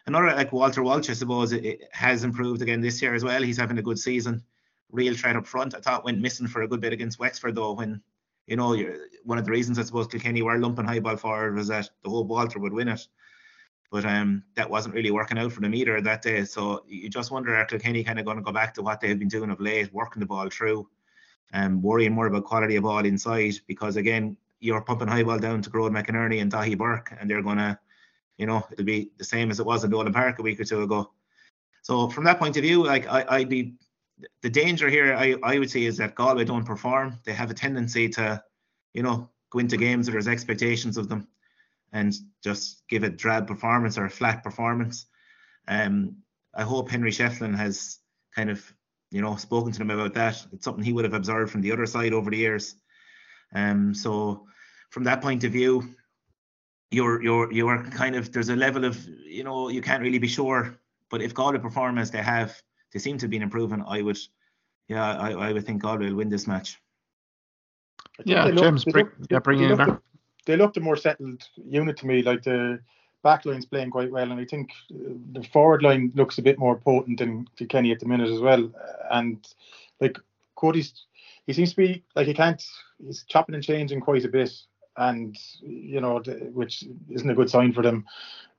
Another 0.06 0.28
like 0.28 0.54
Walter 0.54 0.84
Walsh, 0.84 1.10
I 1.10 1.13
suppose, 1.13 1.52
it, 1.52 1.65
it 1.65 1.82
has 1.91 2.23
improved 2.23 2.62
again 2.62 2.80
this 2.80 3.02
year 3.02 3.13
as 3.13 3.23
well. 3.23 3.43
He's 3.43 3.58
having 3.58 3.78
a 3.78 3.82
good 3.82 4.00
season 4.00 4.43
real 4.91 5.15
threat 5.15 5.36
up 5.36 5.45
front. 5.45 5.76
I 5.76 5.80
thought 5.80 6.06
went 6.06 6.19
missing 6.19 6.47
for 6.47 6.62
a 6.62 6.67
good 6.67 6.82
bit 6.82 6.93
against 6.93 7.19
Wexford 7.19 7.56
though. 7.56 7.73
When 7.73 8.02
you 8.45 8.56
know 8.56 8.76
one 9.23 9.38
of 9.38 9.45
the 9.45 9.52
reasons 9.52 9.78
I 9.78 9.84
suppose 9.84 10.08
Kilkenny 10.08 10.41
were 10.41 10.58
lumping 10.58 10.86
high 10.86 11.00
ball 11.00 11.17
forward 11.17 11.56
was 11.56 11.67
that 11.67 11.89
the 12.04 12.10
whole 12.10 12.23
Walter 12.23 12.60
would 12.60 12.73
win 12.73 12.88
it, 12.88 13.06
but 13.91 14.06
um 14.06 14.43
that 14.56 14.69
wasn't 14.69 14.95
really 14.95 15.12
working 15.12 15.38
out 15.38 15.52
for 15.52 15.62
them 15.62 15.76
either 15.76 16.00
that 16.02 16.21
day. 16.21 16.45
So 16.45 16.84
you 16.88 17.10
just 17.10 17.32
wonder 17.32 17.56
are 17.56 17.65
Kilkenny 17.65 18.04
kind 18.04 18.19
of 18.19 18.26
going 18.26 18.38
to 18.38 18.43
go 18.43 18.52
back 18.52 18.73
to 18.76 18.82
what 18.82 19.02
they 19.02 19.10
have 19.10 19.19
been 19.19 19.28
doing 19.28 19.50
of 19.50 19.60
late, 19.60 19.93
working 19.93 20.19
the 20.19 20.26
ball 20.26 20.50
through, 20.50 20.88
um, 21.54 21.82
worrying 21.82 22.14
more 22.14 22.28
about 22.28 22.46
quality 22.46 22.76
of 22.76 22.84
ball 22.84 23.06
inside 23.06 23.56
because 23.68 23.96
again 23.96 24.38
you're 24.60 24.82
pumping 24.82 25.08
high 25.08 25.24
ball 25.24 25.40
down 25.40 25.62
to 25.62 25.70
Gearóid 25.70 25.92
McInerney 25.92 26.42
and 26.42 26.52
Daithí 26.52 26.78
Burke 26.78 27.14
and 27.20 27.30
they're 27.30 27.44
gonna 27.44 27.80
you 28.38 28.46
know 28.46 28.66
it'll 28.72 28.86
be 28.86 29.12
the 29.18 29.24
same 29.24 29.52
as 29.52 29.60
it 29.60 29.66
was 29.66 29.84
at 29.84 29.90
Nowlan 29.90 30.14
Park 30.14 30.40
a 30.40 30.42
week 30.42 30.60
or 30.60 30.66
two 30.66 30.84
ago. 30.84 31.12
So 31.82 32.10
from 32.10 32.26
that 32.26 32.40
point 32.40 32.58
of 32.58 32.64
view, 32.64 32.84
like 32.84 33.08
I, 33.08 33.26
I'd 33.30 33.50
be 33.50 33.76
the 34.42 34.50
danger 34.50 34.90
here, 34.90 35.14
I, 35.14 35.36
I 35.44 35.60
would 35.60 35.70
say, 35.70 35.84
is 35.84 35.98
that 35.98 36.16
Galway 36.16 36.46
don't 36.46 36.66
perform. 36.66 37.20
They 37.24 37.34
have 37.34 37.52
a 37.52 37.54
tendency 37.54 38.10
to, 38.10 38.44
you 38.94 39.04
know, 39.04 39.30
go 39.50 39.60
into 39.60 39.78
games 39.78 40.08
where 40.08 40.14
there's 40.14 40.28
expectations 40.28 40.98
of 40.98 41.10
them 41.10 41.28
and 41.94 42.14
just 42.44 42.84
give 42.90 43.04
a 43.04 43.10
drab 43.10 43.48
performance 43.48 43.98
or 43.98 44.06
a 44.06 44.10
flat 44.10 44.44
performance. 44.44 45.06
Um, 45.68 46.18
I 46.54 46.64
hope 46.64 46.90
Henry 46.90 47.12
Shefflin 47.12 47.56
has 47.56 48.00
kind 48.36 48.50
of, 48.50 48.74
you 49.12 49.22
know, 49.22 49.36
spoken 49.36 49.72
to 49.72 49.80
them 49.80 49.89
about 49.89 50.13
that. 50.15 50.46
It's 50.52 50.65
something 50.65 50.84
he 50.84 50.93
would 50.93 51.06
have 51.06 51.13
observed 51.13 51.52
from 51.52 51.62
the 51.62 51.72
other 51.72 51.86
side 51.86 52.13
over 52.13 52.30
the 52.30 52.38
years. 52.38 52.76
Um, 53.54 53.93
so 53.93 54.46
from 54.89 55.04
that 55.06 55.22
point 55.22 55.43
of 55.43 55.52
view, 55.52 55.84
you're 56.91 57.22
you're 57.22 57.52
you're 57.52 57.84
kind 57.84 58.15
of 58.15 58.32
there's 58.32 58.50
a 58.50 58.56
level 58.56 58.86
of 58.86 59.06
you 59.26 59.43
know 59.43 59.70
you 59.70 59.82
can't 59.82 60.02
really 60.02 60.20
be 60.20 60.28
sure. 60.28 60.78
But 61.10 61.22
if 61.22 61.34
Galway 61.34 61.60
perform 61.60 61.98
as 61.98 62.12
they 62.12 62.22
have, 62.22 62.62
they 62.91 63.00
seem 63.00 63.17
to 63.17 63.24
have 63.24 63.32
been 63.32 63.41
improving. 63.41 63.84
I 63.88 64.02
would, 64.02 64.17
yeah, 64.89 65.17
I, 65.17 65.32
I 65.32 65.54
would 65.54 65.65
think 65.65 65.82
Galway 65.82 66.10
will 66.10 66.15
win 66.15 66.30
this 66.30 66.48
match. 66.48 66.78
Yeah, 68.26 68.52
James, 68.52 68.86
look, 68.86 68.93
bring, 68.93 69.10
yeah, 69.30 69.39
bring 69.39 69.62
in 69.62 69.78
there. 69.78 70.02
They 70.46 70.58
looked 70.58 70.78
a 70.78 70.82
more 70.82 70.98
settled 70.98 71.48
unit 71.56 71.98
to 71.98 72.08
me. 72.08 72.24
Like 72.24 72.43
the 72.43 72.80
back 73.23 73.45
line's 73.45 73.65
playing 73.65 73.91
quite 73.91 74.12
well, 74.12 74.32
and 74.32 74.39
I 74.39 74.45
think 74.45 74.71
uh, 74.93 75.13
the 75.34 75.43
forward 75.43 75.84
line 75.84 76.12
looks 76.15 76.38
a 76.38 76.41
bit 76.41 76.60
more 76.60 76.77
potent 76.77 77.19
than 77.19 77.47
Kenny 77.69 77.91
at 77.91 77.99
the 77.99 78.08
minute 78.08 78.30
as 78.30 78.39
well. 78.39 78.71
And 79.12 79.45
like 79.99 80.17
Cody's, 80.56 80.93
he 81.45 81.53
seems 81.53 81.71
to 81.71 81.77
be 81.77 82.03
like 82.15 82.27
he 82.27 82.34
can't. 82.34 82.63
He's 83.03 83.23
chopping 83.27 83.56
and 83.56 83.63
changing 83.63 84.01
quite 84.01 84.25
a 84.25 84.30
bit, 84.30 84.51
and 84.95 85.38
you 85.62 86.01
know, 86.01 86.19
which 86.53 86.84
isn't 87.10 87.30
a 87.30 87.36
good 87.36 87.49
sign 87.49 87.73
for 87.73 87.84
them. 87.84 88.06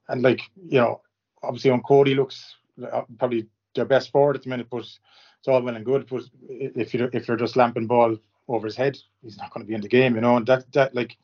And 0.09 0.23
like 0.23 0.41
you 0.69 0.81
know, 0.81 1.01
obviously 1.43 1.71
Eoin 1.71 1.85
Cody 1.85 2.15
looks 2.15 2.57
uh, 2.83 3.03
probably 3.19 3.47
their 3.75 3.85
best 3.85 4.11
forward 4.11 4.37
at 4.37 4.43
the 4.43 4.49
minute, 4.49 4.69
but 4.71 4.79
it's 4.79 5.49
all 5.49 5.63
well 5.63 5.77
and 5.77 5.85
good. 5.85 6.09
But 6.09 6.25
if 6.49 6.95
you 6.95 7.11
if 7.13 7.29
you're 7.29 7.37
just 7.37 7.57
lamping 7.57 7.87
ball 7.87 8.17
over 8.49 8.67
his 8.67 8.77
head, 8.77 8.99
he's 9.23 9.39
not 9.39 9.53
going 9.53 9.65
to 9.65 9.69
be 9.69 9.75
in 9.75 9.81
the 9.81 9.89
game, 9.89 10.15
you 10.15 10.21
know. 10.21 10.37
And 10.37 10.47
that 10.47 10.71
that 10.73 10.95
like 10.95 11.17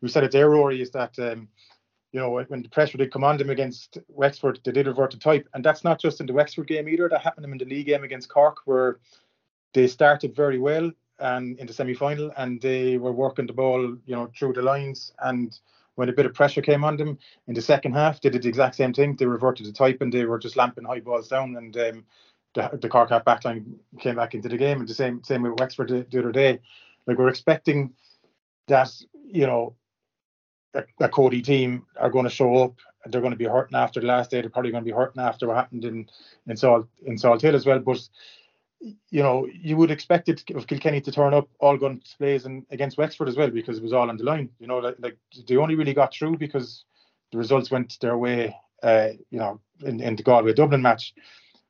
we 0.00 0.08
said 0.08 0.24
it 0.24 0.32
there, 0.32 0.48
Ruairi, 0.48 0.80
is 0.80 0.90
that 0.90 1.18
um, 1.18 1.48
you 2.14 2.20
know 2.20 2.42
when 2.48 2.62
the 2.62 2.68
pressure 2.70 2.96
did 2.96 3.12
come 3.12 3.24
on 3.24 3.36
them 3.36 3.50
against 3.50 3.98
Wexford, 4.08 4.60
they 4.64 4.72
did 4.72 4.86
revert 4.86 5.10
to 5.10 5.18
type, 5.18 5.46
and 5.52 5.62
that's 5.64 5.84
not 5.84 6.00
just 6.00 6.20
in 6.20 6.26
the 6.26 6.32
Wexford 6.32 6.66
game 6.66 6.88
either. 6.88 7.08
That 7.08 7.20
happened 7.20 7.42
to 7.42 7.48
them 7.48 7.52
in 7.52 7.58
the 7.58 7.74
league 7.74 7.86
game 7.86 8.04
against 8.04 8.30
Cork, 8.30 8.58
where 8.64 9.00
they 9.74 9.86
started 9.86 10.34
very 10.34 10.58
well 10.58 10.90
and 11.18 11.58
in 11.58 11.66
the 11.66 11.72
semi-final, 11.72 12.32
and 12.36 12.60
they 12.60 12.96
were 12.96 13.12
working 13.12 13.46
the 13.46 13.52
ball, 13.52 13.82
you 14.06 14.16
know, 14.16 14.30
through 14.36 14.52
the 14.54 14.62
lines 14.62 15.12
and 15.20 15.58
when 15.94 16.08
a 16.08 16.12
bit 16.12 16.26
of 16.26 16.34
pressure 16.34 16.62
came 16.62 16.84
on 16.84 16.96
them 16.96 17.18
in 17.46 17.54
the 17.54 17.62
second 17.62 17.92
half, 17.92 18.20
they 18.20 18.30
did 18.30 18.42
the 18.42 18.48
exact 18.48 18.74
same 18.74 18.92
thing. 18.92 19.14
They 19.16 19.26
reverted 19.26 19.66
to 19.66 19.72
type 19.72 20.00
and 20.00 20.12
they 20.12 20.24
were 20.24 20.38
just 20.38 20.56
lamping 20.56 20.84
high 20.84 21.00
balls 21.00 21.28
down. 21.28 21.56
And 21.56 21.76
um, 21.76 22.04
the, 22.54 22.78
the 22.80 22.88
Cork 22.88 23.10
half 23.10 23.24
backline 23.24 23.64
came 24.00 24.16
back 24.16 24.34
into 24.34 24.48
the 24.48 24.56
game. 24.56 24.80
And 24.80 24.88
the 24.88 24.94
same 24.94 25.22
same 25.22 25.42
with 25.42 25.60
Wexford 25.60 25.88
the, 25.88 26.06
the 26.10 26.18
other 26.18 26.32
day. 26.32 26.60
Like 27.06 27.18
we're 27.18 27.28
expecting 27.28 27.92
that, 28.68 28.90
you 29.24 29.46
know, 29.46 29.74
a, 30.74 30.84
a 31.00 31.08
Cody 31.08 31.42
team 31.42 31.86
are 31.96 32.10
going 32.10 32.24
to 32.24 32.30
show 32.30 32.56
up 32.56 32.74
and 33.04 33.12
they're 33.12 33.20
going 33.20 33.32
to 33.32 33.36
be 33.38 33.44
hurting 33.44 33.76
after 33.76 34.00
the 34.00 34.06
last 34.06 34.30
day. 34.30 34.40
They're 34.40 34.50
probably 34.50 34.70
going 34.70 34.84
to 34.84 34.90
be 34.90 34.96
hurting 34.96 35.22
after 35.22 35.46
what 35.46 35.56
happened 35.56 35.84
in 35.84 36.08
in 36.46 36.56
Salt 36.56 36.86
in 37.06 37.16
Salthill 37.16 37.54
as 37.54 37.66
well. 37.66 37.78
But 37.78 38.08
you 39.10 39.22
know, 39.22 39.48
you 39.52 39.76
would 39.76 39.90
expect 39.90 40.28
it 40.28 40.42
of 40.50 40.66
Kilkenny 40.66 41.00
to 41.00 41.12
turn 41.12 41.32
up 41.32 41.48
all 41.58 41.76
guns 41.76 42.14
blazing 42.18 42.66
against 42.70 42.98
Wexford 42.98 43.28
as 43.28 43.36
well 43.36 43.50
because 43.50 43.78
it 43.78 43.82
was 43.82 43.92
all 43.92 44.10
on 44.10 44.16
the 44.16 44.24
line. 44.24 44.50
You 44.58 44.66
know, 44.66 44.78
like, 44.78 44.96
like 44.98 45.16
they 45.48 45.56
only 45.56 45.74
really 45.74 45.94
got 45.94 46.12
through 46.12 46.36
because 46.38 46.84
the 47.32 47.38
results 47.38 47.70
went 47.70 47.98
their 48.00 48.18
way. 48.18 48.56
Uh, 48.82 49.10
you 49.30 49.38
know, 49.38 49.60
in, 49.82 49.98
in 50.02 50.14
the 50.14 50.22
Galway 50.22 50.52
Dublin 50.52 50.82
match, 50.82 51.14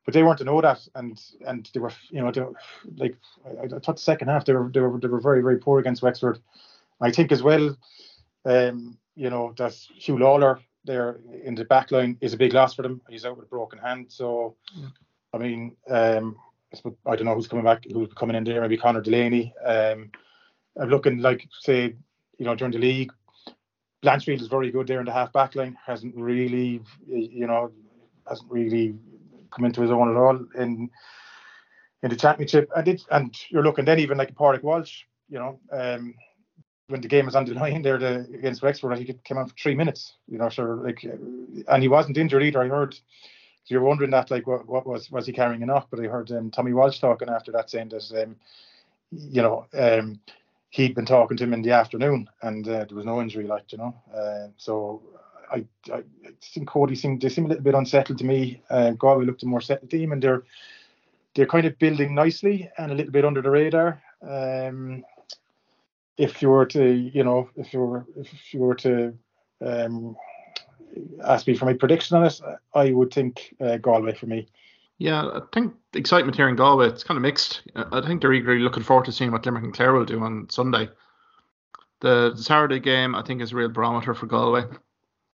but 0.04 0.14
they 0.14 0.24
weren't 0.24 0.38
to 0.38 0.44
know 0.44 0.60
that, 0.60 0.86
and 0.94 1.20
and 1.46 1.70
they 1.72 1.80
were, 1.80 1.92
you 2.10 2.20
know, 2.20 2.32
were, 2.34 2.52
like 2.96 3.16
I, 3.46 3.64
I, 3.64 3.78
thought 3.78 3.96
the 3.96 4.02
second 4.02 4.28
half 4.28 4.44
they 4.44 4.52
were 4.52 4.68
they 4.68 4.80
were 4.80 4.98
they 4.98 5.08
were 5.08 5.20
very 5.20 5.40
very 5.40 5.58
poor 5.58 5.78
against 5.78 6.02
Wexford. 6.02 6.40
I 7.00 7.10
think 7.10 7.32
as 7.32 7.42
well, 7.42 7.76
um, 8.44 8.98
you 9.14 9.30
know, 9.30 9.54
that 9.57 9.72
Huw 9.72 10.18
Lawlor 10.18 10.61
there 10.85 11.20
in 11.44 11.54
the 11.54 11.64
back 11.64 11.90
line 11.90 12.16
is 12.20 12.35
a 12.35 12.37
big 12.37 12.52
loss 12.52 12.74
for 12.74 12.83
them. 12.83 13.00
He's 13.09 13.24
out 13.24 13.37
with 13.37 13.46
a 13.46 13.48
broken 13.48 13.78
hand, 13.78 14.07
so 14.09 14.57
yeah. 14.76 14.88
I 15.33 15.38
mean, 15.38 15.76
um, 15.90 16.37
I 17.07 17.16
don't 17.16 17.24
know 17.24 17.35
who's 17.35 17.48
coming 17.48 17.64
back, 17.64 17.85
who's 17.90 18.12
coming 18.14 18.37
in 18.37 18.44
there. 18.44 18.61
Maybe 18.61 18.76
Conor 18.76 19.00
Delaney. 19.00 19.54
Um, 19.64 20.11
I'm 20.80 20.88
looking 20.88 21.18
like 21.18 21.48
say, 21.61 21.94
you 22.38 22.44
know, 22.44 22.54
during 22.54 22.72
the 22.72 22.78
league, 22.78 23.12
Blanchfield 24.04 24.40
is 24.40 24.48
very 24.48 24.70
good 24.70 24.87
there 24.87 25.00
in 25.00 25.07
the 25.07 25.12
half 25.12 25.33
back 25.33 25.54
line. 25.54 25.76
Hasn't 25.85 26.14
really, 26.16 26.83
you 27.07 27.46
know, 27.46 27.72
hasn't 28.28 28.50
really 28.50 28.94
come 29.50 29.64
into 29.64 29.83
his 29.83 29.90
own 29.90 30.11
at 30.11 30.16
all 30.16 30.38
in 30.57 30.90
in 32.02 32.11
the 32.11 32.16
championship. 32.16 32.70
And 32.76 32.88
it, 32.88 33.02
and 33.11 33.35
you're 33.50 33.62
looking 33.62 33.85
then 33.85 33.98
even 33.98 34.18
like 34.18 34.35
Pádraig 34.35 34.62
Walsh, 34.62 35.02
you 35.28 35.38
know, 35.38 35.59
um, 35.72 36.14
when 36.88 37.01
the 37.01 37.09
game 37.09 37.27
was 37.27 37.35
on 37.35 37.44
the 37.44 37.55
line 37.55 37.83
there 37.83 37.99
the, 37.99 38.29
against 38.35 38.62
Wexford, 38.62 38.92
I 38.92 38.97
think 38.97 39.09
it 39.09 39.25
came 39.25 39.38
on 39.38 39.49
for 39.49 39.55
three 39.55 39.75
minutes. 39.75 40.14
You 40.29 40.38
know, 40.38 40.49
so 40.49 40.64
like, 40.64 41.05
and 41.05 41.83
he 41.83 41.88
wasn't 41.88 42.18
injured 42.18 42.42
either. 42.42 42.62
I 42.62 42.68
heard 42.68 42.97
so 43.64 43.73
you're 43.73 43.83
wondering 43.83 44.11
that, 44.11 44.31
like, 44.31 44.47
what, 44.47 44.68
what 44.68 44.87
was 44.87 45.11
was 45.11 45.27
he 45.27 45.33
carrying 45.33 45.62
enough? 45.62 45.87
But 45.90 46.01
I 46.01 46.05
heard 46.05 46.31
um, 46.33 46.51
Tommy 46.51 46.75
Walsh 46.75 46.99
talking 46.99 47.31
after 47.31 47.51
that, 47.53 47.70
saying 47.70 47.88
that, 47.88 48.23
um, 48.23 48.37
you 49.11 49.40
know, 49.40 49.66
um, 49.73 50.20
he'd 50.68 50.94
been 50.94 51.07
talking 51.07 51.38
to 51.38 51.44
him 51.44 51.55
in 51.55 51.62
the 51.62 51.70
afternoon, 51.70 52.29
and 52.42 52.68
uh, 52.68 52.85
there 52.85 52.97
was 52.97 53.07
no 53.07 53.23
injury, 53.23 53.47
like, 53.47 53.73
you 53.73 53.79
know. 53.79 53.94
Uh, 54.14 54.49
so 54.59 55.01
I, 55.51 55.64
I, 55.90 56.03
think 56.42 56.68
Cody 56.68 56.94
seemed 56.94 57.23
they 57.23 57.31
seem 57.31 57.47
a 57.47 57.49
little 57.49 57.64
bit 57.64 57.75
unsettled 57.75 58.18
to 58.18 58.25
me. 58.25 58.61
Uh, 58.68 58.90
Galway 58.90 59.25
looked 59.25 59.42
a 59.44 59.47
more 59.47 59.62
settled 59.62 59.90
team, 59.90 60.12
and 60.12 60.23
they're 60.23 60.42
they're 61.35 61.47
kind 61.47 61.66
of 61.66 61.79
building 61.79 62.14
nicely 62.14 62.70
and 62.77 62.92
a 62.92 62.94
little 62.94 63.12
bit 63.12 63.25
under 63.25 63.40
the 63.40 63.51
radar. 63.51 64.03
Um, 64.20 65.05
if 66.16 66.42
you 66.42 66.48
were 66.48 66.66
to, 66.66 66.92
you 66.92 67.24
know, 67.24 67.50
if 67.57 67.72
you 67.72 67.81
were 67.81 68.07
if 68.16 68.55
you 68.55 68.61
were 68.61 68.74
to 68.77 69.14
um, 69.64 70.16
ask 71.24 71.46
me 71.46 71.55
for 71.55 71.64
my 71.64 71.74
prediction 71.74 72.16
on 72.16 72.24
it, 72.24 72.40
I 72.74 72.92
would 72.92 73.12
think 73.12 73.55
uh, 73.61 73.79
Galway 73.79 74.14
for 74.14 74.27
me. 74.27 74.46
Yeah, 74.98 75.27
I 75.27 75.40
think 75.53 75.74
the 75.92 75.98
excitement 75.98 76.37
here 76.37 76.48
in 76.48 76.57
Galway 76.57 76.88
it's 76.88 77.03
kind 77.03 77.16
of 77.16 77.22
mixed. 77.22 77.62
I 77.74 78.00
think 78.00 78.20
they're 78.20 78.33
eagerly 78.33 78.61
looking 78.61 78.85
forward 78.85 79.07
to 79.07 79.12
seeing 79.12 79.33
what 79.33 79.44
Limerick 79.44 79.64
and 79.64 79.74
Clare 79.74 79.92
will 79.92 80.05
do 80.05 80.20
on 80.20 80.48
Sunday. 80.50 80.88
The, 82.00 82.33
the 82.37 82.42
Saturday 82.42 82.81
game, 82.81 83.14
I 83.14 83.22
think, 83.22 83.40
is 83.40 83.53
a 83.53 83.57
real 83.57 83.68
barometer 83.68 84.14
for 84.14 84.27
Galway. 84.27 84.64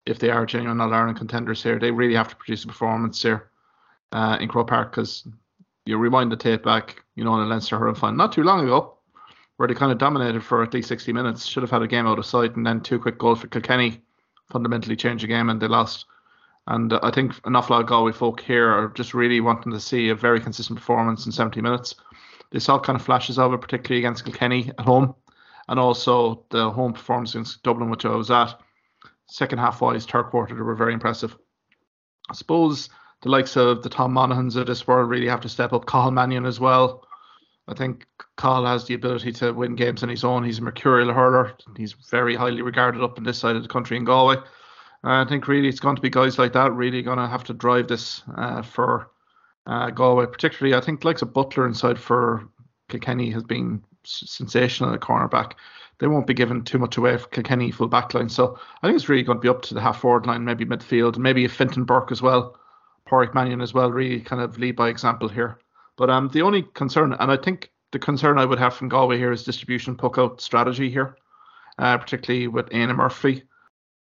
If 0.06 0.18
they 0.18 0.30
are 0.30 0.46
genuine 0.46 0.80
All 0.80 0.92
Ireland 0.92 1.18
contenders 1.18 1.62
here, 1.62 1.78
they 1.78 1.90
really 1.90 2.14
have 2.14 2.28
to 2.28 2.36
produce 2.36 2.64
a 2.64 2.68
performance 2.68 3.20
here 3.20 3.50
uh, 4.12 4.38
in 4.40 4.48
Croke 4.48 4.68
Park 4.68 4.92
because 4.92 5.26
you 5.86 5.96
rewind 5.96 6.30
the 6.30 6.36
tape 6.36 6.62
back, 6.62 7.02
you 7.14 7.24
know, 7.24 7.34
in 7.34 7.40
a 7.40 7.46
Leinster 7.46 7.78
hurling 7.78 7.94
final 7.94 8.16
not 8.16 8.32
too 8.32 8.42
long 8.42 8.64
ago, 8.64 8.97
where 9.58 9.66
they 9.66 9.74
kind 9.74 9.90
of 9.90 9.98
dominated 9.98 10.42
for 10.42 10.62
at 10.62 10.72
least 10.72 10.88
60 10.88 11.12
minutes. 11.12 11.44
Should 11.44 11.64
have 11.64 11.70
had 11.70 11.82
a 11.82 11.88
game 11.88 12.06
out 12.06 12.18
of 12.18 12.24
sight, 12.24 12.56
and 12.56 12.64
then 12.64 12.80
two 12.80 12.98
quick 12.98 13.18
goals 13.18 13.40
for 13.40 13.48
Kilkenny 13.48 14.00
fundamentally 14.50 14.96
changed 14.96 15.24
the 15.24 15.28
game, 15.28 15.50
and 15.50 15.60
they 15.60 15.66
lost. 15.66 16.06
And 16.68 16.92
uh, 16.92 17.00
I 17.02 17.10
think 17.10 17.34
an 17.44 17.56
awful 17.56 17.74
lot 17.74 17.82
of 17.82 17.88
Galway 17.88 18.12
folk 18.12 18.40
here 18.40 18.68
are 18.68 18.88
just 18.88 19.14
really 19.14 19.40
wanting 19.40 19.72
to 19.72 19.80
see 19.80 20.10
a 20.10 20.14
very 20.14 20.40
consistent 20.40 20.78
performance 20.78 21.26
in 21.26 21.32
70 21.32 21.60
minutes. 21.60 21.96
They 22.52 22.60
saw 22.60 22.78
kind 22.78 22.94
of 22.94 23.04
flashes 23.04 23.36
of 23.36 23.52
it, 23.52 23.60
particularly 23.60 23.98
against 23.98 24.24
Kilkenny 24.24 24.70
at 24.78 24.84
home, 24.84 25.14
and 25.68 25.80
also 25.80 26.44
the 26.50 26.70
home 26.70 26.92
performance 26.92 27.34
against 27.34 27.62
Dublin, 27.64 27.90
which 27.90 28.04
I 28.04 28.14
was 28.14 28.30
at. 28.30 28.54
Second 29.26 29.58
half 29.58 29.80
wise, 29.80 30.06
third 30.06 30.24
quarter, 30.24 30.54
they 30.54 30.62
were 30.62 30.76
very 30.76 30.94
impressive. 30.94 31.36
I 32.30 32.34
suppose 32.34 32.90
the 33.22 33.28
likes 33.28 33.56
of 33.56 33.82
the 33.82 33.88
Tom 33.88 34.12
Monaghan's 34.12 34.54
of 34.54 34.68
this 34.68 34.86
world 34.86 35.10
really 35.10 35.26
have 35.26 35.40
to 35.40 35.48
step 35.48 35.72
up. 35.72 35.86
Cathal 35.86 36.12
Mannion 36.12 36.46
as 36.46 36.60
well. 36.60 37.07
I 37.68 37.74
think 37.74 38.06
Cathal 38.38 38.64
has 38.64 38.86
the 38.86 38.94
ability 38.94 39.30
to 39.32 39.52
win 39.52 39.74
games 39.74 40.02
on 40.02 40.08
his 40.08 40.24
own. 40.24 40.42
He's 40.42 40.58
a 40.58 40.62
mercurial 40.62 41.12
hurler. 41.12 41.52
He's 41.76 41.92
very 41.92 42.34
highly 42.34 42.62
regarded 42.62 43.02
up 43.02 43.18
in 43.18 43.24
this 43.24 43.38
side 43.38 43.56
of 43.56 43.62
the 43.62 43.68
country 43.68 43.96
in 43.98 44.04
Galway. 44.04 44.36
I 45.04 45.24
think 45.26 45.46
really 45.46 45.68
it's 45.68 45.78
going 45.78 45.96
to 45.96 46.02
be 46.02 46.10
guys 46.10 46.38
like 46.38 46.54
that 46.54 46.72
really 46.72 47.02
going 47.02 47.18
to 47.18 47.28
have 47.28 47.44
to 47.44 47.54
drive 47.54 47.86
this 47.88 48.22
uh, 48.36 48.62
for 48.62 49.10
uh, 49.66 49.90
Galway, 49.90 50.26
particularly 50.26 50.74
I 50.74 50.80
think 50.80 51.04
likes 51.04 51.22
a 51.22 51.26
Butler 51.26 51.66
inside 51.66 51.98
for 51.98 52.48
Kilkenny 52.88 53.30
has 53.30 53.44
been 53.44 53.84
sensational 54.04 54.94
at 54.94 55.00
cornerback. 55.00 55.52
They 55.98 56.06
won't 56.06 56.26
be 56.26 56.34
giving 56.34 56.64
too 56.64 56.78
much 56.78 56.96
away 56.96 57.18
for 57.18 57.28
Kilkenny 57.28 57.70
full 57.70 57.88
back 57.88 58.14
line. 58.14 58.28
so 58.28 58.58
I 58.82 58.86
think 58.86 58.96
it's 58.96 59.08
really 59.08 59.22
going 59.22 59.38
to 59.38 59.42
be 59.42 59.48
up 59.48 59.62
to 59.62 59.74
the 59.74 59.80
half 59.80 60.00
forward 60.00 60.26
line, 60.26 60.44
maybe 60.44 60.64
midfield, 60.64 61.18
maybe 61.18 61.44
a 61.44 61.48
Fintan 61.48 61.84
Burke 61.84 62.12
as 62.12 62.22
well, 62.22 62.58
Pádraic 63.06 63.34
Mannion 63.34 63.60
as 63.60 63.74
well, 63.74 63.92
really 63.92 64.20
kind 64.20 64.40
of 64.40 64.58
lead 64.58 64.74
by 64.74 64.88
example 64.88 65.28
here. 65.28 65.58
But 65.98 66.08
um, 66.08 66.28
the 66.28 66.42
only 66.42 66.62
concern, 66.62 67.12
and 67.12 67.30
I 67.30 67.36
think 67.36 67.70
the 67.92 67.98
concern 67.98 68.38
I 68.38 68.46
would 68.46 68.58
have 68.58 68.74
from 68.74 68.88
Galway 68.88 69.18
here 69.18 69.32
is 69.32 69.44
distribution 69.44 69.96
puck 69.96 70.16
out 70.16 70.40
strategy 70.40 70.88
here, 70.88 71.16
uh, 71.78 71.98
particularly 71.98 72.46
with 72.46 72.70
Éanna 72.70 72.96
Murphy 72.96 73.42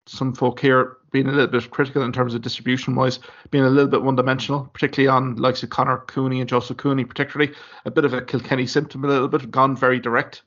some 0.07 0.33
folk 0.33 0.61
here 0.61 0.99
being 1.11 1.27
a 1.27 1.33
little 1.33 1.49
bit 1.49 1.71
critical 1.71 2.03
in 2.03 2.13
terms 2.13 2.35
of 2.35 2.43
distribution 2.43 2.95
wise, 2.95 3.19
being 3.51 3.65
a 3.65 3.71
little 3.71 3.91
bit 3.91 4.03
one 4.03 4.15
dimensional, 4.15 4.71
particularly 4.73 5.09
on 5.09 5.37
likes 5.37 5.63
of 5.63 5.71
Conor 5.71 6.05
Cooney 6.07 6.41
and 6.41 6.49
Joseph 6.49 6.77
Cooney, 6.77 7.05
particularly 7.05 7.53
a 7.85 7.91
bit 7.91 8.05
of 8.05 8.15
a 8.15 8.23
Kilkenny 8.23 8.67
symptom, 8.67 9.05
a 9.05 9.09
little 9.09 9.29
bit 9.29 9.51
gone 9.51 9.77
very 9.77 9.99
direct. 9.99 10.43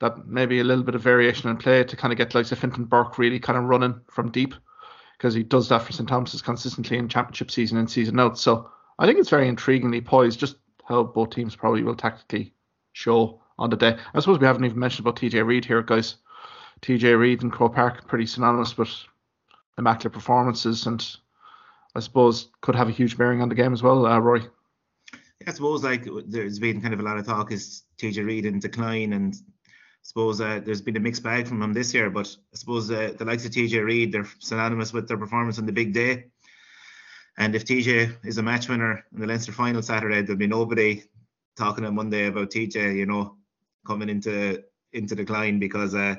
That 0.00 0.26
maybe 0.26 0.60
a 0.60 0.64
little 0.64 0.84
bit 0.84 0.94
of 0.94 1.00
variation 1.00 1.48
in 1.48 1.56
play 1.56 1.82
to 1.82 1.96
kind 1.96 2.12
of 2.12 2.18
get 2.18 2.34
likes 2.34 2.52
of 2.52 2.58
Fintan 2.58 2.84
Burke 2.84 3.16
really 3.16 3.38
kind 3.38 3.58
of 3.58 3.64
running 3.64 3.98
from 4.10 4.30
deep 4.30 4.54
because 5.16 5.32
he 5.32 5.42
does 5.42 5.70
that 5.70 5.82
for 5.82 5.92
St 5.92 6.06
Thomas's 6.06 6.42
consistently 6.42 6.98
in 6.98 7.08
championship 7.08 7.50
season 7.50 7.78
and 7.78 7.90
season 7.90 8.20
out. 8.20 8.38
So 8.38 8.68
I 8.98 9.06
think 9.06 9.18
it's 9.18 9.30
very 9.30 9.50
intriguingly 9.50 10.04
poised, 10.04 10.38
just 10.38 10.56
how 10.86 11.02
both 11.02 11.30
teams 11.30 11.56
probably 11.56 11.82
will 11.82 11.96
tactically 11.96 12.54
show 12.92 13.40
on 13.58 13.70
the 13.70 13.76
day. 13.76 13.96
I 14.14 14.20
suppose 14.20 14.38
we 14.38 14.46
haven't 14.46 14.64
even 14.64 14.78
mentioned 14.78 15.06
about 15.06 15.20
TJ 15.20 15.44
Reid 15.44 15.64
here, 15.64 15.82
guys. 15.82 16.16
TJ 16.82 17.18
Reid 17.18 17.42
and 17.42 17.52
Croke 17.52 17.74
Park 17.74 18.06
pretty 18.06 18.26
synonymous 18.26 18.76
with 18.76 18.90
immaculate 19.78 20.12
performances, 20.12 20.86
and 20.86 21.04
I 21.94 22.00
suppose 22.00 22.48
could 22.60 22.74
have 22.74 22.88
a 22.88 22.92
huge 22.92 23.16
bearing 23.16 23.42
on 23.42 23.48
the 23.48 23.54
game 23.54 23.72
as 23.72 23.82
well, 23.82 24.06
uh, 24.06 24.18
Roy. 24.18 24.40
I 25.46 25.52
suppose 25.52 25.84
like 25.84 26.08
there's 26.26 26.58
been 26.58 26.80
kind 26.80 26.92
of 26.92 27.00
a 27.00 27.02
lot 27.02 27.18
of 27.18 27.26
talk 27.26 27.52
is 27.52 27.84
TJ 27.98 28.24
Reid 28.26 28.46
in 28.46 28.58
decline, 28.58 29.12
and 29.12 29.34
I 29.34 30.02
suppose 30.02 30.40
uh, 30.40 30.60
there's 30.64 30.82
been 30.82 30.96
a 30.96 31.00
mixed 31.00 31.22
bag 31.22 31.46
from 31.46 31.62
him 31.62 31.72
this 31.72 31.94
year. 31.94 32.10
But 32.10 32.34
I 32.52 32.56
suppose 32.56 32.90
uh, 32.90 33.14
the 33.16 33.24
likes 33.24 33.44
of 33.44 33.52
TJ 33.52 33.84
Reid, 33.84 34.12
they're 34.12 34.28
synonymous 34.38 34.92
with 34.92 35.08
their 35.08 35.18
performance 35.18 35.58
on 35.58 35.66
the 35.66 35.72
big 35.72 35.92
day. 35.92 36.26
And 37.38 37.54
if 37.54 37.64
TJ 37.64 38.16
is 38.24 38.38
a 38.38 38.42
match 38.42 38.68
winner 38.68 39.04
in 39.12 39.20
the 39.20 39.26
Leinster 39.26 39.52
final 39.52 39.82
Saturday, 39.82 40.22
there'll 40.22 40.38
be 40.38 40.46
nobody 40.46 41.02
talking 41.56 41.84
on 41.84 41.94
Monday 41.94 42.26
about 42.26 42.50
TJ, 42.50 42.96
you 42.96 43.06
know, 43.06 43.36
coming 43.86 44.08
into 44.08 44.62
into 44.92 45.14
decline 45.14 45.58
because 45.58 45.94
uh, 45.94 46.16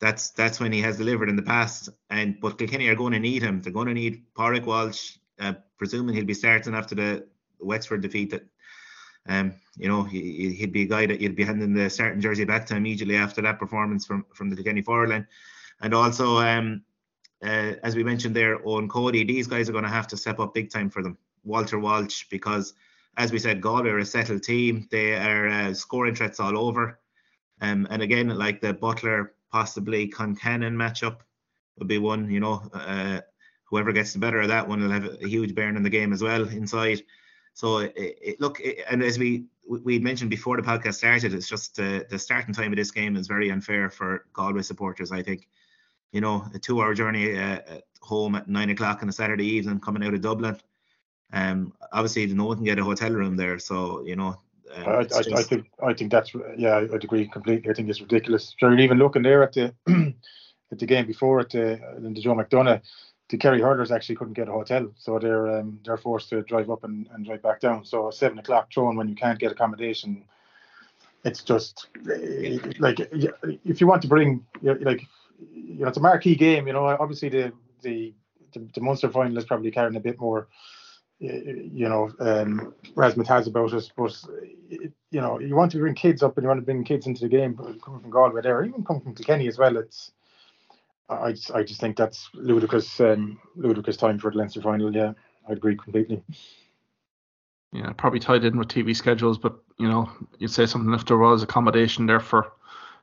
that's 0.00 0.30
that's 0.30 0.60
when 0.60 0.72
he 0.72 0.80
has 0.82 0.98
delivered 0.98 1.28
in 1.28 1.36
the 1.36 1.42
past. 1.42 1.88
And 2.10 2.40
but 2.40 2.58
Kilkenny 2.58 2.88
are 2.88 2.94
going 2.94 3.12
to 3.12 3.18
need 3.18 3.42
him. 3.42 3.60
They're 3.60 3.72
going 3.72 3.88
to 3.88 3.94
need 3.94 4.22
Pádraig 4.34 4.64
Walsh, 4.64 5.16
uh, 5.40 5.54
presuming 5.78 6.14
he'll 6.14 6.24
be 6.24 6.34
starting 6.34 6.74
after 6.74 6.94
the 6.94 7.26
Wexford 7.58 8.02
defeat. 8.02 8.30
That 8.30 8.46
um, 9.28 9.54
you 9.76 9.88
know, 9.88 10.04
he, 10.04 10.56
would 10.60 10.72
be 10.72 10.82
a 10.82 10.86
guy 10.86 11.06
that 11.06 11.20
you'd 11.20 11.34
be 11.34 11.44
handing 11.44 11.74
the 11.74 11.90
starting 11.90 12.20
jersey 12.20 12.44
back 12.44 12.66
to 12.66 12.76
immediately 12.76 13.16
after 13.16 13.42
that 13.42 13.58
performance 13.58 14.06
from 14.06 14.24
from 14.32 14.50
the 14.50 14.56
Kilkenny 14.56 14.82
forward 14.82 15.10
line. 15.10 15.26
And 15.80 15.92
also, 15.92 16.38
um, 16.38 16.82
uh, 17.44 17.74
as 17.82 17.94
we 17.94 18.04
mentioned 18.04 18.34
there, 18.34 18.58
Eoin 18.58 18.88
Cody, 18.88 19.24
these 19.24 19.46
guys 19.46 19.68
are 19.68 19.72
going 19.72 19.84
to 19.84 19.90
have 19.90 20.08
to 20.08 20.16
step 20.16 20.40
up 20.40 20.54
big 20.54 20.70
time 20.70 20.90
for 20.90 21.02
them. 21.02 21.18
Walter 21.44 21.78
Walsh, 21.78 22.24
because 22.30 22.74
as 23.16 23.32
we 23.32 23.38
said, 23.38 23.60
Galway 23.60 23.90
are 23.90 23.98
a 23.98 24.06
settled 24.06 24.42
team. 24.42 24.88
They 24.90 25.14
are 25.14 25.48
uh, 25.48 25.74
scoring 25.74 26.14
threats 26.14 26.40
all 26.40 26.58
over. 26.58 26.98
Um, 27.60 27.86
and 27.90 28.02
again, 28.02 28.28
like 28.28 28.60
the 28.60 28.74
Butler 28.74 29.34
possibly 29.50 30.08
Concannon 30.08 30.74
matchup 30.74 31.18
would 31.78 31.88
be 31.88 31.98
one. 31.98 32.30
You 32.30 32.40
know, 32.40 32.62
uh, 32.74 33.20
whoever 33.64 33.92
gets 33.92 34.12
the 34.12 34.18
better 34.18 34.40
of 34.40 34.48
that 34.48 34.68
one 34.68 34.82
will 34.82 34.90
have 34.90 35.04
a 35.04 35.28
huge 35.28 35.54
bearing 35.54 35.76
in 35.76 35.82
the 35.82 35.90
game 35.90 36.12
as 36.12 36.22
well 36.22 36.48
inside. 36.48 37.02
So 37.54 37.78
it, 37.78 37.92
it, 37.96 38.40
look, 38.40 38.60
it, 38.60 38.84
and 38.90 39.02
as 39.02 39.18
we 39.18 39.46
we 39.68 39.98
mentioned 39.98 40.30
before 40.30 40.56
the 40.56 40.62
podcast 40.62 40.94
started, 40.94 41.32
it's 41.32 41.48
just 41.48 41.78
uh, 41.80 42.00
the 42.10 42.18
starting 42.18 42.54
time 42.54 42.72
of 42.72 42.76
this 42.76 42.90
game 42.90 43.16
is 43.16 43.26
very 43.26 43.50
unfair 43.50 43.88
for 43.88 44.26
Galway 44.32 44.62
supporters. 44.62 45.10
I 45.10 45.22
think, 45.22 45.48
you 46.12 46.20
know, 46.20 46.46
a 46.54 46.58
two-hour 46.58 46.94
journey 46.94 47.38
uh, 47.38 47.58
home 48.00 48.34
at 48.36 48.48
nine 48.48 48.70
o'clock 48.70 49.02
on 49.02 49.08
a 49.08 49.12
Saturday 49.12 49.46
evening 49.46 49.80
coming 49.80 50.04
out 50.04 50.14
of 50.14 50.20
Dublin. 50.20 50.58
Um, 51.32 51.72
obviously, 51.92 52.26
no 52.26 52.44
one 52.44 52.56
can 52.56 52.64
get 52.64 52.78
a 52.78 52.84
hotel 52.84 53.10
room 53.10 53.36
there, 53.36 53.58
so 53.58 54.02
you 54.04 54.16
know 54.16 54.40
um, 54.74 54.86
I, 54.86 54.96
I, 54.98 55.04
just... 55.04 55.32
I, 55.32 55.42
think 55.42 55.66
I 55.82 55.92
think 55.92 56.10
that's 56.10 56.32
yeah 56.56 56.76
I'd 56.76 57.04
agree 57.04 57.26
completely. 57.28 57.70
I 57.70 57.74
think 57.74 57.88
it's 57.88 58.00
ridiculous. 58.00 58.54
Sure, 58.58 58.76
even 58.78 58.98
looking 58.98 59.22
there 59.22 59.42
at 59.42 59.52
the 59.52 59.74
at 60.72 60.78
the 60.78 60.86
game 60.86 61.06
before 61.06 61.40
at 61.40 61.50
the 61.50 61.80
in 61.96 62.14
the 62.14 62.20
Joe 62.20 62.34
McDonagh, 62.34 62.80
the 63.28 63.36
Kerry 63.36 63.60
hurlers 63.60 63.90
actually 63.90 64.16
couldn't 64.16 64.34
get 64.34 64.48
a 64.48 64.52
hotel, 64.52 64.92
so 64.96 65.18
they're 65.18 65.58
um, 65.58 65.80
they're 65.84 65.96
forced 65.96 66.28
to 66.30 66.42
drive 66.42 66.70
up 66.70 66.84
and, 66.84 67.08
and 67.12 67.24
drive 67.24 67.42
back 67.42 67.60
down. 67.60 67.84
So 67.84 68.10
seven 68.10 68.38
o'clock 68.38 68.68
throwing 68.72 68.96
when 68.96 69.08
you 69.08 69.16
can't 69.16 69.38
get 69.38 69.50
accommodation, 69.52 70.24
it's 71.24 71.42
just 71.42 71.88
like 72.78 73.00
if 73.00 73.80
you 73.80 73.86
want 73.86 74.02
to 74.02 74.08
bring 74.08 74.46
like 74.62 75.02
you 75.38 75.80
know 75.80 75.88
it's 75.88 75.98
a 75.98 76.00
marquee 76.00 76.36
game. 76.36 76.66
You 76.66 76.72
know 76.72 76.86
obviously 76.86 77.28
the 77.28 77.52
the 77.82 78.14
the, 78.52 78.68
the 78.74 78.80
Munster 78.80 79.10
final 79.10 79.36
is 79.36 79.44
probably 79.44 79.70
carrying 79.70 79.96
a 79.96 80.00
bit 80.00 80.18
more 80.18 80.48
you 81.18 81.88
know, 81.88 82.10
um, 82.20 82.74
has 83.26 83.46
about 83.46 83.72
us. 83.72 83.90
But 83.96 84.16
you 84.68 85.20
know, 85.20 85.40
you 85.40 85.56
want 85.56 85.72
to 85.72 85.78
bring 85.78 85.94
kids 85.94 86.22
up 86.22 86.36
and 86.36 86.44
you 86.44 86.48
want 86.48 86.60
to 86.60 86.64
bring 86.64 86.84
kids 86.84 87.06
into 87.06 87.22
the 87.22 87.28
game. 87.28 87.54
But 87.54 87.80
coming 87.80 88.00
from 88.00 88.10
Galway 88.10 88.42
there, 88.42 88.64
even 88.64 88.84
coming 88.84 89.02
from 89.02 89.14
Kilkenny 89.14 89.48
as 89.48 89.58
well, 89.58 89.76
it's 89.76 90.12
I 91.08 91.32
just, 91.32 91.50
I 91.52 91.62
just 91.62 91.80
think 91.80 91.96
that's 91.96 92.28
ludicrous 92.34 93.00
um, 93.00 93.38
ludicrous 93.54 93.96
time 93.96 94.18
for 94.18 94.30
the 94.30 94.38
Leinster 94.38 94.60
final. 94.60 94.94
Yeah, 94.94 95.12
I 95.48 95.52
agree 95.52 95.76
completely. 95.76 96.22
Yeah, 97.72 97.92
probably 97.92 98.20
tied 98.20 98.44
in 98.44 98.58
with 98.58 98.68
TV 98.68 98.94
schedules, 98.94 99.38
but 99.38 99.58
you 99.78 99.88
know, 99.88 100.10
you'd 100.38 100.50
say 100.50 100.66
something 100.66 100.92
if 100.94 101.04
there 101.06 101.18
was 101.18 101.42
accommodation 101.42 102.06
there 102.06 102.20
for 102.20 102.52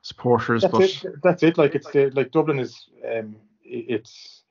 supporters. 0.04 0.62
That's 0.62 0.72
but 0.72 0.82
it. 0.82 1.22
That's 1.22 1.42
it. 1.42 1.58
Like 1.58 1.74
it's 1.74 1.90
the, 1.90 2.10
like 2.10 2.30
Dublin 2.30 2.60
is 2.60 2.88
um, 3.10 3.36
it's 3.64 4.42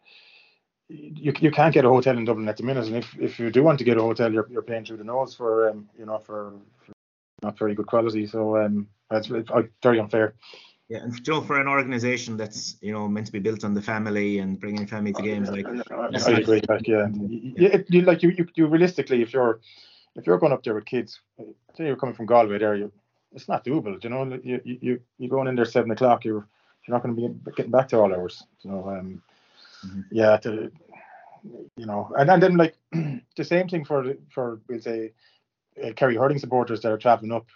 you, 0.90 1.32
you 1.40 1.52
can't 1.52 1.74
get 1.74 1.86
a 1.86 1.90
hotel 1.90 2.18
in 2.18 2.26
Dublin 2.26 2.50
at 2.50 2.58
the 2.58 2.64
minute, 2.64 2.88
and 2.88 2.98
if, 2.98 3.16
if 3.18 3.40
you 3.40 3.50
do 3.50 3.64
want 3.64 3.80
to 3.80 3.86
get 3.86 3.98
a 3.98 4.02
hotel, 4.02 4.34
you're, 4.34 4.48
you're 4.50 4.62
paying 4.62 4.84
through 4.84 4.98
the 4.98 5.04
nose 5.04 5.34
for 5.34 5.70
um, 5.70 5.90
you 5.98 6.06
know 6.06 6.18
for, 6.18 6.54
for 6.86 6.92
not 7.42 7.58
very 7.58 7.76
good 7.76 7.88
quality. 7.88 8.28
So 8.28 8.58
um, 8.58 8.88
that's 9.10 9.28
very 9.82 10.00
unfair. 10.00 10.36
Yeah, 10.90 11.00
and 11.00 11.24
Joe, 11.24 11.42
for 11.42 11.62
an 11.62 11.68
organisation 11.68 12.36
that's 12.36 12.76
you 12.82 12.92
know 12.92 13.08
meant 13.08 13.28
to 13.28 13.32
be 13.32 13.40
built 13.40 13.64
on 13.64 13.74
the 13.74 13.82
family 13.82 14.40
and 14.40 14.60
bringing 14.60 14.86
family 14.86 15.14
to 15.14 15.22
games, 15.22 15.50
like 15.50 15.66
I, 15.66 16.08
I 16.14 16.40
agree. 16.40 16.62
Like 16.68 16.88
yeah, 16.88 17.08
yeah, 17.56 17.78
you, 17.88 18.02
like 18.02 18.24
you, 18.24 18.32
you, 18.32 18.48
you 18.56 18.68
realistically, 18.68 19.22
if 19.22 19.34
you're 19.34 19.62
if 20.16 20.28
you're 20.28 20.40
going 20.40 20.52
up 20.52 20.64
there 20.64 20.76
with 20.76 20.86
kids, 20.86 21.22
say 21.76 21.86
you're 21.86 21.96
coming 21.96 22.16
from 22.16 22.26
Galway, 22.26 22.58
there, 22.58 22.76
you 22.76 22.92
it's 23.34 23.48
not 23.48 23.66
doable. 23.66 24.02
You 24.04 24.10
know, 24.10 24.40
you 24.44 24.62
you 24.64 25.00
you 25.18 25.30
going 25.30 25.48
in 25.48 25.56
there 25.56 25.66
seven 25.66 25.92
o'clock, 25.92 26.26
you're 26.26 26.48
you're 26.86 26.96
not 26.96 27.04
going 27.04 27.16
to 27.16 27.30
be 27.30 27.52
getting 27.56 27.72
back 27.72 27.88
to 27.90 28.00
all 28.00 28.14
hours. 28.14 28.44
So 28.60 28.70
um, 28.70 29.22
mm-hmm. 29.86 30.02
yeah, 30.12 30.38
to, 30.38 30.72
you 31.76 31.86
know, 31.86 32.12
and, 32.18 32.30
and 32.30 32.44
then 32.44 32.58
like 32.58 32.76
the 32.92 33.44
same 33.44 33.68
thing 33.68 33.86
for 33.86 34.16
for 34.30 34.60
we'll 34.68 34.82
say 34.82 35.14
uh, 35.84 35.92
Kerry 35.94 36.16
hurling 36.16 36.40
supporters 36.40 36.82
that 36.82 36.92
are 36.92 36.98
traveling 36.98 37.32
up. 37.32 37.48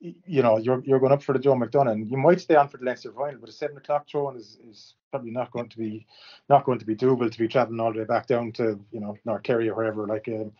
you 0.00 0.42
know, 0.42 0.58
you're 0.58 0.82
you're 0.84 1.00
going 1.00 1.12
up 1.12 1.22
for 1.22 1.32
the 1.32 1.38
Joe 1.38 1.54
McDonagh, 1.54 1.92
and 1.92 2.10
you 2.10 2.16
might 2.16 2.40
stay 2.40 2.56
on 2.56 2.68
for 2.68 2.78
the 2.78 2.84
Leinster 2.84 3.12
final, 3.12 3.40
but 3.40 3.48
a 3.48 3.52
seven 3.52 3.76
o'clock 3.76 4.06
throwing 4.08 4.36
is, 4.36 4.58
is 4.68 4.94
probably 5.10 5.30
not 5.30 5.50
going 5.52 5.68
to 5.68 5.78
be 5.78 6.06
not 6.48 6.64
going 6.64 6.78
to 6.78 6.86
be 6.86 6.96
doable 6.96 7.30
to 7.30 7.38
be 7.38 7.48
traveling 7.48 7.80
all 7.80 7.92
the 7.92 8.00
way 8.00 8.04
back 8.04 8.26
down 8.26 8.52
to 8.52 8.80
you 8.90 9.00
know 9.00 9.16
North 9.24 9.42
Kerry 9.42 9.68
or 9.68 9.76
wherever. 9.76 10.06
Like, 10.06 10.26
um, 10.28 10.52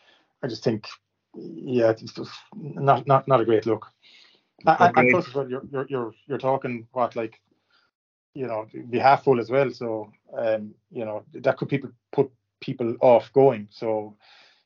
I 0.43 0.47
just 0.47 0.63
think, 0.63 0.87
yeah, 1.35 1.91
it's 1.91 2.13
just 2.13 2.31
not 2.55 3.07
not 3.07 3.27
not 3.27 3.41
a 3.41 3.45
great 3.45 3.67
look. 3.67 3.87
And, 4.67 4.97
and 4.97 5.11
plus, 5.11 5.35
well, 5.35 5.49
you're, 5.49 5.63
you're 5.71 5.87
you're 5.89 6.15
you're 6.27 6.39
talking 6.39 6.87
what 6.93 7.17
like, 7.17 7.41
you 8.35 8.47
know, 8.47 8.67
be 8.91 8.99
half 8.99 9.25
full 9.25 9.41
as 9.41 9.51
well. 9.51 9.71
So, 9.71 10.13
um, 10.37 10.75
you 10.91 11.05
know, 11.05 11.25
that 11.35 11.57
could 11.57 11.69
people 11.69 11.91
put 12.13 12.31
people 12.61 12.97
off 13.01 13.33
going. 13.33 13.69
So 13.71 14.17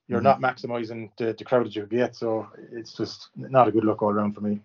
you're 0.08 0.20
mm-hmm. 0.20 0.40
not 0.40 0.56
maximizing 0.56 1.10
the, 1.16 1.34
the 1.36 1.44
crowd 1.44 1.66
that 1.66 1.76
you 1.76 1.86
get. 1.86 2.14
So 2.14 2.48
it's 2.72 2.92
just 2.92 3.30
not 3.36 3.68
a 3.68 3.72
good 3.72 3.84
look 3.84 4.02
all 4.02 4.10
around 4.10 4.34
for 4.34 4.40
me. 4.40 4.60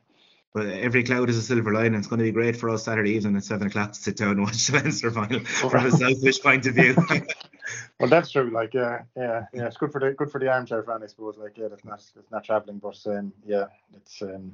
But 0.53 0.67
every 0.67 1.03
cloud 1.03 1.29
is 1.29 1.37
a 1.37 1.41
silver 1.41 1.73
lining. 1.73 1.95
It's 1.95 2.07
going 2.07 2.19
to 2.19 2.25
be 2.25 2.31
great 2.31 2.57
for 2.57 2.69
us 2.69 2.83
Saturday 2.83 3.11
evening 3.11 3.37
at 3.37 3.45
seven 3.45 3.67
o'clock 3.67 3.93
to 3.93 3.99
sit 3.99 4.17
down 4.17 4.31
and 4.31 4.43
watch 4.43 4.67
the 4.67 4.79
Leinster 4.79 5.09
final 5.09 5.39
from 5.45 5.85
a 5.85 5.91
selfish 5.97 6.41
point 6.41 6.65
of 6.65 6.75
view. 6.75 6.95
well, 7.99 8.09
that's 8.09 8.31
true. 8.31 8.49
Like, 8.49 8.73
yeah, 8.73 9.03
yeah, 9.15 9.45
yeah. 9.53 9.67
It's 9.67 9.77
good 9.77 9.93
for 9.93 9.99
the 9.99 10.11
good 10.11 10.29
for 10.29 10.39
the 10.39 10.51
armchair 10.51 10.83
fan, 10.83 11.03
I 11.03 11.07
suppose. 11.07 11.37
Like, 11.37 11.57
yeah, 11.57 11.69
that's 11.69 11.85
not 11.85 12.03
that's 12.15 12.31
not 12.31 12.43
traveling, 12.43 12.79
but 12.79 12.99
um, 13.05 13.31
yeah, 13.45 13.67
it's 13.95 14.21
um, 14.21 14.53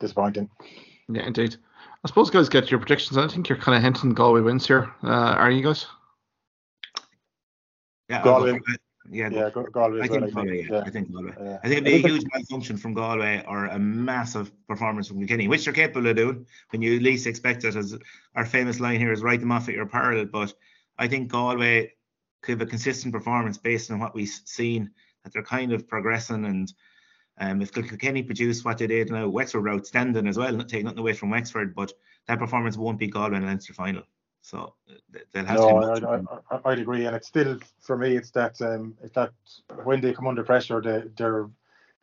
disappointing. 0.00 0.50
Yeah, 1.08 1.26
indeed. 1.26 1.56
I 2.04 2.08
suppose, 2.08 2.30
guys, 2.30 2.48
get 2.48 2.70
your 2.70 2.78
predictions. 2.78 3.16
I 3.16 3.26
think 3.28 3.48
you're 3.48 3.58
kind 3.58 3.76
of 3.76 3.82
hinting 3.82 4.14
Galway 4.14 4.40
wins 4.40 4.66
here. 4.66 4.92
Uh, 5.02 5.08
are 5.08 5.50
you 5.50 5.62
guys? 5.62 5.86
Yeah, 8.08 8.22
Galway. 8.22 8.60
Yeah, 9.10 9.28
yeah, 9.30 9.50
Galway. 9.50 10.00
I 10.02 10.08
think 10.08 10.34
Galway. 10.34 10.62
Yeah. 10.62 10.76
yeah. 10.76 10.82
I 10.84 10.90
think 10.90 11.12
Galway. 11.12 11.32
Yeah. 11.40 11.58
I 11.62 11.68
think 11.68 11.86
it'd 11.86 12.02
be 12.02 12.08
a 12.08 12.12
huge 12.12 12.24
malfunction 12.32 12.76
from 12.76 12.94
Galway 12.94 13.44
or 13.46 13.66
a 13.66 13.78
massive 13.78 14.52
performance 14.66 15.08
from 15.08 15.18
Kilkenny, 15.18 15.48
which 15.48 15.64
they're 15.64 15.74
capable 15.74 16.08
of 16.08 16.16
doing 16.16 16.46
when 16.70 16.82
you 16.82 17.00
least 17.00 17.26
expect 17.26 17.64
it. 17.64 17.76
As 17.76 17.96
our 18.34 18.44
famous 18.44 18.80
line 18.80 18.98
here 18.98 19.12
is, 19.12 19.22
"Write 19.22 19.40
them 19.40 19.52
off 19.52 19.68
at 19.68 19.74
your 19.74 19.86
peril." 19.86 20.24
But 20.24 20.54
I 20.98 21.08
think 21.08 21.30
Galway 21.30 21.92
could 22.42 22.58
have 22.58 22.66
a 22.66 22.70
consistent 22.70 23.12
performance 23.12 23.58
based 23.58 23.90
on 23.90 24.00
what 24.00 24.14
we've 24.14 24.28
seen. 24.44 24.90
That 25.24 25.32
they're 25.32 25.42
kind 25.42 25.72
of 25.72 25.88
progressing, 25.88 26.44
and 26.44 26.72
um, 27.38 27.60
if 27.60 27.72
Kilkenny 27.72 28.22
produce 28.22 28.64
what 28.64 28.78
they 28.78 28.86
did 28.86 29.10
now, 29.10 29.28
Wexford 29.28 29.62
were 29.62 29.70
outstanding 29.70 30.26
as 30.26 30.38
well. 30.38 30.52
Not 30.52 30.68
taking 30.68 30.86
nothing 30.86 31.00
away 31.00 31.12
from 31.12 31.30
Wexford, 31.30 31.74
but 31.74 31.92
that 32.26 32.38
performance 32.38 32.76
won't 32.76 32.98
be 32.98 33.08
Galway 33.08 33.36
in 33.36 33.42
the 33.42 33.48
Leinster 33.48 33.74
final. 33.74 34.02
So 34.42 34.74
they'll 35.32 35.44
have 35.44 35.58
no, 35.58 35.94
to. 35.96 36.28
I, 36.50 36.56
I, 36.56 36.60
I'd 36.70 36.78
agree, 36.78 37.06
and 37.06 37.16
it's 37.16 37.28
still 37.28 37.58
for 37.80 37.98
me. 37.98 38.16
It's 38.16 38.30
that 38.30 38.60
um, 38.62 38.96
it's 39.02 39.14
that 39.14 39.32
when 39.84 40.00
they 40.00 40.12
come 40.12 40.26
under 40.26 40.44
pressure, 40.44 40.80
they, 40.80 41.02
their 41.16 41.48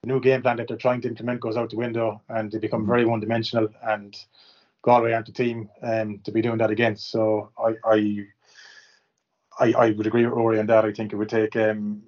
new 0.03 0.19
game 0.19 0.41
plan 0.41 0.57
that 0.57 0.67
they're 0.67 0.77
trying 0.77 1.01
to 1.01 1.07
implement 1.07 1.39
goes 1.39 1.55
out 1.55 1.69
the 1.69 1.77
window, 1.77 2.21
and 2.29 2.51
they 2.51 2.59
become 2.59 2.85
very 2.85 3.05
one-dimensional. 3.05 3.69
And 3.81 4.15
Galway 4.81 5.13
aren't 5.13 5.27
the 5.27 5.31
team 5.31 5.69
um, 5.81 6.19
to 6.25 6.31
be 6.31 6.41
doing 6.41 6.57
that 6.57 6.71
against. 6.71 7.09
So 7.09 7.51
I, 7.57 7.75
I 7.85 8.25
I, 9.59 9.73
I 9.73 9.91
would 9.91 10.07
agree 10.07 10.25
with 10.25 10.33
Rory 10.33 10.59
on 10.59 10.65
that. 10.67 10.85
I 10.85 10.91
think 10.91 11.13
it 11.13 11.15
would 11.15 11.29
take 11.29 11.55
um, 11.55 12.03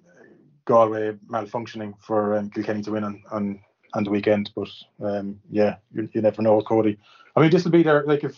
Galway 0.65 1.13
malfunctioning 1.29 1.93
for 1.99 2.37
um, 2.37 2.49
Kilkenny 2.49 2.83
to 2.83 2.91
win 2.91 3.03
on, 3.03 3.23
on 3.31 3.59
on 3.93 4.03
the 4.03 4.09
weekend. 4.11 4.51
But 4.55 4.69
um, 5.01 5.39
yeah, 5.49 5.77
you, 5.93 6.09
you 6.13 6.21
never 6.21 6.41
know, 6.41 6.61
Cody. 6.61 6.97
I 7.35 7.41
mean, 7.41 7.51
this 7.51 7.63
will 7.63 7.71
be 7.71 7.83
there. 7.83 8.03
Like 8.05 8.23
if 8.23 8.35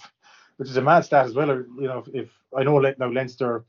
which 0.57 0.69
is 0.69 0.77
a 0.77 0.81
mad 0.81 1.05
stat 1.05 1.25
as 1.25 1.33
well. 1.33 1.49
You 1.49 1.87
know, 1.87 1.99
if, 1.99 2.07
if 2.13 2.29
I 2.55 2.63
know 2.63 2.79
now 2.79 3.11
Leinster, 3.11 3.63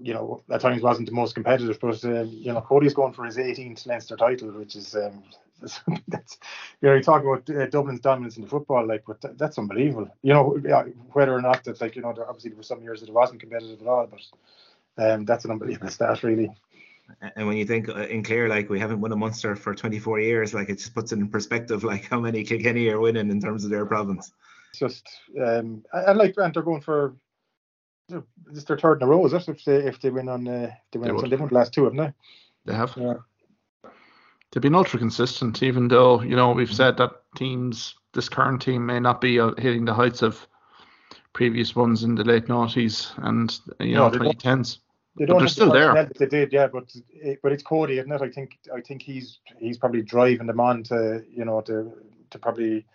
you 0.00 0.14
know, 0.14 0.42
at 0.50 0.60
times 0.60 0.82
wasn't 0.82 1.08
the 1.08 1.14
most 1.14 1.34
competitive, 1.34 1.78
but 1.80 2.04
um, 2.04 2.28
you 2.28 2.52
know, 2.52 2.60
Cody's 2.60 2.94
going 2.94 3.12
for 3.12 3.24
his 3.24 3.36
18th 3.36 3.86
Leinster 3.86 4.16
title, 4.16 4.50
which 4.52 4.74
is 4.76 4.94
um, 4.94 5.22
that's 6.08 6.38
you 6.80 6.88
know, 6.88 6.94
you 6.94 7.02
talk 7.02 7.22
about 7.22 7.48
uh, 7.50 7.66
Dublin's 7.66 8.00
dominance 8.00 8.36
in 8.36 8.42
the 8.42 8.48
football, 8.48 8.86
like, 8.86 9.04
but 9.06 9.20
th- 9.20 9.34
that's 9.36 9.58
unbelievable. 9.58 10.08
You 10.22 10.32
know, 10.32 10.58
whether 11.12 11.34
or 11.34 11.42
not 11.42 11.64
that, 11.64 11.80
like, 11.80 11.94
you 11.94 12.02
know, 12.02 12.08
obviously 12.08 12.50
there 12.50 12.56
were 12.56 12.62
some 12.64 12.82
years 12.82 13.00
that 13.00 13.08
it 13.08 13.14
wasn't 13.14 13.40
competitive 13.40 13.80
at 13.80 13.86
all, 13.86 14.08
but 14.08 15.04
um, 15.04 15.24
that's 15.24 15.44
an 15.44 15.52
unbelievable 15.52 15.90
stat, 15.90 16.22
really. 16.22 16.50
And 17.36 17.46
when 17.46 17.56
you 17.56 17.64
think 17.64 17.88
uh, 17.88 18.06
in 18.06 18.22
Clare, 18.22 18.48
like 18.48 18.68
we 18.68 18.78
haven't 18.78 19.00
won 19.00 19.12
a 19.12 19.16
Munster 19.16 19.56
for 19.56 19.74
24 19.74 20.20
years, 20.20 20.54
like 20.54 20.68
it 20.68 20.78
just 20.78 20.94
puts 20.94 21.12
it 21.12 21.18
in 21.18 21.28
perspective, 21.28 21.84
like 21.92 22.08
how 22.08 22.20
many 22.20 22.44
Kilkenny 22.44 22.88
are 22.88 23.00
winning 23.00 23.30
in 23.30 23.40
terms 23.40 23.64
of 23.64 23.70
their 23.70 23.86
province. 23.86 24.32
It's 24.70 24.78
just 24.78 25.08
um, 25.44 25.84
I, 25.92 26.12
like 26.12 26.34
and 26.38 26.54
they're 26.54 26.62
going 26.62 26.80
for 26.80 27.14
this 28.46 28.64
their 28.64 28.78
third 28.78 29.02
in 29.02 29.08
a 29.08 29.10
row, 29.10 29.24
is 29.26 29.32
it? 29.32 29.48
If 29.48 29.64
they 29.64 29.76
if 29.76 30.00
they 30.00 30.10
win 30.10 30.28
on 30.28 30.46
uh, 30.48 30.70
they 30.90 30.98
win 30.98 31.16
they, 31.16 31.28
they 31.28 31.36
won 31.36 31.48
the 31.48 31.54
last 31.54 31.72
two, 31.72 31.84
haven't 31.84 31.98
they? 31.98 32.12
They 32.64 32.74
have. 32.74 32.94
Yeah. 32.96 33.14
They've 34.50 34.62
been 34.62 34.74
ultra 34.74 34.98
consistent, 34.98 35.62
even 35.62 35.88
though 35.88 36.22
you 36.22 36.36
know 36.36 36.52
we've 36.52 36.72
said 36.72 36.96
that 36.98 37.12
teams, 37.36 37.94
this 38.12 38.28
current 38.28 38.60
team, 38.60 38.84
may 38.84 39.00
not 39.00 39.20
be 39.20 39.40
uh, 39.40 39.52
hitting 39.56 39.84
the 39.84 39.94
heights 39.94 40.22
of 40.22 40.46
previous 41.32 41.74
ones 41.74 42.04
in 42.04 42.14
the 42.14 42.24
late 42.24 42.46
noughties 42.46 43.12
and 43.26 43.58
you 43.80 43.94
know 43.94 44.10
twenty 44.10 44.34
tens. 44.34 44.80
They 45.16 45.26
don't. 45.26 45.40
They're 45.40 45.48
still 45.48 45.72
the 45.72 45.92
there. 45.92 46.10
They 46.18 46.26
did, 46.26 46.52
yeah, 46.52 46.68
but 46.68 46.94
but 47.42 47.52
it's 47.52 47.62
Cody, 47.62 47.98
isn't 47.98 48.10
it? 48.10 48.22
I 48.22 48.30
think 48.30 48.58
I 48.74 48.80
think 48.80 49.02
he's 49.02 49.40
he's 49.58 49.76
probably 49.76 50.02
driving 50.02 50.46
them 50.46 50.60
on 50.60 50.82
to 50.84 51.22
you 51.30 51.44
know 51.44 51.60
to 51.62 51.92
to 52.30 52.38
probably 52.38 52.86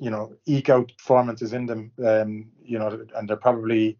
you 0.00 0.10
know, 0.10 0.34
eke 0.46 0.70
out 0.70 0.92
performances 0.96 1.52
in 1.52 1.66
them. 1.66 1.92
Um, 2.04 2.50
you 2.62 2.78
know, 2.78 3.06
and 3.14 3.28
they're 3.28 3.36
probably 3.36 3.98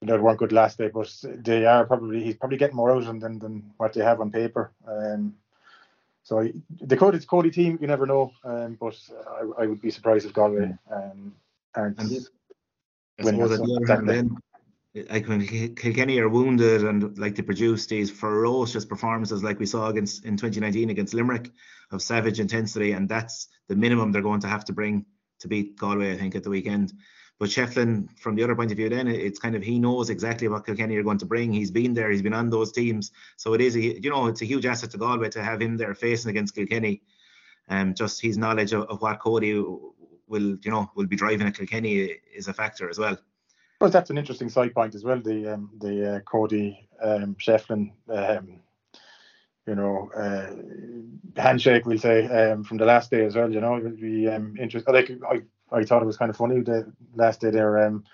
you 0.00 0.06
know 0.06 0.16
they 0.16 0.22
weren't 0.22 0.38
good 0.38 0.52
last 0.52 0.78
day, 0.78 0.88
but 0.88 1.12
they 1.24 1.66
are 1.66 1.86
probably 1.86 2.22
he's 2.22 2.36
probably 2.36 2.58
getting 2.58 2.76
more 2.76 2.92
out 2.92 2.98
of 2.98 3.06
them 3.06 3.20
than, 3.20 3.38
than 3.38 3.70
what 3.76 3.92
they 3.92 4.02
have 4.02 4.20
on 4.20 4.30
paper. 4.30 4.72
Um, 4.86 5.34
so 6.22 6.48
the 6.80 6.96
Cody, 6.96 7.16
it's 7.16 7.26
Cody 7.26 7.50
team, 7.50 7.78
you 7.80 7.86
never 7.86 8.06
know. 8.06 8.32
Um, 8.44 8.76
but 8.80 8.98
I, 9.30 9.62
I 9.62 9.66
would 9.66 9.80
be 9.80 9.90
surprised 9.90 10.26
if 10.26 10.32
Galway 10.32 10.74
um, 10.90 11.34
aren't 11.74 11.98
and 12.00 12.28
winning 13.20 13.40
like 15.10 15.28
when 15.28 15.46
Kilkenny 15.46 16.18
are 16.20 16.28
wounded 16.28 16.84
and 16.84 17.18
like 17.18 17.34
they 17.34 17.42
produce 17.42 17.86
these 17.86 18.10
ferocious 18.10 18.84
performances 18.84 19.42
like 19.42 19.58
we 19.58 19.66
saw 19.66 19.88
against 19.88 20.24
in 20.24 20.36
2019 20.36 20.90
against 20.90 21.14
Limerick 21.14 21.50
of 21.90 22.02
savage 22.02 22.40
intensity, 22.40 22.92
and 22.92 23.08
that's 23.08 23.48
the 23.68 23.76
minimum 23.76 24.12
they're 24.12 24.22
going 24.22 24.40
to 24.40 24.48
have 24.48 24.64
to 24.66 24.72
bring 24.72 25.04
to 25.40 25.48
beat 25.48 25.76
Galway, 25.76 26.12
I 26.12 26.16
think, 26.16 26.34
at 26.34 26.42
the 26.42 26.50
weekend. 26.50 26.92
But 27.38 27.50
Shefflin, 27.50 28.08
from 28.18 28.34
the 28.34 28.44
other 28.44 28.56
point 28.56 28.70
of 28.70 28.78
view, 28.78 28.88
then 28.88 29.08
it's 29.08 29.38
kind 29.38 29.54
of 29.54 29.62
he 29.62 29.78
knows 29.78 30.08
exactly 30.08 30.48
what 30.48 30.64
Kilkenny 30.64 30.96
are 30.96 31.02
going 31.02 31.18
to 31.18 31.26
bring. 31.26 31.52
He's 31.52 31.70
been 31.70 31.92
there, 31.92 32.10
he's 32.10 32.22
been 32.22 32.32
on 32.32 32.48
those 32.48 32.72
teams, 32.72 33.12
so 33.36 33.52
it 33.52 33.60
is 33.60 33.76
a 33.76 33.80
you 33.80 34.10
know 34.10 34.26
it's 34.26 34.42
a 34.42 34.46
huge 34.46 34.64
asset 34.64 34.90
to 34.92 34.98
Galway 34.98 35.28
to 35.30 35.44
have 35.44 35.60
him 35.60 35.76
there 35.76 35.94
facing 35.94 36.30
against 36.30 36.54
Kilkenny. 36.54 37.02
Um, 37.68 37.94
just 37.94 38.22
his 38.22 38.38
knowledge 38.38 38.72
of, 38.72 38.84
of 38.84 39.02
what 39.02 39.20
Cody 39.20 39.54
will 40.28 40.56
you 40.62 40.70
know 40.70 40.90
will 40.94 41.06
be 41.06 41.16
driving 41.16 41.46
at 41.46 41.56
Kilkenny 41.56 42.16
is 42.34 42.48
a 42.48 42.54
factor 42.54 42.88
as 42.88 42.98
well. 42.98 43.18
Well, 43.80 43.90
that's 43.90 44.10
an 44.10 44.18
interesting 44.18 44.48
side 44.48 44.74
point 44.74 44.94
as 44.94 45.04
well. 45.04 45.20
The 45.20 45.54
um, 45.54 45.70
the 45.78 46.16
uh, 46.16 46.20
Cody 46.20 46.88
um, 47.02 47.36
Shefflin, 47.36 47.92
um, 48.08 48.60
you 49.66 49.74
know, 49.74 50.10
uh, 50.16 51.40
handshake 51.40 51.84
we'll 51.84 51.98
say 51.98 52.26
um, 52.26 52.64
from 52.64 52.78
the 52.78 52.86
last 52.86 53.10
day 53.10 53.24
as 53.24 53.36
well. 53.36 53.52
You 53.52 53.60
know, 53.60 53.76
it 53.76 53.84
would 53.84 54.00
be 54.00 54.28
um, 54.28 54.56
interesting. 54.58 54.94
Like 54.94 55.10
I, 55.30 55.42
I 55.76 55.84
thought 55.84 56.02
it 56.02 56.06
was 56.06 56.16
kind 56.16 56.30
of 56.30 56.36
funny 56.36 56.60
the 56.60 56.90
last 57.14 57.40
day 57.42 57.50
there. 57.50 57.86
Um, 57.86 58.04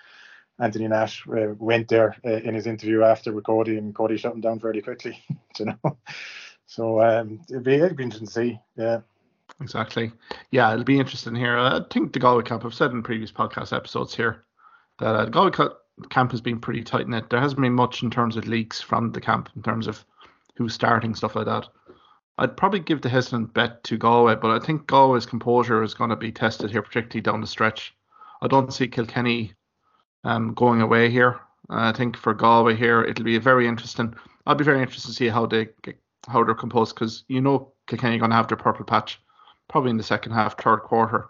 Anthony 0.59 0.87
Nash 0.87 1.25
uh, 1.27 1.53
went 1.57 1.87
there 1.87 2.15
uh, 2.25 2.29
in 2.29 2.53
his 2.53 2.67
interview 2.67 3.03
after 3.03 3.31
with 3.31 3.45
Cody, 3.45 3.77
and 3.77 3.95
Cody 3.95 4.17
shut 4.17 4.33
him 4.33 4.41
down 4.41 4.59
fairly 4.59 4.81
quickly. 4.81 5.23
you 5.59 5.65
know, 5.65 5.97
so 6.65 7.01
um, 7.01 7.39
it'd 7.49 7.63
be 7.63 7.75
it'd 7.75 7.95
be 7.95 8.03
interesting 8.03 8.27
to 8.27 8.33
see. 8.33 8.59
Yeah. 8.75 9.01
Exactly. 9.61 10.11
Yeah, 10.51 10.73
it'll 10.73 10.83
be 10.83 10.99
interesting 10.99 11.35
here. 11.35 11.57
I 11.57 11.81
think 11.89 12.11
the 12.11 12.19
Galway 12.19 12.43
camp. 12.43 12.65
I've 12.65 12.73
said 12.73 12.91
in 12.91 13.03
previous 13.03 13.31
podcast 13.31 13.71
episodes 13.71 14.15
here 14.15 14.43
that 15.03 15.15
uh, 15.15 15.25
Galway 15.25 15.51
camp 16.09 16.31
has 16.31 16.39
been 16.39 16.59
pretty 16.59 16.81
tight 16.81 17.09
knit. 17.09 17.29
There 17.29 17.41
hasn't 17.41 17.59
been 17.59 17.73
much 17.73 18.03
in 18.03 18.09
terms 18.09 18.37
of 18.37 18.47
leaks 18.47 18.79
from 18.79 19.11
the 19.11 19.19
camp 19.19 19.49
in 19.53 19.61
terms 19.61 19.85
of 19.85 20.05
who's 20.55 20.73
starting 20.73 21.13
stuff 21.13 21.35
like 21.35 21.45
that. 21.45 21.67
I'd 22.37 22.55
probably 22.55 22.79
give 22.79 23.01
the 23.01 23.09
hesitant 23.09 23.53
bet 23.53 23.83
to 23.83 23.97
Galway, 23.97 24.35
but 24.35 24.49
I 24.49 24.65
think 24.65 24.87
Galway's 24.87 25.25
composure 25.25 25.83
is 25.83 25.93
going 25.93 26.09
to 26.09 26.15
be 26.15 26.31
tested 26.31 26.71
here, 26.71 26.81
particularly 26.81 27.21
down 27.21 27.41
the 27.41 27.47
stretch. 27.47 27.93
I 28.41 28.47
don't 28.47 28.73
see 28.73 28.87
Kilkenny 28.87 29.53
um, 30.23 30.53
going 30.53 30.81
away 30.81 31.09
here. 31.09 31.41
Uh, 31.69 31.91
I 31.91 31.91
think 31.91 32.15
for 32.15 32.33
Galway 32.33 32.75
here, 32.75 33.03
it'll 33.03 33.25
be 33.25 33.37
very 33.37 33.67
interesting. 33.67 34.15
I'll 34.45 34.55
be 34.55 34.63
very 34.63 34.81
interested 34.81 35.09
to 35.09 35.15
see 35.15 35.27
how 35.27 35.45
they 35.45 35.67
how 36.29 36.45
they're 36.45 36.55
composed 36.55 36.95
because 36.95 37.25
you 37.27 37.41
know 37.41 37.73
Kilkenny 37.87 38.15
are 38.15 38.19
going 38.19 38.31
to 38.31 38.37
have 38.37 38.47
their 38.47 38.55
purple 38.55 38.85
patch 38.85 39.19
probably 39.67 39.89
in 39.89 39.97
the 39.97 40.03
second 40.03 40.31
half, 40.31 40.57
third 40.57 40.77
quarter. 40.77 41.29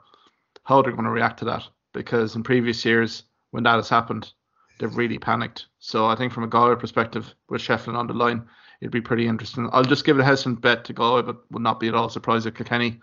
How 0.63 0.83
they're 0.83 0.91
going 0.91 1.05
to 1.05 1.09
react 1.09 1.39
to 1.39 1.45
that 1.45 1.67
because 1.91 2.35
in 2.35 2.43
previous 2.43 2.85
years 2.85 3.23
when 3.53 3.63
that 3.63 3.75
has 3.75 3.87
happened, 3.87 4.33
they've 4.79 4.97
really 4.97 5.19
panicked. 5.19 5.67
So 5.77 6.07
I 6.07 6.15
think 6.15 6.33
from 6.33 6.43
a 6.43 6.47
Galway 6.47 6.75
perspective, 6.75 7.35
with 7.49 7.61
Shefflin 7.61 7.93
on 7.93 8.07
the 8.07 8.13
line, 8.13 8.43
it'd 8.81 8.91
be 8.91 8.99
pretty 8.99 9.27
interesting. 9.27 9.69
I'll 9.71 9.83
just 9.83 10.05
give 10.05 10.17
it 10.17 10.21
a 10.21 10.25
hesitant 10.25 10.59
bet 10.59 10.83
to 10.85 10.93
Galway, 10.93 11.21
but 11.21 11.51
would 11.51 11.61
not 11.61 11.79
be 11.79 11.87
at 11.87 11.93
all 11.93 12.09
surprised 12.09 12.47
if 12.47 12.55
Kilkenny 12.55 12.99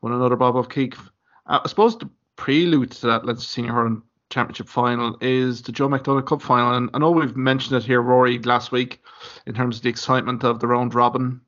won 0.00 0.12
another 0.12 0.36
Bob 0.36 0.54
O'Keeffe. 0.54 1.10
Uh, 1.46 1.58
I 1.64 1.68
suppose 1.68 1.98
the 1.98 2.08
prelude 2.36 2.92
to 2.92 3.08
that 3.08 3.24
Leinster 3.24 3.48
Senior 3.48 3.72
Hurling 3.72 4.02
Championship 4.30 4.68
final 4.68 5.18
is 5.20 5.62
the 5.62 5.72
Joe 5.72 5.88
McDonagh 5.88 6.26
Cup 6.26 6.42
final. 6.42 6.74
And 6.74 6.90
I 6.94 6.98
know 6.98 7.10
we've 7.10 7.36
mentioned 7.36 7.76
it 7.76 7.84
here, 7.84 8.00
Rory, 8.00 8.38
last 8.38 8.70
week 8.70 9.02
in 9.46 9.54
terms 9.54 9.78
of 9.78 9.82
the 9.82 9.90
excitement 9.90 10.44
of 10.44 10.60
the 10.60 10.68
round 10.68 10.94
robin, 10.94 11.40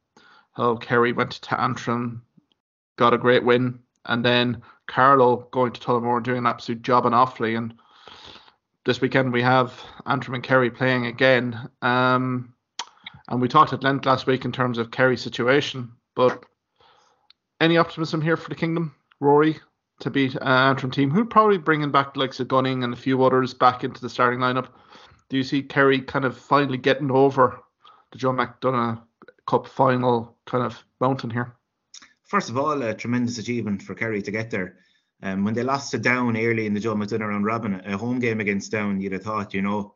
how 0.55 0.75
Kerry 0.75 1.13
went 1.13 1.31
to 1.31 1.61
Antrim, 1.61 2.23
got 2.97 3.15
a 3.15 3.19
great 3.19 3.45
win, 3.45 3.79
and 4.07 4.25
then 4.25 4.61
Carlow 4.89 5.49
going 5.53 5.71
to 5.71 5.81
Tullamore 5.81 6.17
and 6.17 6.25
doing 6.25 6.39
an 6.39 6.47
absolute 6.47 6.83
job 6.83 7.07
in 7.07 7.13
Offaly. 7.13 7.57
And 7.57 7.75
this 8.85 9.01
weekend 9.01 9.33
we 9.33 9.43
have 9.43 9.72
Antrim 10.07 10.35
and 10.35 10.45
Kerry 10.45 10.70
playing 10.70 11.07
again. 11.07 11.68
Um, 11.83 12.55
and 13.28 13.41
we 13.41 13.49
talked 13.49 13.72
at 13.72 13.83
length 13.83 14.07
last 14.07 14.26
week 14.26 14.45
in 14.45 14.53
terms 14.53 14.78
of 14.78 14.91
Kerry's 14.91 15.22
situation, 15.22 15.93
but 16.16 16.45
any 17.61 17.76
optimism 17.76 18.20
here 18.20 18.37
for 18.37 18.49
the 18.49 18.57
Kingdom, 18.57 18.95
Rory, 19.20 19.61
to 20.01 20.11
beat 20.11 20.35
an 20.35 20.43
Antrim 20.43 20.91
team 20.91 21.11
who 21.11 21.24
probably 21.24 21.59
bringing 21.59 21.93
back 21.93 22.14
the 22.14 22.20
likes 22.20 22.41
of 22.41 22.49
Gunning 22.49 22.83
and 22.83 22.93
a 22.93 22.97
few 22.97 23.22
others 23.22 23.55
back 23.55 23.85
into 23.85 24.01
the 24.01 24.09
starting 24.09 24.41
lineup? 24.41 24.68
Do 25.28 25.37
you 25.37 25.45
see 25.45 25.62
Kerry 25.62 26.01
kind 26.01 26.24
of 26.24 26.37
finally 26.37 26.78
getting 26.78 27.11
over 27.11 27.61
the 28.11 28.18
John 28.18 28.37
McDonagh 28.37 29.01
Cup 29.47 29.66
final 29.66 30.37
kind 30.47 30.64
of 30.64 30.83
mountain 31.01 31.31
here? 31.31 31.55
First 32.24 32.49
of 32.49 32.57
all, 32.57 32.83
a 32.83 32.95
tremendous 32.95 33.39
achievement 33.39 33.83
for 33.83 33.95
Kerry 33.95 34.22
to 34.22 34.31
get 34.31 34.51
there. 34.51 34.78
Um, 35.23 35.45
when 35.45 35.55
they 35.55 35.62
lost 35.62 35.91
to 35.91 35.99
Down 35.99 36.37
early 36.37 36.66
in 36.66 36.75
the 36.75 36.81
Joe 36.81 36.95
McDonagh 36.95 37.29
round 37.29 37.45
robin, 37.45 37.75
a 37.85 37.97
home 37.97 38.21
game 38.21 38.41
against 38.41 38.73
Down, 38.73 39.01
you'd 39.01 39.12
have 39.12 39.23
thought, 39.23 39.53
you 39.53 39.62
know, 39.62 39.95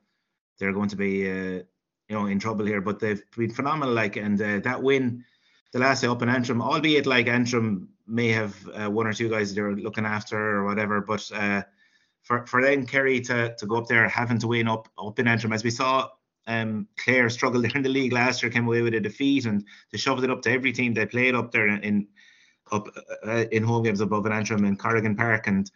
they're 0.59 0.72
going 0.72 0.91
to 0.91 0.97
be, 0.97 1.31
uh, 1.31 1.62
you 2.09 2.11
know, 2.11 2.27
in 2.27 2.39
trouble 2.39 2.66
here. 2.66 2.81
But 2.81 3.01
they've 3.01 3.22
been 3.37 3.51
phenomenal, 3.51 3.95
like, 3.95 4.16
and 4.16 4.41
uh, 4.41 4.61
that 4.61 4.83
win, 4.83 5.25
the 5.72 5.79
last 5.79 6.03
day 6.03 6.09
up 6.09 6.22
in 6.22 6.29
Antrim, 6.29 6.62
albeit 6.62 7.07
like 7.07 7.27
Antrim 7.27 7.89
may 8.07 8.29
have 8.29 8.55
uh, 8.68 8.91
one 8.91 9.07
or 9.07 9.12
two 9.12 9.29
guys 9.29 9.55
they're 9.55 9.75
looking 9.75 10.05
after 10.05 10.39
or 10.39 10.64
whatever, 10.64 11.01
but 11.01 11.31
uh, 11.33 11.62
for 12.22 12.47
for 12.47 12.62
then 12.62 12.87
Kerry 12.87 13.20
to 13.22 13.55
to 13.57 13.66
go 13.66 13.77
up 13.77 13.87
there 13.87 14.09
having 14.09 14.39
to 14.41 14.49
win 14.49 14.68
up 14.68 14.89
up 14.99 15.18
in 15.18 15.29
Antrim, 15.29 15.53
as 15.53 15.64
we 15.64 15.70
saw. 15.70 16.09
Um, 16.47 16.87
Clare 16.99 17.31
struggled 17.31 17.64
there 17.64 17.77
in 17.77 17.83
the 17.83 17.89
league 17.89 18.12
last 18.12 18.43
year, 18.43 18.53
came 18.53 18.66
away 18.66 18.83
with 18.83 18.95
a 18.95 19.01
defeat, 19.01 19.47
and 19.47 19.64
they 19.91 19.99
shoved 19.99 20.25
it 20.25 20.31
up 20.31 20.43
to 20.43 20.51
every 20.51 20.72
team 20.72 20.93
they 20.93 21.07
played 21.07 21.35
up 21.35 21.53
there 21.53 21.68
in, 21.68 21.83
in 21.83 22.09
up 22.73 22.89
uh, 23.27 23.45
in 23.53 23.62
home 23.62 23.83
games 23.83 24.01
above 24.01 24.27
Antrim 24.27 24.65
and 24.65 24.79
Corrigan 24.79 25.17
Park, 25.17 25.47
and 25.47 25.71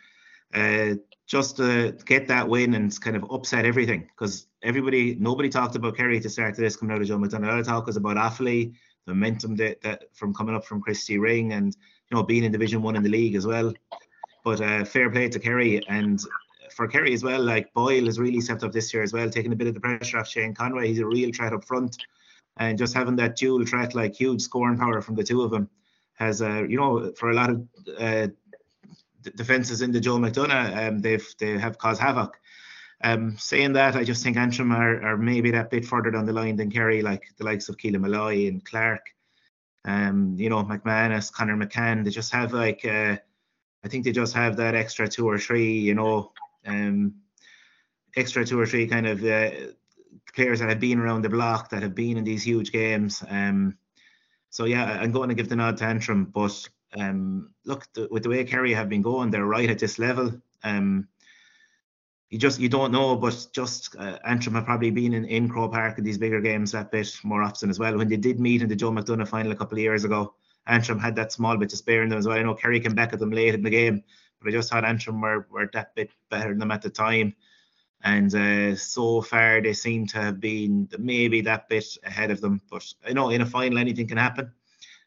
uh, 0.55 0.95
just 1.27 1.57
to 1.59 1.93
get 2.07 2.27
that 2.29 2.49
win 2.49 2.75
and 2.75 2.99
kind 3.01 3.17
of 3.17 3.31
upset 3.31 3.67
everything 3.67 4.09
because 4.17 4.47
everybody, 4.63 5.15
nobody 5.17 5.49
talked 5.49 5.77
about 5.77 5.97
Kerry 5.97 6.21
to 6.21 6.29
start 6.31 6.57
this 6.57 6.77
coming 6.77 6.95
out 6.95 7.03
of 7.03 7.09
Joe 7.09 7.19
McDonagh. 7.19 7.53
All 7.53 7.63
talk 7.63 7.87
was 7.87 7.97
about 7.97 8.17
Offaly, 8.17 8.75
the 9.07 9.15
momentum 9.15 9.57
that, 9.57 9.81
that 9.83 10.05
from 10.15 10.33
coming 10.35 10.55
up 10.55 10.65
from 10.65 10.81
Christy 10.81 11.19
Ring 11.19 11.53
and 11.53 11.77
you 12.11 12.17
know 12.17 12.23
being 12.23 12.45
in 12.45 12.53
Division 12.53 12.83
One 12.83 12.97
in 12.97 13.03
the 13.03 13.11
league 13.11 13.35
as 13.35 13.47
well. 13.47 13.73
But 14.45 14.61
uh, 14.61 14.85
fair 14.85 15.11
play 15.11 15.29
to 15.29 15.39
Kerry 15.39 15.87
and 15.89 16.21
for 16.75 16.89
Kerry 16.89 17.13
as 17.13 17.23
well. 17.23 17.43
Like 17.43 17.73
Boyle 17.75 18.07
has 18.07 18.19
really 18.19 18.41
stepped 18.41 18.65
up 18.65 18.73
this 18.73 18.95
year 18.95 19.03
as 19.03 19.13
well, 19.13 19.29
taking 19.29 19.53
a 19.53 19.57
bit 19.57 19.67
of 19.67 19.75
the 19.75 19.81
pressure 19.81 20.19
off 20.19 20.29
Shane 20.29 20.55
Conway. 20.55 20.89
He's 20.89 21.01
a 21.01 21.07
real 21.07 21.31
threat 21.33 21.53
up 21.53 21.65
front, 21.65 21.97
and 22.57 22.79
just 22.79 22.95
having 22.95 23.17
that 23.17 23.37
dual 23.37 23.67
threat, 23.67 23.95
like 23.95 24.15
huge 24.15 24.41
scoring 24.41 24.79
power 24.79 25.03
from 25.03 25.17
the 25.17 25.25
two 25.25 25.43
of 25.43 25.51
them 25.51 25.69
has 26.19 26.43
uh, 26.43 26.65
you 26.69 26.77
know 26.77 27.13
for 27.13 27.31
a 27.31 27.35
lot 27.35 27.51
of 27.51 27.67
uh, 27.99 28.29
defenses 29.37 29.83
in 29.83 29.93
the 29.93 30.01
Joe 30.01 30.19
McDonagh, 30.19 30.89
um, 30.89 30.99
they've 30.99 31.27
they 31.39 31.59
have 31.59 31.79
caused 31.79 32.01
havoc. 32.01 32.39
Um, 33.05 33.39
saying 33.39 33.75
that, 33.75 33.95
I 33.95 34.03
just 34.03 34.25
think 34.25 34.37
Antrim 34.37 34.73
are, 34.73 35.01
are 35.03 35.17
maybe 35.17 35.53
that 35.53 35.71
bit 35.71 35.85
further 35.85 36.11
down 36.11 36.27
the 36.27 36.33
line 36.33 36.57
than 36.57 36.69
Kerry, 36.69 37.01
like 37.01 37.23
the 37.37 37.45
likes 37.45 37.69
of 37.69 37.77
Keelan 37.77 38.01
Molloy 38.01 38.49
and 38.49 38.65
Clarke. 38.65 39.15
Um, 39.85 40.35
you 40.37 40.51
know, 40.51 40.65
McManus, 40.65 41.33
Conor 41.33 41.57
McCann, 41.57 42.05
they 42.05 42.11
just 42.11 42.33
have 42.33 42.53
like 42.53 42.85
uh, 42.85 43.17
I 43.85 43.89
think 43.89 44.05
they 44.05 44.13
just 44.13 44.35
have 44.35 44.57
that 44.57 44.75
extra 44.75 45.09
two 45.09 45.29
or 45.29 45.39
three, 45.39 45.79
you 45.79 45.95
know, 45.95 46.33
um, 46.67 47.15
extra 48.17 48.45
two 48.45 48.59
or 48.59 48.67
three 48.67 48.87
kind 48.87 49.07
of 49.07 49.25
uh, 49.25 49.51
players 50.35 50.59
that 50.61 50.69
have 50.69 50.81
been 50.81 50.99
around 50.99 51.23
the 51.23 51.29
block 51.29 51.71
that 51.71 51.83
have 51.83 51.95
been 51.95 52.17
in 52.17 52.25
these 52.25 52.43
huge 52.43 52.73
games. 52.73 53.23
Um, 53.29 53.79
so 54.51 54.65
yeah, 54.65 54.99
I'm 55.01 55.13
going 55.13 55.29
to 55.29 55.35
give 55.35 55.49
the 55.49 55.57
nod 55.57 55.77
to 55.79 55.85
Antrim, 55.85 56.25
but 56.25 56.69
um, 56.97 57.51
look, 57.65 57.87
the, 57.93 58.09
with 58.11 58.23
the 58.23 58.29
way 58.29 58.45
Kerry 58.45 58.73
have 58.73 58.89
been 58.89 59.03
going, 59.03 59.31
they're 59.31 59.45
right 59.45 59.71
at 59.71 59.79
this 59.79 59.99
level. 59.99 60.41
Um, 60.63 61.09
you 62.31 62.39
just 62.39 62.61
you 62.61 62.69
don't 62.69 62.93
know, 62.93 63.17
but 63.17 63.47
just 63.53 63.97
uh, 63.97 64.19
Antrim 64.25 64.55
have 64.55 64.67
probably 64.67 64.91
been 64.91 65.15
in, 65.15 65.25
in 65.25 65.49
Croke 65.49 65.73
Park 65.73 65.99
in 65.99 66.05
these 66.05 66.19
bigger 66.19 66.41
games 66.41 66.73
that 66.73 66.91
bit 66.91 67.11
more 67.25 67.43
often 67.43 67.71
as 67.71 67.79
well. 67.79 67.97
When 67.97 68.09
they 68.09 68.17
did 68.17 68.39
meet 68.39 68.63
in 68.63 68.69
the 68.69 68.77
Joe 68.77 68.91
McDonagh 68.91 69.29
final 69.29 69.53
a 69.53 69.57
couple 69.57 69.79
of 69.79 69.83
years 69.83 70.05
ago, 70.05 70.35
Antrim 70.67 70.99
had 70.99 71.17
that 71.17 71.33
small 71.33 71.57
bit 71.57 71.71
to 71.71 71.77
spare 71.77 72.03
in 72.03 72.11
them 72.11 72.19
as 72.19 72.27
well. 72.27 72.39
I 72.39 72.43
know 72.43 72.55
Kerry 72.55 72.81
came 72.81 72.95
back 72.95 73.13
at 73.13 73.19
them 73.19 73.31
late 73.31 73.55
in 73.55 73.63
the 73.63 73.71
game, 73.71 74.03
but 74.41 74.49
I 74.49 74.53
just 74.53 74.71
thought 74.71 74.85
Antrim 74.85 75.21
were, 75.21 75.47
were 75.51 75.71
that 75.73 75.95
bit 75.95 76.11
better 76.31 76.51
than 76.51 76.59
them 76.59 76.71
at 76.71 76.83
the 76.83 76.91
time. 76.91 77.35
And 78.05 78.33
uh, 78.35 78.77
so 78.77 79.21
far, 79.23 79.61
they 79.61 79.73
seem 79.73 80.07
to 80.09 80.19
have 80.19 80.41
been 80.41 80.89
maybe 80.99 81.41
that 81.43 81.69
bit 81.69 81.85
ahead 82.05 82.31
of 82.31 82.41
them. 82.41 82.61
But 82.71 82.85
you 83.07 83.15
know 83.15 83.31
in 83.31 83.43
a 83.43 83.47
final, 83.47 83.79
anything 83.79 84.07
can 84.07 84.19
happen. 84.19 84.53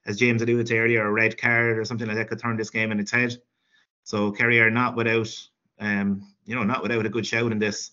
As 0.05 0.17
James 0.17 0.41
alluded 0.41 0.67
to 0.67 0.77
earlier, 0.77 1.05
a 1.05 1.11
red 1.11 1.39
card 1.39 1.77
or 1.77 1.85
something 1.85 2.07
like 2.07 2.17
that 2.17 2.27
could 2.27 2.39
turn 2.39 2.57
this 2.57 2.71
game 2.71 2.91
in 2.91 2.99
its 2.99 3.11
head. 3.11 3.37
So 4.03 4.31
Kerry 4.31 4.59
are 4.59 4.71
not 4.71 4.95
without, 4.95 5.29
um, 5.79 6.27
you 6.43 6.55
know, 6.55 6.63
not 6.63 6.81
without 6.81 7.05
a 7.05 7.09
good 7.09 7.25
shout 7.25 7.51
in 7.51 7.59
this. 7.59 7.91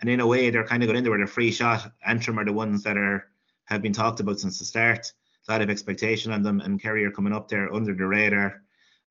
And 0.00 0.08
in 0.08 0.20
a 0.20 0.26
way, 0.26 0.50
they're 0.50 0.66
kind 0.66 0.82
of 0.82 0.86
going 0.86 0.96
in 0.96 1.04
there 1.04 1.12
with 1.12 1.20
a 1.20 1.26
free 1.26 1.50
shot. 1.50 1.92
Antrim 2.06 2.38
are 2.38 2.44
the 2.44 2.52
ones 2.52 2.84
that 2.84 2.96
are 2.96 3.28
have 3.64 3.82
been 3.82 3.92
talked 3.92 4.20
about 4.20 4.40
since 4.40 4.58
the 4.58 4.64
start. 4.64 5.12
A 5.48 5.52
lot 5.52 5.62
of 5.62 5.70
expectation 5.70 6.32
on 6.32 6.42
them, 6.42 6.60
and 6.60 6.80
Kerry 6.80 7.04
are 7.04 7.10
coming 7.10 7.32
up 7.32 7.48
there 7.48 7.72
under 7.72 7.94
the 7.94 8.06
radar. 8.06 8.62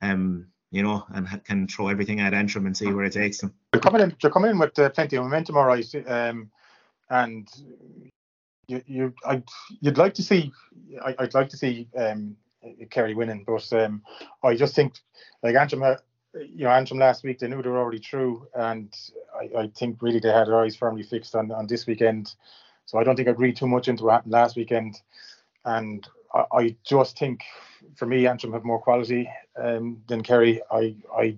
Um, 0.01 0.47
you 0.71 0.83
know, 0.83 1.05
and 1.13 1.43
can 1.45 1.67
throw 1.67 1.87
everything 1.87 2.19
at 2.19 2.33
Antrim 2.33 2.65
and 2.65 2.75
see 2.75 2.91
where 2.91 3.05
it 3.05 3.13
takes 3.13 3.39
them. 3.39 3.53
They're 3.71 3.81
coming 3.81 4.01
in. 4.01 4.15
They're 4.21 4.31
coming 4.31 4.51
in 4.51 4.59
with 4.59 4.77
uh, 4.77 4.89
plenty 4.89 5.15
of 5.15 5.23
momentum, 5.23 5.57
all 5.57 5.65
right. 5.65 5.95
Um, 6.07 6.49
and 7.09 7.47
you, 8.67 8.81
you, 8.85 9.13
I'd, 9.25 9.43
you'd 9.79 9.97
like 9.97 10.13
to 10.15 10.23
see. 10.23 10.51
I, 11.03 11.15
would 11.19 11.33
like 11.33 11.49
to 11.49 11.57
see 11.57 11.87
um, 11.97 12.35
Kerry 12.89 13.13
winning, 13.13 13.45
but 13.45 13.71
um, 13.73 14.01
I 14.43 14.55
just 14.55 14.75
think 14.75 14.95
like 15.41 15.55
Antrim, 15.55 15.83
uh, 15.83 15.95
you 16.33 16.65
know, 16.65 16.71
Antrim 16.71 16.99
last 16.99 17.23
week 17.23 17.39
they 17.39 17.47
knew 17.47 17.61
they 17.61 17.69
were 17.69 17.79
already 17.79 17.99
through, 17.99 18.47
and 18.53 18.93
I, 19.39 19.61
I 19.61 19.67
think 19.67 20.01
really 20.01 20.19
they 20.19 20.31
had 20.31 20.47
their 20.47 20.59
eyes 20.59 20.75
firmly 20.75 21.03
fixed 21.03 21.35
on 21.35 21.51
on 21.51 21.67
this 21.67 21.87
weekend. 21.87 22.33
So 22.85 22.97
I 22.97 23.03
don't 23.03 23.15
think 23.15 23.27
I'd 23.27 23.39
read 23.39 23.55
too 23.55 23.67
much 23.67 23.87
into 23.87 24.03
what 24.03 24.13
happened 24.13 24.33
last 24.33 24.57
weekend, 24.57 25.01
and 25.63 26.05
I, 26.33 26.45
I 26.51 26.75
just 26.83 27.17
think 27.17 27.41
for 27.95 28.05
me, 28.05 28.27
Antrim 28.27 28.53
have 28.53 28.63
more 28.63 28.79
quality 28.79 29.29
um, 29.55 30.01
than 30.07 30.23
Kerry. 30.23 30.61
I, 30.71 30.95
I, 31.15 31.37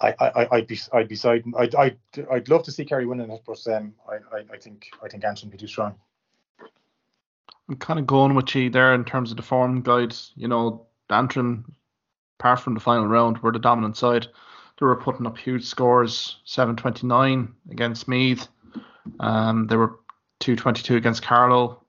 I, 0.00 0.14
I, 0.20 0.48
I'd 0.52 0.66
be, 0.66 0.78
I'd 0.92 1.08
be 1.08 1.16
side. 1.16 1.44
I'd, 1.56 1.74
I'd, 1.74 1.98
I'd 2.30 2.48
love 2.48 2.62
to 2.64 2.72
see 2.72 2.84
Kerry 2.84 3.06
winning 3.06 3.30
it, 3.30 3.42
but 3.46 3.66
um, 3.68 3.94
I, 4.08 4.36
I, 4.36 4.44
I 4.52 4.56
think, 4.58 4.90
I 5.02 5.08
think 5.08 5.24
Antrim 5.24 5.50
be 5.50 5.58
too 5.58 5.66
strong. 5.66 5.94
I'm 7.68 7.76
kind 7.76 7.98
of 7.98 8.06
going 8.06 8.34
with 8.34 8.54
you 8.54 8.68
there 8.68 8.94
in 8.94 9.04
terms 9.04 9.30
of 9.30 9.36
the 9.36 9.42
form 9.42 9.80
guides. 9.80 10.32
You 10.36 10.48
know, 10.48 10.86
Antrim, 11.08 11.74
apart 12.38 12.60
from 12.60 12.74
the 12.74 12.80
final 12.80 13.06
round, 13.06 13.38
were 13.38 13.52
the 13.52 13.58
dominant 13.58 13.96
side. 13.96 14.26
They 14.78 14.86
were 14.86 14.96
putting 14.96 15.26
up 15.26 15.38
huge 15.38 15.64
scores, 15.64 16.38
729 16.44 17.54
against 17.70 18.08
Meath. 18.08 18.48
Um, 19.20 19.66
they 19.66 19.76
were 19.76 20.00
222 20.40 20.96
against 20.96 21.22
Carlow, 21.22 21.82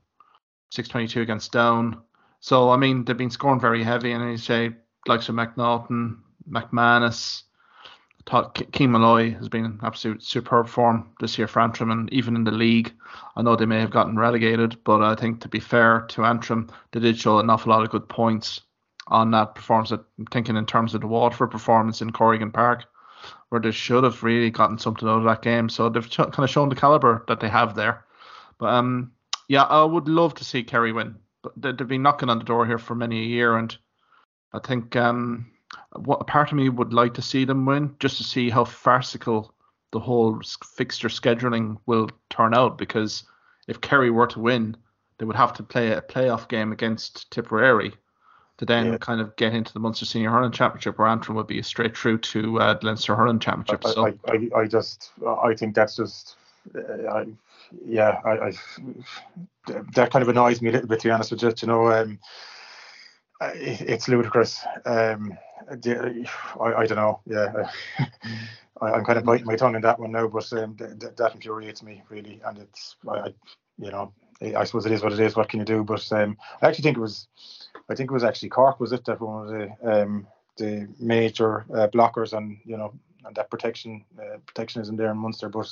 622 0.71 1.21
against 1.21 1.51
Down. 1.51 2.01
So 2.45 2.69
I 2.69 2.77
mean, 2.77 3.05
they've 3.05 3.17
been 3.17 3.31
scoring 3.31 3.59
very 3.59 3.81
heavy, 3.81 4.11
and 4.11 4.29
you 4.29 4.37
say 4.37 4.69
likes 5.07 5.29
of 5.29 5.33
McNaughton, 5.33 6.19
McManus, 6.47 7.41
Keelan 8.27 8.89
Molloy 8.91 9.33
has 9.33 9.49
been 9.49 9.79
absolute 9.81 10.21
superb 10.21 10.67
form 10.67 11.09
this 11.19 11.39
year 11.39 11.47
for 11.47 11.59
Antrim, 11.59 11.89
and 11.89 12.07
even 12.13 12.35
in 12.35 12.43
the 12.43 12.51
league, 12.51 12.93
I 13.35 13.41
know 13.41 13.55
they 13.55 13.65
may 13.65 13.79
have 13.79 13.89
gotten 13.89 14.15
relegated, 14.15 14.77
but 14.83 15.01
I 15.01 15.15
think 15.15 15.41
to 15.41 15.47
be 15.47 15.59
fair 15.59 16.01
to 16.09 16.23
Antrim, 16.23 16.69
they 16.91 16.99
did 16.99 17.17
show 17.17 17.39
an 17.39 17.49
awful 17.49 17.71
lot 17.71 17.81
of 17.81 17.89
good 17.89 18.07
points 18.07 18.61
on 19.07 19.31
that 19.31 19.55
performance. 19.55 19.89
I'm 19.89 20.03
thinking 20.29 20.55
in 20.55 20.67
terms 20.67 20.93
of 20.93 21.01
the 21.01 21.07
Waterford 21.07 21.49
performance 21.49 22.03
in 22.03 22.11
Corrigan 22.11 22.51
Park, 22.51 22.85
where 23.49 23.59
they 23.59 23.71
should 23.71 24.03
have 24.03 24.21
really 24.21 24.51
gotten 24.51 24.77
something 24.77 25.09
out 25.09 25.17
of 25.17 25.23
that 25.23 25.41
game. 25.41 25.67
So 25.67 25.89
they've 25.89 26.11
kind 26.11 26.37
of 26.37 26.49
shown 26.51 26.69
the 26.69 26.75
caliber 26.75 27.25
that 27.27 27.39
they 27.39 27.49
have 27.49 27.73
there. 27.73 28.05
But 28.59 28.67
um, 28.67 29.13
yeah, 29.47 29.63
I 29.63 29.83
would 29.83 30.07
love 30.07 30.35
to 30.35 30.45
see 30.45 30.61
Kerry 30.61 30.91
win 30.91 31.15
they've 31.55 31.87
been 31.87 32.01
knocking 32.01 32.29
on 32.29 32.37
the 32.37 32.43
door 32.43 32.65
here 32.65 32.77
for 32.77 32.95
many 32.95 33.21
a 33.21 33.25
year, 33.25 33.57
and 33.57 33.75
I 34.53 34.59
think 34.59 34.95
um, 34.95 35.51
what 35.95 36.21
a 36.21 36.25
part 36.25 36.51
of 36.51 36.57
me 36.57 36.69
would 36.69 36.93
like 36.93 37.13
to 37.15 37.21
see 37.21 37.45
them 37.45 37.65
win, 37.65 37.95
just 37.99 38.17
to 38.17 38.23
see 38.23 38.49
how 38.49 38.63
farcical 38.63 39.53
the 39.91 39.99
whole 39.99 40.41
fixture 40.63 41.09
scheduling 41.09 41.77
will 41.85 42.09
turn 42.29 42.53
out. 42.53 42.77
Because 42.77 43.23
if 43.67 43.81
Kerry 43.81 44.11
were 44.11 44.27
to 44.27 44.39
win, 44.39 44.75
they 45.17 45.25
would 45.25 45.35
have 45.35 45.53
to 45.53 45.63
play 45.63 45.91
a 45.91 46.01
playoff 46.01 46.47
game 46.47 46.71
against 46.71 47.31
Tipperary 47.31 47.93
to 48.57 48.65
then 48.65 48.93
yeah. 48.93 48.97
kind 48.97 49.19
of 49.19 49.35
get 49.35 49.53
into 49.53 49.73
the 49.73 49.79
Munster 49.79 50.05
Senior 50.05 50.31
Hurling 50.31 50.51
Championship, 50.51 50.97
where 50.97 51.07
Antrim 51.07 51.35
would 51.35 51.47
be 51.47 51.61
straight 51.61 51.95
through 51.95 52.19
to 52.19 52.59
uh, 52.59 52.73
the 52.75 52.85
Leinster 52.85 53.15
Hurling 53.15 53.39
Championship. 53.39 53.85
I, 53.85 53.91
so 53.91 54.07
I, 54.07 54.13
I, 54.27 54.59
I, 54.61 54.65
just 54.65 55.11
I 55.27 55.53
think 55.55 55.75
that's 55.75 55.95
just 55.97 56.37
uh, 56.73 57.09
I, 57.09 57.25
yeah, 57.85 58.19
I, 58.23 58.47
I, 58.47 58.51
that 59.93 60.11
kind 60.11 60.23
of 60.23 60.29
annoys 60.29 60.61
me 60.61 60.69
a 60.69 60.71
little 60.73 60.87
bit 60.87 60.99
to 61.01 61.07
be 61.07 61.11
honest 61.11 61.31
with 61.31 61.41
you. 61.41 61.53
You 61.61 61.67
know, 61.67 61.91
um, 61.91 62.19
it, 63.41 63.81
it's 63.81 64.07
ludicrous. 64.07 64.63
Um, 64.85 65.37
I, 65.69 66.25
I 66.59 66.85
don't 66.85 66.95
know. 66.95 67.21
Yeah, 67.25 67.69
I, 68.81 68.97
am 68.97 69.05
kind 69.05 69.17
of 69.17 69.25
biting 69.25 69.45
my 69.45 69.55
tongue 69.55 69.75
in 69.75 69.81
that 69.81 69.99
one 69.99 70.11
now, 70.11 70.27
but 70.27 70.51
um, 70.53 70.75
that, 70.77 71.15
that 71.17 71.35
infuriates 71.35 71.81
me 71.83 72.03
really, 72.09 72.41
and 72.45 72.57
it's 72.59 72.95
I, 73.07 73.33
you 73.77 73.91
know 73.91 74.13
I 74.41 74.65
suppose 74.65 74.85
it 74.85 74.91
is 74.91 75.01
what 75.01 75.13
it 75.13 75.19
is. 75.19 75.35
What 75.35 75.49
can 75.49 75.59
you 75.59 75.65
do? 75.65 75.83
But 75.83 76.11
um, 76.11 76.37
I 76.61 76.67
actually 76.67 76.83
think 76.83 76.97
it 76.97 77.01
was, 77.01 77.27
I 77.89 77.95
think 77.95 78.11
it 78.11 78.13
was 78.13 78.23
actually 78.23 78.49
Cork 78.49 78.79
was 78.79 78.91
it 78.91 79.05
that 79.05 79.21
one 79.21 79.43
of 79.43 79.49
the 79.49 80.01
um, 80.01 80.27
the 80.57 80.87
major 80.99 81.65
uh, 81.73 81.87
blockers 81.87 82.33
and 82.33 82.57
you 82.65 82.77
know 82.77 82.93
and 83.25 83.35
that 83.35 83.49
protection 83.49 84.03
uh, 84.19 84.37
protectionism 84.45 84.97
there 84.97 85.11
in 85.11 85.17
Munster. 85.17 85.49
But 85.49 85.69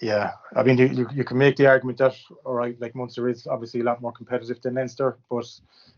yeah, 0.00 0.32
I 0.54 0.62
mean 0.62 0.78
you, 0.78 1.08
you, 1.12 1.24
can 1.24 1.38
make 1.38 1.56
the 1.56 1.66
argument 1.66 1.98
that 1.98 2.14
all 2.44 2.54
right, 2.54 2.80
like 2.80 2.94
Munster 2.94 3.28
is 3.28 3.46
obviously 3.46 3.80
a 3.80 3.84
lot 3.84 4.00
more 4.00 4.12
competitive 4.12 4.60
than 4.62 4.74
Leinster, 4.74 5.18
but 5.28 5.44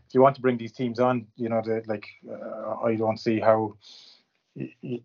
if 0.07 0.13
you 0.13 0.21
want 0.21 0.35
to 0.35 0.41
bring 0.41 0.57
these 0.57 0.71
teams 0.71 0.99
on, 0.99 1.27
you 1.35 1.49
know, 1.49 1.61
the, 1.63 1.83
like 1.85 2.07
uh, 2.29 2.75
I 2.83 2.95
don't 2.95 3.17
see 3.17 3.39
how. 3.39 3.75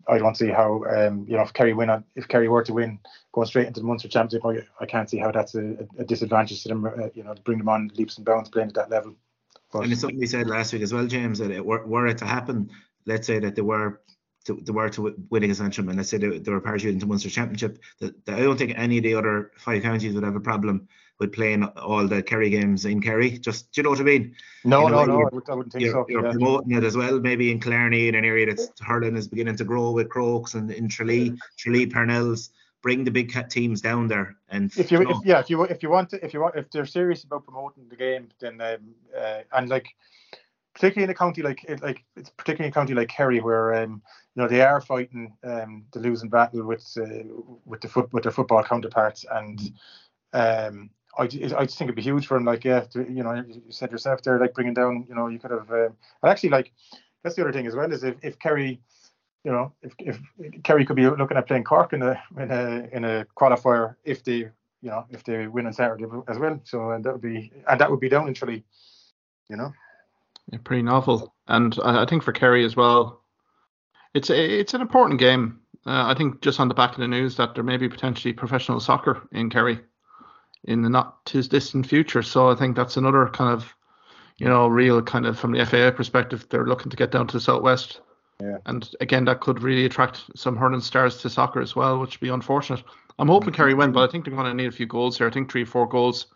I 0.07 0.19
don't 0.19 0.37
see 0.37 0.47
how 0.47 0.85
um, 0.85 1.27
you 1.29 1.37
know 1.37 1.43
if 1.43 1.53
Kerry 1.53 1.75
win 1.75 2.05
if 2.15 2.29
Kerry 2.29 2.49
were 2.49 2.63
to 2.63 2.73
win 2.73 3.01
going 3.33 3.49
straight 3.49 3.67
into 3.67 3.81
the 3.81 3.87
Munster 3.87 4.07
Championship 4.07 4.47
I, 4.47 4.85
I 4.85 4.87
can't 4.87 5.11
see 5.11 5.19
how 5.19 5.33
that's 5.33 5.57
a, 5.57 5.89
a 5.99 6.05
disadvantage 6.05 6.63
to 6.63 6.69
them 6.69 6.85
uh, 6.85 7.09
you 7.15 7.25
know 7.25 7.35
to 7.35 7.43
bring 7.43 7.59
them 7.59 7.69
on 7.69 7.91
leaps 7.97 8.17
and 8.17 8.25
bounds 8.25 8.49
playing 8.49 8.69
at 8.69 8.75
that 8.75 8.91
level 8.91 9.17
but, 9.73 9.83
and 9.83 9.91
it's 9.91 10.03
something 10.03 10.21
we 10.21 10.29
said 10.29 10.47
last 10.47 10.73
week 10.73 10.83
as 10.83 10.95
well 10.95 11.05
James 11.05 11.41
that 11.41 11.51
it 11.51 11.67
were, 11.67 11.85
were 11.85 12.07
it 12.07 12.19
to 12.19 12.27
happen 12.27 12.71
let's 13.07 13.27
say 13.27 13.41
that 13.41 13.57
they 13.57 13.63
were 13.63 14.01
to, 14.47 14.61
they 14.63 14.73
were 14.73 14.89
to 14.91 15.15
winning 15.29 15.51
Antrim 15.51 15.89
and 15.89 15.99
let's 15.99 16.09
say 16.09 16.19
they, 16.19 16.39
they 16.39 16.51
were 16.51 16.61
parachuted 16.61 16.93
into 16.93 17.07
Munster 17.07 17.31
Championship 17.31 17.83
that, 17.99 18.25
that 18.27 18.39
I 18.39 18.43
don't 18.43 18.57
think 18.57 18.73
any 18.77 18.99
of 18.99 19.05
the 19.05 19.15
other 19.15 19.53
five 19.59 19.83
counties 19.83 20.15
would 20.15 20.25
have 20.25 20.37
a 20.37 20.41
problem 20.41 20.89
with 21.21 21.33
playing 21.33 21.65
all 21.65 22.09
the 22.09 22.23
Kerry 22.23 22.49
games 22.49 22.87
in 22.87 23.01
Kerry. 23.01 23.39
Just 23.39 23.71
do 23.73 23.81
you 23.81 23.83
know 23.85 23.91
what 23.91 24.01
I 24.01 24.05
mean? 24.05 24.35
No, 24.65 24.85
you 24.85 24.91
know, 24.91 25.05
no, 25.05 25.05
no, 25.05 25.21
I, 25.21 25.35
would, 25.35 25.47
not 25.47 25.71
think 25.71 25.85
you're, 25.85 25.93
so. 25.93 26.07
You're 26.09 26.25
yeah. 26.25 26.33
promoting 26.33 26.73
it 26.73 26.83
as 26.83 26.97
well, 26.97 27.21
maybe 27.21 27.53
in 27.53 27.61
Killarney, 27.61 28.09
in 28.09 28.15
an 28.15 28.25
area 28.25 28.47
that's 28.47 28.71
hurling 28.81 29.17
is 29.17 29.29
beginning 29.29 29.57
to 29.57 29.65
grow 29.65 29.93
with 29.93 30.09
Crokes 30.09 30.55
and 30.55 30.71
in 30.71 30.89
Tralee, 30.89 31.37
Tralee 31.57 31.87
Parnells. 31.87 32.49
Bring 32.83 33.05
the 33.05 33.11
big 33.11 33.31
cat 33.31 33.51
teams 33.51 33.83
down 33.83 34.09
there, 34.09 34.37
and 34.49 34.75
if 34.79 34.91
you, 34.91 35.01
you 35.01 35.05
know, 35.05 35.11
if, 35.11 35.27
yeah, 35.27 35.39
if 35.39 35.51
you 35.51 35.63
if 35.65 35.83
you 35.83 35.91
want 35.91 36.09
to, 36.09 36.25
if 36.25 36.33
you 36.33 36.41
want, 36.41 36.57
if 36.57 36.71
they're 36.71 36.87
serious 36.87 37.25
about 37.25 37.45
promoting 37.45 37.87
the 37.91 37.97
game, 37.97 38.31
then 38.39 38.59
um, 38.63 38.95
uh, 39.15 39.41
and 39.53 39.69
like 39.69 39.95
particularly 40.75 41.05
in 41.05 41.11
a 41.11 41.15
county 41.15 41.43
like 41.43 41.65
like 41.83 42.05
it's 42.17 42.31
particularly 42.31 42.71
a 42.71 42.73
county 42.73 42.95
like 42.95 43.09
Kerry 43.09 43.41
where 43.41 43.75
um, 43.75 44.03
you 44.35 44.43
know 44.43 44.49
they 44.49 44.63
are 44.63 44.81
fighting 44.81 45.37
um, 45.45 45.85
the 45.93 46.01
losing 46.01 46.29
battle 46.29 46.65
with 46.65 46.87
uh, 46.97 47.25
with 47.65 47.81
the 47.81 47.89
foot 47.89 48.13
with 48.13 48.23
their 48.23 48.33
football 48.33 48.63
counterparts 48.63 49.25
and 49.31 49.73
um, 50.33 50.91
I, 51.19 51.25
I 51.25 51.27
just 51.27 51.79
think 51.79 51.89
it'd 51.89 51.97
be 51.97 52.03
huge 52.03 52.27
for 52.27 52.37
him. 52.37 52.45
Like, 52.45 52.65
yeah, 52.65 52.81
to, 52.81 53.01
you 53.11 53.23
know, 53.23 53.35
you 53.35 53.63
said 53.71 53.91
yourself 53.91 54.23
there, 54.23 54.39
like 54.39 54.55
bringing 54.55 54.75
down, 54.75 55.07
you 55.09 55.15
know, 55.15 55.29
you 55.29 55.39
could 55.39 55.51
have. 55.51 55.71
Um, 55.71 55.97
and 56.23 56.31
actually, 56.31 56.51
like, 56.51 56.73
that's 57.23 57.37
the 57.37 57.43
other 57.43 57.53
thing 57.53 57.67
as 57.67 57.75
well 57.75 57.93
is 57.93 58.05
if, 58.05 58.17
if 58.23 58.39
Kerry, 58.39 58.81
you 59.45 59.53
know, 59.53 59.73
if, 59.83 59.93
if 59.99 60.21
Kerry 60.63 60.85
could 60.85 60.97
be 60.97 61.09
looking 61.09 61.37
at 61.37 61.47
playing 61.47 61.65
Cork 61.65 61.93
in 61.93 62.03
a 62.03 62.23
in 62.39 62.51
a 62.51 62.89
in 62.93 63.05
a 63.05 63.27
qualifier 63.37 63.97
if 64.05 64.23
they, 64.23 64.37
you 64.83 64.91
know, 64.91 65.05
if 65.11 65.25
they 65.25 65.47
win 65.47 65.67
on 65.67 65.73
Saturday 65.73 66.05
as 66.29 66.39
well. 66.39 66.61
So 66.65 66.91
and 66.91 67.05
that 67.05 67.13
would 67.13 67.23
be 67.23 67.53
and 67.69 67.81
that 67.81 67.91
would 67.91 68.01
be 68.01 68.09
down 68.09 68.29
in 68.29 68.35
Tralee, 68.35 68.65
you 69.49 69.57
know. 69.57 69.73
Yeah, 70.51 70.59
pretty 70.65 70.83
novel, 70.83 71.35
and 71.47 71.79
I, 71.83 72.03
I 72.03 72.07
think 72.07 72.23
for 72.23 72.33
Kerry 72.33 72.65
as 72.65 72.77
well, 72.77 73.23
it's 74.15 74.31
a, 74.31 74.61
it's 74.61 74.75
an 74.75 74.81
important 74.81 75.21
game. 75.21 75.61
Uh, 75.87 76.07
I 76.07 76.15
think 76.15 76.43
just 76.43 76.61
on 76.61 76.69
the 76.69 76.75
back 76.75 76.93
of 76.93 76.99
the 76.99 77.09
news 77.09 77.37
that 77.37 77.55
there 77.55 77.65
may 77.65 77.77
be 77.77 77.89
potentially 77.89 78.33
professional 78.33 78.81
soccer 78.81 79.27
in 79.33 79.49
Kerry 79.49 79.81
in 80.65 80.83
the 80.83 80.91
not 80.91 81.25
too 81.25 81.43
distant 81.43 81.87
future. 81.87 82.23
So 82.23 82.51
I 82.51 82.55
think 82.55 82.77
that's 82.77 82.97
another 82.97 83.27
kind 83.29 83.53
of, 83.53 83.75
you 84.39 84.47
know, 84.47 84.67
real 84.67 85.01
kind 85.03 85.27
of 85.27 85.39
from 85.39 85.53
the 85.53 85.65
FAI 85.65 85.91
perspective, 85.91 86.47
they're 86.51 86.67
looking 86.67 86.91
to 86.91 86.97
get 86.97 87.11
down 87.11 87.27
to 87.29 87.33
the 87.33 87.41
southwest. 87.41 88.01
Yeah. 88.41 88.59
And 88.67 88.89
again, 89.01 89.25
that 89.27 89.41
could 89.41 89.63
really 89.63 89.85
attract 89.85 90.25
some 90.35 90.57
hurling 90.57 90.81
stars 90.81 91.19
to 91.19 91.31
soccer 91.31 91.61
as 91.61 91.77
well, 91.77 91.99
which 91.99 92.21
would 92.21 92.27
be 92.27 92.33
unfortunate. 92.33 92.83
I'm 93.19 93.29
hoping 93.29 93.53
Kerry 93.53 93.75
win, 93.75 93.93
but 93.93 94.09
I 94.09 94.11
think 94.11 94.25
they're 94.25 94.35
going 94.35 94.47
to 94.47 94.55
need 94.55 94.69
a 94.69 94.73
few 94.73 94.87
goals 94.87 95.19
here. 95.19 95.27
I 95.27 95.31
think 95.31 95.51
three, 95.51 95.65
four 95.65 95.87
goals 95.87 96.27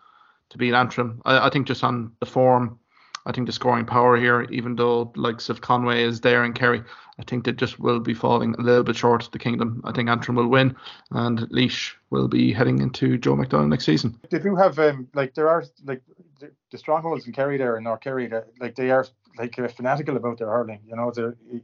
to 0.50 0.58
beat 0.58 0.74
Antrim. 0.74 1.22
I, 1.24 1.46
I 1.46 1.50
think 1.50 1.66
just 1.66 1.82
on 1.82 2.12
the 2.20 2.26
form, 2.26 2.78
I 3.26 3.32
think 3.32 3.46
the 3.46 3.52
scoring 3.52 3.86
power 3.86 4.16
here, 4.16 4.42
even 4.50 4.76
though 4.76 5.12
likes 5.16 5.48
of 5.48 5.60
Conway 5.60 6.02
is 6.02 6.20
there 6.20 6.44
and 6.44 6.54
Kerry, 6.54 6.82
I 7.18 7.22
think 7.22 7.44
they 7.44 7.52
just 7.52 7.78
will 7.80 8.00
be 8.00 8.12
falling 8.12 8.54
a 8.58 8.62
little 8.62 8.82
bit 8.82 8.96
short 8.96 9.24
of 9.24 9.30
the 9.30 9.38
kingdom. 9.38 9.80
I 9.84 9.92
think 9.92 10.08
Antrim 10.08 10.36
will 10.36 10.48
win, 10.48 10.76
and 11.10 11.40
Laois 11.50 11.94
will 12.10 12.28
be 12.28 12.52
heading 12.52 12.80
into 12.80 13.16
Joe 13.16 13.36
McDonagh 13.36 13.68
next 13.68 13.86
season. 13.86 14.18
They 14.30 14.40
do 14.40 14.56
have 14.56 14.78
um 14.78 15.08
like 15.14 15.34
there 15.34 15.48
are 15.48 15.64
like 15.84 16.02
the, 16.40 16.78
strongholds 16.78 17.26
in 17.26 17.32
Kerry 17.32 17.56
there 17.56 17.76
and 17.76 17.84
North 17.84 18.00
Kerry 18.00 18.28
like 18.60 18.74
they 18.74 18.90
are 18.90 19.06
like 19.38 19.54
fanatical 19.74 20.16
about 20.16 20.38
their 20.38 20.48
hurling. 20.48 20.80
You 20.86 20.96
know, 20.96 21.12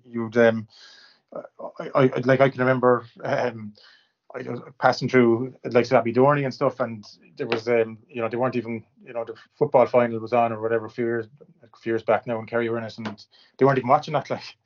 you'd 0.04 0.36
um 0.36 0.68
I, 1.34 2.10
I 2.14 2.20
like 2.24 2.40
I 2.40 2.48
can 2.48 2.60
remember 2.60 3.06
um 3.22 3.74
I 4.34 4.48
was 4.48 4.60
passing 4.78 5.08
through 5.08 5.54
like 5.64 5.86
Abbeydorney 5.86 6.44
and 6.44 6.54
stuff, 6.54 6.80
and 6.80 7.04
there 7.36 7.46
was 7.48 7.68
um 7.68 7.98
you 8.08 8.20
know 8.20 8.28
they 8.28 8.36
weren't 8.36 8.56
even 8.56 8.84
you 9.04 9.12
know 9.12 9.24
the 9.24 9.34
football 9.58 9.86
final 9.86 10.18
was 10.20 10.32
on 10.32 10.52
or 10.52 10.60
whatever 10.60 10.86
a 10.86 10.90
few 10.90 11.04
years 11.04 11.26
a 11.62 11.76
few 11.78 11.92
years 11.92 12.02
back 12.02 12.26
now 12.26 12.38
and 12.38 12.48
Kerry 12.48 12.68
were 12.68 12.78
in 12.78 12.84
it, 12.84 12.98
and 12.98 13.24
they 13.58 13.64
weren't 13.64 13.78
even 13.78 13.88
watching 13.88 14.14
that. 14.14 14.30
Like, 14.30 14.56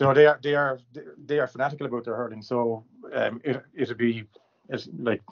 you 0.00 0.06
know, 0.06 0.14
they 0.14 0.26
are 0.26 0.40
they 0.42 0.54
are 0.54 0.78
they 1.26 1.38
are 1.38 1.46
fanatical 1.46 1.86
about 1.86 2.04
their 2.04 2.16
hurling. 2.16 2.42
So 2.42 2.84
um, 3.14 3.40
it 3.44 3.62
it'd 3.74 3.98
be 3.98 4.24
it's 4.68 4.88
like 4.98 5.22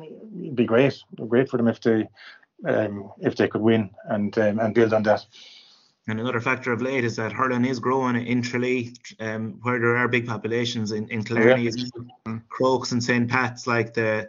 it'd 0.00 0.56
be 0.56 0.64
great, 0.66 1.02
great 1.28 1.48
for 1.50 1.56
them 1.58 1.68
if 1.68 1.80
they 1.80 2.08
um 2.66 3.12
if 3.20 3.36
they 3.36 3.48
could 3.48 3.60
win 3.60 3.90
and 4.04 4.36
um, 4.38 4.58
and 4.60 4.74
build 4.74 4.94
on 4.94 5.02
that. 5.04 5.26
And 6.06 6.20
another 6.20 6.40
factor 6.40 6.70
of 6.70 6.82
late 6.82 7.02
is 7.02 7.16
that 7.16 7.32
hurling 7.32 7.64
is 7.64 7.78
growing 7.78 8.16
in 8.16 8.42
Tralee, 8.42 8.94
um, 9.20 9.58
where 9.62 9.80
there 9.80 9.96
are 9.96 10.06
big 10.06 10.26
populations 10.26 10.92
in, 10.92 11.08
in 11.08 11.24
Killarney, 11.24 11.70
yeah. 12.26 12.38
Crokes 12.50 12.92
and 12.92 13.02
St. 13.02 13.28
Pat's, 13.28 13.66
like 13.66 13.94
the, 13.94 14.28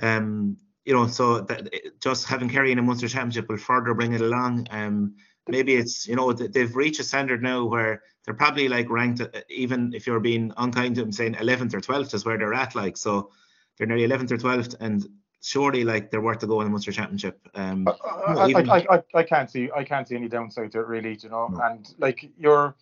um, 0.00 0.58
you 0.84 0.92
know, 0.92 1.06
so 1.06 1.40
that 1.40 1.70
just 2.00 2.26
having 2.26 2.50
Kerry 2.50 2.70
in 2.70 2.78
a 2.78 2.82
Munster 2.82 3.08
Championship 3.08 3.48
will 3.48 3.56
further 3.56 3.94
bring 3.94 4.12
it 4.12 4.20
along. 4.20 4.66
Um, 4.70 5.14
maybe 5.48 5.74
it's, 5.76 6.06
you 6.06 6.16
know, 6.16 6.34
they've 6.34 6.76
reached 6.76 7.00
a 7.00 7.04
standard 7.04 7.42
now 7.42 7.64
where 7.64 8.02
they're 8.24 8.34
probably 8.34 8.68
like 8.68 8.90
ranked, 8.90 9.22
uh, 9.22 9.28
even 9.48 9.94
if 9.94 10.06
you're 10.06 10.20
being 10.20 10.52
unkind 10.58 10.96
to 10.96 11.00
them, 11.00 11.12
saying 11.12 11.34
11th 11.34 11.72
or 11.72 11.80
12th 11.80 12.12
is 12.12 12.26
where 12.26 12.36
they're 12.36 12.52
at, 12.52 12.74
like, 12.74 12.98
so 12.98 13.30
they're 13.78 13.86
nearly 13.86 14.06
11th 14.06 14.32
or 14.32 14.36
12th, 14.36 14.74
and 14.80 15.08
surely 15.46 15.84
like 15.84 16.10
they're 16.10 16.20
worth 16.20 16.40
to 16.40 16.46
go 16.46 16.60
in 16.60 16.66
the 16.66 16.70
Munster 16.70 16.90
Championship. 16.90 17.38
Um, 17.54 17.86
I, 18.26 18.48
even... 18.48 18.68
I, 18.68 18.84
I, 18.90 19.02
I, 19.14 19.22
can't 19.22 19.48
see 19.48 19.70
I 19.74 19.84
can't 19.84 20.08
see 20.08 20.16
any 20.16 20.28
downside 20.28 20.72
to 20.72 20.80
it 20.80 20.86
really, 20.88 21.16
you 21.22 21.28
know. 21.28 21.46
No. 21.46 21.60
And 21.60 21.94
like 21.98 22.28
you're, 22.36 22.74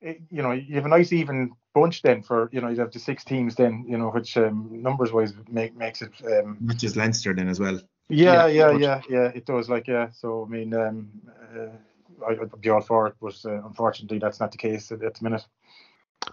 you 0.00 0.42
know, 0.42 0.50
you 0.50 0.74
have 0.74 0.84
a 0.84 0.88
nice 0.88 1.12
even 1.12 1.52
bunch 1.74 2.02
then 2.02 2.22
for 2.22 2.50
you 2.52 2.60
know 2.60 2.68
you 2.68 2.80
have 2.80 2.90
the 2.90 2.98
six 2.98 3.24
teams 3.24 3.54
then 3.54 3.84
you 3.88 3.96
know 3.96 4.10
which 4.10 4.36
um, 4.36 4.68
numbers 4.82 5.12
wise 5.12 5.32
make 5.48 5.76
makes 5.76 6.02
it. 6.02 6.12
Um, 6.26 6.58
Which 6.66 6.82
is 6.82 6.96
Leinster 6.96 7.34
then 7.34 7.48
as 7.48 7.60
well. 7.60 7.80
Yeah, 8.08 8.46
yeah, 8.46 8.72
yeah, 8.72 8.78
yeah, 8.78 9.00
yeah, 9.08 9.28
It 9.34 9.46
does 9.46 9.70
like 9.70 9.86
yeah. 9.86 10.10
So 10.10 10.44
I 10.44 10.50
mean, 10.50 10.74
um, 10.74 11.08
uh, 11.56 12.26
I, 12.26 12.32
would 12.34 12.60
be 12.60 12.68
all 12.68 12.80
for 12.80 13.06
it, 13.06 13.14
but 13.22 13.38
uh, 13.44 13.64
unfortunately 13.64 14.18
that's 14.18 14.40
not 14.40 14.50
the 14.50 14.58
case 14.58 14.90
at, 14.90 15.02
at 15.02 15.14
the 15.14 15.24
minute. 15.24 15.46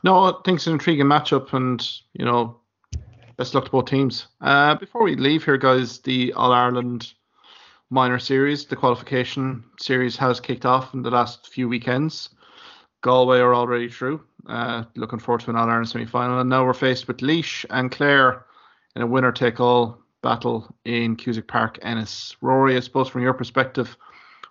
No, 0.04 0.24
I 0.24 0.34
think 0.44 0.58
it's 0.58 0.68
an 0.68 0.74
intriguing 0.74 1.06
matchup, 1.06 1.54
and 1.54 1.88
you 2.14 2.26
know 2.26 2.60
Best 3.40 3.56
luck 3.56 3.64
to 3.64 3.72
both 3.72 3.86
teams. 3.86 4.28
Uh, 4.42 4.76
before 4.76 5.02
we 5.02 5.16
leave 5.16 5.46
here, 5.46 5.56
guys, 5.56 6.00
the 6.00 6.34
All 6.34 6.52
Ireland 6.52 7.14
minor 7.90 8.20
series, 8.20 8.66
the 8.66 8.76
qualification 8.76 9.64
series 9.80 10.18
has 10.18 10.42
kicked 10.42 10.66
off 10.66 10.94
in 10.94 11.04
the 11.04 11.10
last 11.10 11.48
few 11.48 11.70
weekends. 11.70 12.32
Galway 13.00 13.40
are 13.40 13.56
already 13.56 13.88
through. 13.88 14.22
Uh, 14.46 14.84
looking 14.98 15.20
forward 15.20 15.40
to 15.40 15.52
an 15.52 15.56
All 15.56 15.70
Ireland 15.70 15.88
semi 15.88 16.06
final. 16.06 16.42
And 16.42 16.50
now 16.50 16.66
we're 16.66 16.74
faced 16.74 17.08
with 17.08 17.22
Laois 17.22 17.64
and 17.70 17.90
Clare 17.90 18.46
in 18.98 19.04
a 19.04 19.08
winner 19.08 19.32
take 19.32 19.62
all 19.62 20.00
battle 20.22 20.76
in 20.84 21.16
Cusack 21.16 21.48
Park, 21.48 21.80
Ennis. 21.82 22.36
Rory, 22.42 22.76
I 22.76 22.82
suppose 22.82 23.08
from 23.08 23.22
your 23.22 23.34
perspective, 23.34 23.96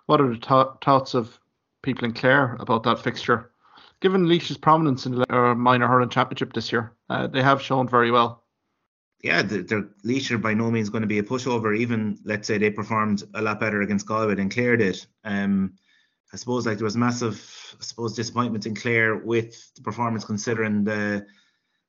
what 0.07 0.19
are 0.19 0.29
the 0.29 0.39
th- 0.39 0.83
thoughts 0.83 1.13
of 1.13 1.39
people 1.83 2.05
in 2.05 2.13
Clare 2.13 2.57
about 2.59 2.81
that 2.85 2.97
fixture? 2.97 3.51
Given 3.99 4.27
Laois's 4.27 4.57
prominence 4.57 5.05
in 5.05 5.13
the 5.13 5.31
uh, 5.31 5.53
minor 5.53 5.87
hurling 5.87 6.09
championship 6.09 6.53
this 6.53 6.71
year, 6.71 6.91
uh, 7.11 7.27
they 7.27 7.43
have 7.43 7.61
shown 7.61 7.87
very 7.87 8.09
well 8.09 8.45
yeah, 9.21 9.41
their 9.41 9.89
Laois 10.03 10.31
are 10.31 10.37
by 10.37 10.53
no 10.53 10.71
means 10.71 10.89
going 10.89 11.01
to 11.01 11.07
be 11.07 11.19
a 11.19 11.23
pushover. 11.23 11.77
Even 11.77 12.17
let's 12.23 12.47
say 12.47 12.57
they 12.57 12.69
performed 12.69 13.23
a 13.33 13.41
lot 13.41 13.59
better 13.59 13.81
against 13.81 14.07
Galway 14.07 14.35
than 14.35 14.49
Clare 14.49 14.77
did. 14.77 15.05
Um, 15.23 15.73
I 16.31 16.37
suppose 16.37 16.65
like 16.65 16.77
there 16.77 16.85
was 16.85 16.95
massive, 16.95 17.35
I 17.79 17.83
suppose, 17.83 18.15
disappointment 18.15 18.65
in 18.65 18.75
Clare 18.75 19.17
with 19.17 19.73
the 19.73 19.81
performance 19.81 20.23
considering 20.23 20.83
the 20.83 21.25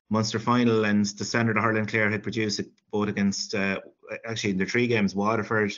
Munster 0.09 0.39
final 0.39 0.83
and 0.85 1.05
the 1.05 1.23
standard 1.23 1.57
of 1.57 1.63
Hurling 1.63 1.85
Clare 1.85 2.09
had 2.09 2.23
produced 2.23 2.59
it 2.59 2.67
both 2.91 3.07
against 3.07 3.55
uh, 3.55 3.79
actually 4.25 4.51
in 4.51 4.57
the 4.57 4.65
three 4.65 4.87
games 4.87 5.15
Waterford, 5.15 5.71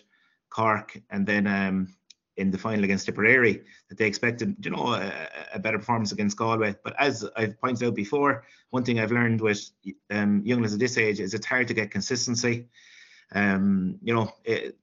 Cork, 0.50 1.00
and 1.12 1.28
then 1.28 1.46
um, 1.46 1.96
in 2.38 2.52
the 2.52 2.58
final 2.58 2.84
against 2.84 3.06
Tipperary 3.06 3.64
that 3.90 3.98
they 3.98 4.06
expected, 4.06 4.56
you 4.64 4.72
know, 4.72 4.94
a, 4.94 5.12
a, 5.54 5.60
better 5.60 5.78
performance 5.78 6.12
against 6.12 6.38
Galway. 6.38 6.76
But 6.84 6.96
as 7.00 7.28
I've 7.36 7.60
pointed 7.60 7.88
out 7.88 7.96
before, 7.96 8.46
one 8.72 8.84
thing 8.84 9.00
I've 9.00 9.12
learned 9.12 9.40
with 9.40 9.70
um, 10.10 10.42
young 10.44 10.62
lads 10.62 10.74
at 10.74 10.80
this 10.80 10.98
age 10.98 11.20
is 11.20 11.34
it's 11.34 11.46
hard 11.46 11.68
to 11.68 11.74
get 11.74 11.92
consistency. 11.92 12.68
Um, 13.34 14.00
you 14.02 14.14
know, 14.14 14.32
it, 14.44 14.78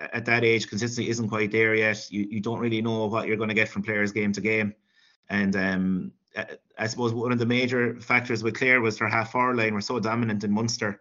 at 0.00 0.24
that 0.24 0.44
age, 0.44 0.68
consistency 0.68 1.10
isn't 1.10 1.28
quite 1.28 1.52
there 1.52 1.74
yet. 1.74 2.10
You, 2.10 2.26
you 2.30 2.40
don't 2.40 2.58
really 2.58 2.82
know 2.82 3.06
what 3.06 3.26
you're 3.26 3.36
going 3.36 3.48
to 3.48 3.54
get 3.54 3.68
from 3.68 3.82
players 3.82 4.12
game 4.12 4.32
to 4.32 4.40
game. 4.40 4.74
And 5.28 5.56
um, 5.56 6.12
I, 6.36 6.46
I 6.78 6.86
suppose 6.86 7.12
one 7.12 7.32
of 7.32 7.38
the 7.38 7.46
major 7.46 8.00
factors 8.00 8.42
with 8.42 8.54
Clare 8.54 8.80
was 8.80 8.98
their 8.98 9.08
half 9.08 9.32
forward 9.32 9.56
line 9.56 9.74
were 9.74 9.80
so 9.80 10.00
dominant 10.00 10.42
in 10.42 10.52
Munster 10.52 11.00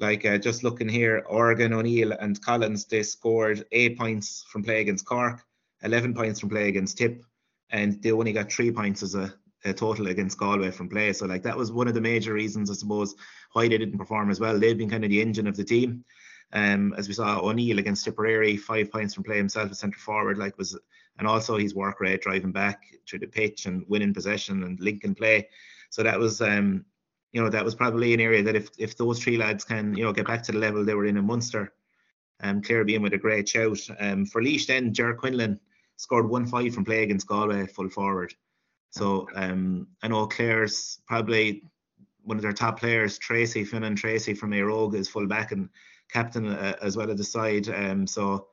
Like 0.00 0.24
uh, 0.24 0.38
just 0.38 0.64
looking 0.64 0.88
here, 0.88 1.22
Oregon, 1.28 1.74
O'Neill, 1.74 2.12
and 2.12 2.40
Collins, 2.40 2.86
they 2.86 3.02
scored 3.02 3.66
eight 3.70 3.98
points 3.98 4.44
from 4.48 4.62
play 4.62 4.80
against 4.80 5.04
Cork, 5.04 5.42
11 5.82 6.14
points 6.14 6.40
from 6.40 6.48
play 6.48 6.68
against 6.68 6.96
Tip, 6.96 7.22
and 7.70 8.02
they 8.02 8.10
only 8.10 8.32
got 8.32 8.50
three 8.50 8.72
points 8.72 9.02
as 9.02 9.14
a, 9.14 9.32
a 9.66 9.74
total 9.74 10.06
against 10.06 10.38
Galway 10.38 10.70
from 10.70 10.88
play. 10.88 11.12
So 11.12 11.26
like 11.26 11.42
that 11.42 11.56
was 11.56 11.70
one 11.70 11.86
of 11.86 11.92
the 11.92 12.00
major 12.00 12.32
reasons, 12.32 12.70
I 12.70 12.74
suppose, 12.74 13.14
why 13.52 13.68
they 13.68 13.76
didn't 13.76 13.98
perform 13.98 14.30
as 14.30 14.40
well. 14.40 14.58
They've 14.58 14.76
been 14.76 14.88
kind 14.88 15.04
of 15.04 15.10
the 15.10 15.20
engine 15.20 15.46
of 15.46 15.56
the 15.56 15.64
team. 15.64 16.02
Um, 16.54 16.94
as 16.96 17.06
we 17.06 17.14
saw 17.14 17.38
O'Neill 17.38 17.78
against 17.78 18.04
Tipperary, 18.04 18.56
five 18.56 18.90
points 18.90 19.14
from 19.14 19.24
play 19.24 19.36
himself 19.36 19.70
as 19.70 19.78
centre 19.80 19.98
forward, 19.98 20.38
like 20.38 20.56
was, 20.56 20.78
and 21.18 21.28
also 21.28 21.58
his 21.58 21.74
work 21.74 22.00
rate 22.00 22.22
driving 22.22 22.52
back 22.52 22.84
through 23.06 23.18
the 23.18 23.26
pitch 23.26 23.66
and 23.66 23.84
winning 23.86 24.14
possession 24.14 24.62
and 24.64 24.80
linking 24.80 25.14
play. 25.14 25.46
So 25.90 26.02
that 26.02 26.18
was, 26.18 26.40
um, 26.40 26.86
you 27.32 27.42
know, 27.42 27.48
that 27.48 27.64
was 27.64 27.74
probably 27.74 28.12
an 28.12 28.20
area 28.20 28.42
that 28.42 28.56
if 28.56 28.70
if 28.78 28.96
those 28.96 29.22
three 29.22 29.36
lads 29.36 29.64
can, 29.64 29.94
you 29.94 30.04
know, 30.04 30.12
get 30.12 30.26
back 30.26 30.42
to 30.44 30.52
the 30.52 30.58
level 30.58 30.84
they 30.84 30.94
were 30.94 31.06
in 31.06 31.16
in 31.16 31.26
Munster, 31.26 31.72
um, 32.42 32.62
Clare 32.62 32.84
being 32.84 33.02
with 33.02 33.12
a 33.14 33.18
great 33.18 33.48
shout. 33.48 33.78
Um, 33.98 34.26
for 34.26 34.42
Laois 34.42 34.66
then, 34.66 34.92
Ger 34.92 35.14
Quinlan 35.14 35.60
scored 35.96 36.28
one 36.28 36.46
five 36.46 36.74
from 36.74 36.84
play 36.84 37.02
against 37.02 37.26
Galway 37.26 37.66
full 37.66 37.88
forward. 37.88 38.34
So 38.90 39.28
um, 39.34 39.86
I 40.02 40.08
know 40.08 40.26
Clare's 40.26 41.00
probably 41.06 41.62
one 42.22 42.36
of 42.36 42.42
their 42.42 42.52
top 42.52 42.78
players, 42.78 43.18
Tracy 43.18 43.64
Finnan 43.64 43.96
Tracy 43.96 44.34
from 44.34 44.50
Óg 44.50 44.94
is 44.94 45.08
full 45.08 45.26
back 45.26 45.52
and 45.52 45.68
captain 46.12 46.46
uh, 46.46 46.74
as 46.82 46.96
well 46.96 47.10
at 47.10 47.16
the 47.16 47.24
side. 47.24 47.68
Um, 47.68 48.06
so 48.06 48.48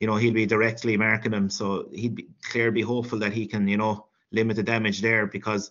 you 0.00 0.06
know 0.06 0.16
he'll 0.16 0.34
be 0.34 0.46
directly 0.46 0.96
marking 0.96 1.32
him. 1.32 1.50
So 1.50 1.88
he'd 1.92 2.14
be 2.14 2.28
Clare 2.42 2.72
be 2.72 2.82
hopeful 2.82 3.18
that 3.18 3.32
he 3.32 3.46
can 3.46 3.68
you 3.68 3.76
know 3.76 4.06
limit 4.32 4.56
the 4.56 4.62
damage 4.62 5.00
there 5.00 5.26
because 5.26 5.70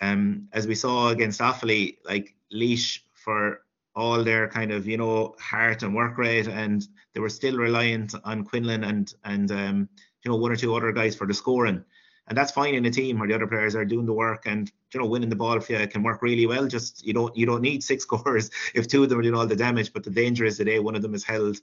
um, 0.00 0.48
as 0.52 0.66
we 0.66 0.74
saw 0.74 1.08
against 1.08 1.40
Offaly, 1.40 1.98
like 2.04 2.34
Laois 2.52 3.00
for 3.14 3.62
all 3.94 4.22
their 4.24 4.48
kind 4.48 4.72
of 4.72 4.86
you 4.86 4.96
know 4.96 5.34
heart 5.38 5.82
and 5.82 5.94
work 5.94 6.16
rate, 6.18 6.48
and 6.48 6.86
they 7.12 7.20
were 7.20 7.28
still 7.28 7.56
reliant 7.56 8.14
on 8.24 8.44
Quinlan 8.44 8.84
and 8.84 9.14
and 9.24 9.50
um, 9.52 9.88
you 10.22 10.30
know 10.30 10.36
one 10.36 10.52
or 10.52 10.56
two 10.56 10.74
other 10.74 10.92
guys 10.92 11.14
for 11.14 11.26
the 11.26 11.34
scoring. 11.34 11.84
And 12.28 12.38
that's 12.38 12.52
fine 12.52 12.76
in 12.76 12.86
a 12.86 12.90
team 12.90 13.18
where 13.18 13.26
the 13.26 13.34
other 13.34 13.48
players 13.48 13.74
are 13.74 13.84
doing 13.84 14.06
the 14.06 14.12
work 14.12 14.46
and 14.46 14.70
you 14.94 15.00
know 15.00 15.06
winning 15.06 15.28
the 15.28 15.36
ball 15.36 15.58
for 15.60 15.72
you 15.72 15.86
can 15.88 16.02
work 16.02 16.22
really 16.22 16.46
well. 16.46 16.66
Just 16.66 17.04
you 17.04 17.12
don't 17.12 17.36
you 17.36 17.44
don't 17.44 17.62
need 17.62 17.82
six 17.82 18.02
scorers 18.08 18.50
if 18.74 18.86
two 18.86 19.02
of 19.02 19.08
them 19.08 19.18
are 19.18 19.22
doing 19.22 19.34
all 19.34 19.46
the 19.46 19.56
damage. 19.56 19.92
But 19.92 20.04
the 20.04 20.10
danger 20.10 20.44
is 20.44 20.56
today 20.56 20.78
one 20.78 20.96
of 20.96 21.02
them 21.02 21.14
is 21.14 21.24
held. 21.24 21.58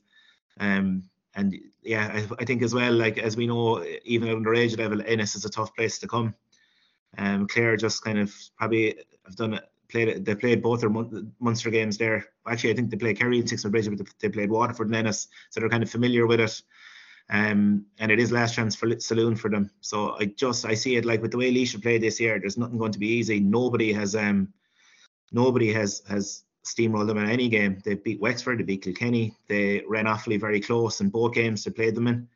Um, 0.60 1.04
and 1.36 1.56
yeah, 1.84 2.12
I, 2.14 2.28
I 2.40 2.46
think 2.46 2.64
as 2.64 2.74
well, 2.74 2.94
like 2.94 3.20
as 3.20 3.38
we 3.38 3.46
know, 3.48 3.86
even 4.04 4.30
under 4.30 4.56
age 4.56 4.76
level, 4.76 5.02
Ennis 5.06 5.36
is 5.36 5.46
a 5.46 5.50
tough 5.50 5.74
place 5.76 6.00
to 6.00 6.08
come. 6.08 6.34
Um, 7.18 7.48
Clare 7.48 7.78
just 7.78 8.04
kind 8.04 8.20
of 8.20 8.34
probably 8.58 8.96
have 9.26 9.36
done 9.36 9.54
it. 9.56 9.64
Played 9.90 10.26
they 10.26 10.36
played 10.36 10.62
both 10.62 10.82
their 10.82 10.90
Munster 11.40 11.70
games 11.70 11.98
there. 11.98 12.26
Actually, 12.46 12.72
I 12.72 12.76
think 12.76 12.90
they 12.90 12.98
played 12.98 13.18
Kerry 13.18 13.40
and 13.40 13.48
Sixmilebridge, 13.48 13.72
Bridge, 13.72 13.98
but 13.98 14.08
they 14.20 14.30
played 14.30 14.50
Waterford 14.50 14.88
and 14.88 14.96
Ennis, 14.98 15.30
so 15.50 15.60
they're 15.60 15.70
kind 15.70 15.84
of 15.84 15.90
familiar 15.90 16.28
with 16.28 16.42
it. 16.42 16.62
Um, 17.30 17.86
and 18.00 18.12
it 18.12 18.20
is 18.20 18.32
last 18.32 18.56
chance 18.56 18.76
for 18.76 19.00
saloon 19.00 19.36
for 19.36 19.50
them. 19.50 19.70
So 19.82 20.18
I 20.20 20.26
just 20.26 20.66
I 20.66 20.74
see 20.74 20.98
it 20.98 21.06
like 21.06 21.22
with 21.22 21.32
the 21.32 21.38
way 21.38 21.52
Laois 21.52 21.82
played 21.82 22.02
this 22.02 22.20
year. 22.20 22.40
There's 22.40 22.58
nothing 22.58 22.78
going 22.78 22.92
to 22.92 23.00
be 23.00 23.08
easy. 23.08 23.40
Nobody 23.40 23.94
has 23.94 24.16
um 24.16 24.54
nobody 25.32 25.72
has 25.74 26.04
has 26.10 26.44
steamrolled 26.66 27.08
them 27.08 27.18
in 27.18 27.30
any 27.30 27.50
game. 27.50 27.80
They 27.84 27.96
beat 27.96 28.20
Wexford, 28.20 28.60
they 28.60 28.64
beat 28.64 28.84
Kilkenny, 28.84 29.34
they 29.48 29.84
ran 29.88 30.06
Offaly 30.06 30.40
very 30.40 30.60
close 30.60 31.00
in 31.02 31.10
both 31.10 31.34
games 31.34 31.64
they 31.64 31.72
played 31.72 31.96
them 31.96 32.08
in. 32.08 32.28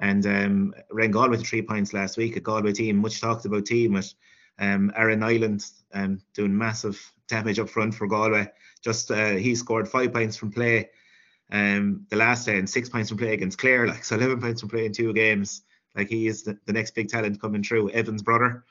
And 0.00 0.26
um, 0.26 0.74
ran 0.90 1.10
Galway 1.10 1.36
to 1.36 1.44
three 1.44 1.62
points 1.62 1.92
last 1.92 2.16
week. 2.16 2.36
A 2.36 2.40
Galway 2.40 2.72
team, 2.72 2.96
much 2.96 3.20
talked 3.20 3.44
about 3.44 3.66
team 3.66 3.92
with 3.92 4.12
um, 4.58 4.90
Aaron 4.96 5.20
Niland 5.20 5.70
um, 5.92 6.20
doing 6.34 6.56
massive 6.56 7.00
damage 7.28 7.58
up 7.58 7.68
front 7.68 7.94
for 7.94 8.06
Galway. 8.06 8.50
Just 8.82 9.10
uh, 9.10 9.32
he 9.32 9.54
scored 9.54 9.88
five 9.88 10.12
points 10.12 10.36
from 10.36 10.52
play 10.52 10.88
um, 11.52 12.06
the 12.08 12.16
last 12.16 12.46
day 12.46 12.58
and 12.58 12.68
six 12.68 12.88
points 12.88 13.10
from 13.10 13.18
play 13.18 13.34
against 13.34 13.58
Clare. 13.58 13.86
Like 13.88 14.04
so, 14.04 14.16
11 14.16 14.40
points 14.40 14.60
from 14.60 14.70
play 14.70 14.86
in 14.86 14.92
two 14.92 15.12
games. 15.12 15.62
Like 15.94 16.08
he 16.08 16.26
is 16.26 16.44
the, 16.44 16.58
the 16.66 16.72
next 16.72 16.94
big 16.94 17.08
talent 17.08 17.40
coming 17.40 17.62
through. 17.62 17.90
Evan's 17.90 18.22
brother. 18.22 18.64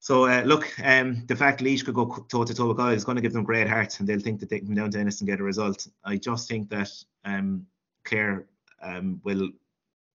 So 0.00 0.26
uh, 0.26 0.42
look, 0.44 0.68
um, 0.84 1.24
the 1.26 1.34
fact 1.34 1.60
Laois 1.60 1.84
could 1.84 1.94
go 1.94 2.06
toe 2.28 2.44
to 2.44 2.54
toe 2.54 2.68
with 2.68 2.76
Galway 2.76 2.94
is 2.94 3.04
going 3.04 3.16
to 3.16 3.22
give 3.22 3.32
them 3.32 3.42
great 3.42 3.68
heart, 3.68 3.98
and 3.98 4.08
they'll 4.08 4.20
think 4.20 4.38
that 4.40 4.48
they 4.48 4.60
can 4.60 4.74
down 4.74 4.90
to 4.92 4.98
Ennis 4.98 5.20
and 5.20 5.28
get 5.28 5.40
a 5.40 5.42
result. 5.44 5.88
I 6.04 6.16
just 6.16 6.48
think 6.48 6.70
that 6.70 6.90
um, 7.24 7.66
Clare 8.04 8.46
um, 8.80 9.20
will 9.24 9.50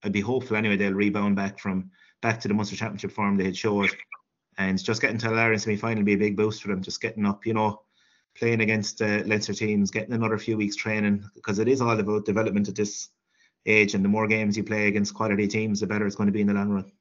I'd 0.04 0.12
be 0.12 0.22
hopeful 0.22 0.58
anyway 0.58 0.76
they'll 0.78 0.94
rebound 0.94 1.36
back 1.36 1.60
from 1.60 1.92
back 2.22 2.40
to 2.42 2.48
the 2.48 2.54
Munster 2.54 2.76
Championship 2.76 3.12
form 3.12 3.38
they 3.38 3.46
had 3.46 3.58
showed, 3.58 3.90
and 4.58 4.82
just 4.82 5.02
getting 5.02 5.18
to 5.20 5.30
the 5.30 5.36
Laren 5.36 5.60
semi 5.60 5.76
final 5.76 6.00
will 6.00 6.06
be 6.06 6.14
a 6.14 6.18
big 6.18 6.38
boost 6.38 6.62
for 6.62 6.70
them. 6.70 6.82
Just 6.82 7.02
getting 7.02 7.26
up, 7.26 7.46
you 7.46 7.54
know, 7.54 7.82
playing 8.36 8.62
against 8.62 9.02
uh, 9.02 9.24
Leinster 9.26 9.54
teams, 9.54 9.92
getting 9.92 10.14
another 10.14 10.38
few 10.38 10.58
weeks 10.58 10.76
training 10.76 11.24
because 11.36 11.60
it 11.60 11.68
is 11.68 11.82
all 11.82 12.00
about 12.00 12.26
development 12.26 12.70
at 12.70 12.76
this 12.76 13.10
age, 13.66 13.94
and 13.94 14.04
the 14.04 14.10
more 14.10 14.28
games 14.28 14.58
you 14.58 14.64
play 14.64 14.88
against 14.88 15.14
quality 15.14 15.48
teams, 15.48 15.80
the 15.80 15.88
better 15.88 16.06
it's 16.06 16.16
going 16.16 16.28
to 16.28 16.34
be 16.34 16.42
in 16.42 16.48
the 16.48 16.54
long 16.54 16.70
run. 16.70 16.92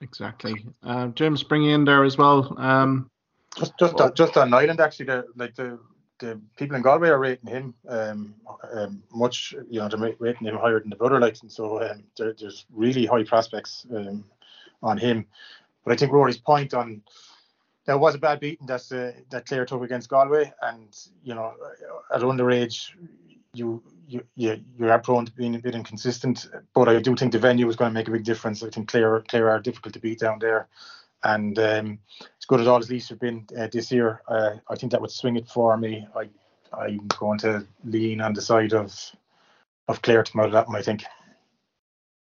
Exactly. 0.00 0.64
Uh, 0.82 1.08
James, 1.08 1.42
bring 1.42 1.64
in 1.64 1.84
there 1.84 2.04
as 2.04 2.16
well. 2.16 2.54
Um, 2.58 3.10
just 3.56 3.72
just 3.78 4.00
on, 4.00 4.14
just 4.14 4.36
on 4.36 4.50
Niland 4.50 4.80
actually, 4.80 5.06
the, 5.06 5.24
like 5.36 5.54
the 5.54 5.78
the 6.18 6.40
people 6.56 6.76
in 6.76 6.82
Galway 6.82 7.08
are 7.08 7.18
rating 7.18 7.50
him 7.50 7.74
um, 7.88 8.34
um, 8.72 9.02
much, 9.12 9.54
you 9.70 9.80
know, 9.80 9.88
they're 9.88 10.14
rating 10.18 10.46
him 10.46 10.56
higher 10.56 10.80
than 10.80 10.90
the 10.90 10.96
brother 10.96 11.20
likes, 11.20 11.42
and 11.42 11.50
so 11.50 11.82
um, 11.82 12.04
there, 12.16 12.34
there's 12.38 12.66
really 12.72 13.06
high 13.06 13.24
prospects 13.24 13.86
um, 13.94 14.24
on 14.82 14.98
him. 14.98 15.26
But 15.84 15.92
I 15.92 15.96
think 15.96 16.12
Rory's 16.12 16.38
point 16.38 16.74
on 16.74 17.02
there 17.88 17.96
was 17.96 18.14
a 18.14 18.18
bad 18.18 18.40
beating 18.40 18.66
that 18.66 18.82
uh, 18.92 19.18
that 19.30 19.46
Clare 19.46 19.64
took 19.64 19.82
against 19.82 20.10
Galway, 20.10 20.52
and 20.62 20.94
you 21.24 21.34
know, 21.34 21.54
at 22.14 22.20
underage, 22.20 22.90
you 23.54 23.82
you 24.06 24.22
you 24.36 24.60
you 24.78 24.90
are 24.90 24.98
prone 24.98 25.24
to 25.24 25.32
being 25.32 25.54
a 25.54 25.58
bit 25.58 25.74
inconsistent. 25.74 26.48
But 26.74 26.88
I 26.88 27.00
do 27.00 27.16
think 27.16 27.32
the 27.32 27.38
venue 27.38 27.68
is 27.68 27.76
going 27.76 27.90
to 27.90 27.94
make 27.94 28.08
a 28.08 28.10
big 28.10 28.24
difference. 28.24 28.62
I 28.62 28.68
think 28.68 28.88
Clare 28.88 29.24
Clare 29.28 29.50
are 29.50 29.60
difficult 29.60 29.94
to 29.94 30.00
beat 30.00 30.18
down 30.18 30.38
there, 30.38 30.68
and 31.24 31.58
um, 31.58 31.98
as 32.38 32.44
good 32.46 32.60
as 32.60 32.66
all 32.66 32.78
as 32.78 32.90
Leafs 32.90 33.08
have 33.08 33.20
been 33.20 33.46
uh, 33.58 33.68
this 33.72 33.90
year, 33.90 34.22
uh, 34.28 34.52
I 34.68 34.76
think 34.76 34.92
that 34.92 35.00
would 35.00 35.10
swing 35.10 35.36
it 35.36 35.48
for 35.48 35.76
me. 35.76 36.06
I 36.16 36.28
I'm 36.72 37.06
going 37.08 37.38
to 37.40 37.66
lean 37.84 38.20
on 38.20 38.34
the 38.34 38.42
side 38.42 38.72
of 38.72 38.94
of 39.88 40.02
Clare 40.02 40.22
to 40.22 40.40
out 40.40 40.52
that 40.52 40.66
one. 40.66 40.76
I 40.76 40.82
think. 40.82 41.04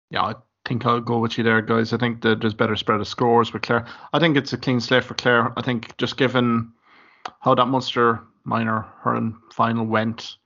Yeah, 0.09 0.23
I 0.23 0.35
think 0.65 0.85
I'll 0.85 0.99
go 0.99 1.19
with 1.19 1.37
you 1.37 1.43
there, 1.43 1.61
guys. 1.61 1.93
I 1.93 1.97
think 1.97 2.21
that 2.21 2.41
there's 2.41 2.53
better 2.53 2.75
spread 2.75 2.99
of 2.99 3.07
scores 3.07 3.53
with 3.53 3.63
Clare. 3.63 3.85
I 4.11 4.19
think 4.19 4.37
it's 4.37 4.53
a 4.53 4.57
clean 4.57 4.79
slate 4.79 5.03
for 5.03 5.13
Clare. 5.13 5.53
I 5.57 5.61
think 5.61 5.95
just 5.97 6.17
given 6.17 6.71
how 7.39 7.55
that 7.55 7.67
Munster 7.67 8.21
minor 8.43 8.85
hurling 9.01 9.37
final 9.51 9.85
went, 9.85 10.37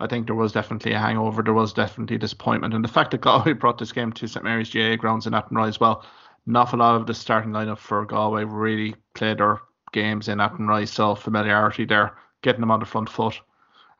I 0.00 0.06
think 0.06 0.26
there 0.26 0.34
was 0.34 0.52
definitely 0.52 0.92
a 0.92 0.98
hangover. 0.98 1.42
There 1.42 1.54
was 1.54 1.72
definitely 1.72 2.18
disappointment, 2.18 2.74
and 2.74 2.84
the 2.84 2.88
fact 2.88 3.10
that 3.12 3.20
Galway 3.20 3.52
brought 3.52 3.78
this 3.78 3.92
game 3.92 4.12
to 4.12 4.26
St 4.26 4.44
Mary's 4.44 4.70
GA 4.70 4.96
grounds 4.96 5.26
in 5.26 5.34
Athenry 5.34 5.68
as 5.68 5.80
well 5.80 6.04
an 6.46 6.56
awful 6.56 6.78
lot 6.78 6.96
of 6.96 7.06
the 7.06 7.14
starting 7.14 7.52
lineup 7.52 7.78
for 7.78 8.04
Galway 8.04 8.44
really 8.44 8.94
played 9.14 9.38
their 9.38 9.60
games 9.92 10.28
in 10.28 10.40
Athenry, 10.40 10.86
so 10.86 11.14
familiarity 11.14 11.84
there, 11.84 12.16
getting 12.42 12.60
them 12.60 12.70
on 12.70 12.80
the 12.80 12.86
front 12.86 13.08
foot. 13.08 13.40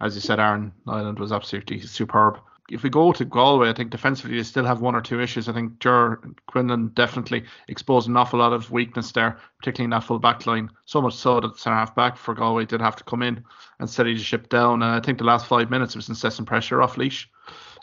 As 0.01 0.15
you 0.15 0.21
said, 0.21 0.41
Aaron 0.41 0.73
Niland 0.87 1.19
was 1.19 1.33
absolutely 1.33 1.81
superb. 1.81 2.39
If 2.71 2.83
we 2.83 2.91
go 2.91 3.13
to 3.13 3.25
Galway, 3.25 3.69
I 3.69 3.75
think 3.75 3.91
defensively 3.91 4.37
they 4.37 4.43
still 4.43 4.65
have 4.65 4.81
one 4.81 4.95
or 4.95 5.03
two 5.03 5.21
issues. 5.21 5.49
I 5.49 5.53
think 5.53 5.79
Ger 5.81 6.21
Quinlan 6.47 6.89
definitely 6.95 7.45
exposed 7.69 8.09
an 8.09 8.17
awful 8.17 8.39
lot 8.39 8.55
of 8.55 8.71
weakness 8.71 9.13
there, 9.13 9.39
particularly 9.59 9.85
in 9.85 9.91
that 9.91 10.05
full 10.05 10.19
back 10.19 10.47
line. 10.47 10.71
So 10.87 11.03
much 11.03 11.15
so 11.15 11.41
that 11.41 11.53
the 11.53 11.59
centre 11.59 11.77
half 11.77 11.95
back 11.95 12.17
for 12.17 12.35
Galway 12.35 12.65
did 12.65 12.81
have 12.81 12.97
to 12.97 13.05
come 13.05 13.23
in 13.23 13.45
and 13.79 13.89
steady 13.89 14.15
the 14.15 14.23
ship 14.23 14.49
down. 14.49 14.83
And 14.83 14.93
I 14.93 15.01
think 15.01 15.19
the 15.19 15.25
last 15.25 15.47
five 15.47 15.71
minutes 15.71 15.95
was 15.95 16.09
incessant 16.09 16.49
pressure 16.49 16.81
off 16.81 16.97
Laois. 16.97 17.27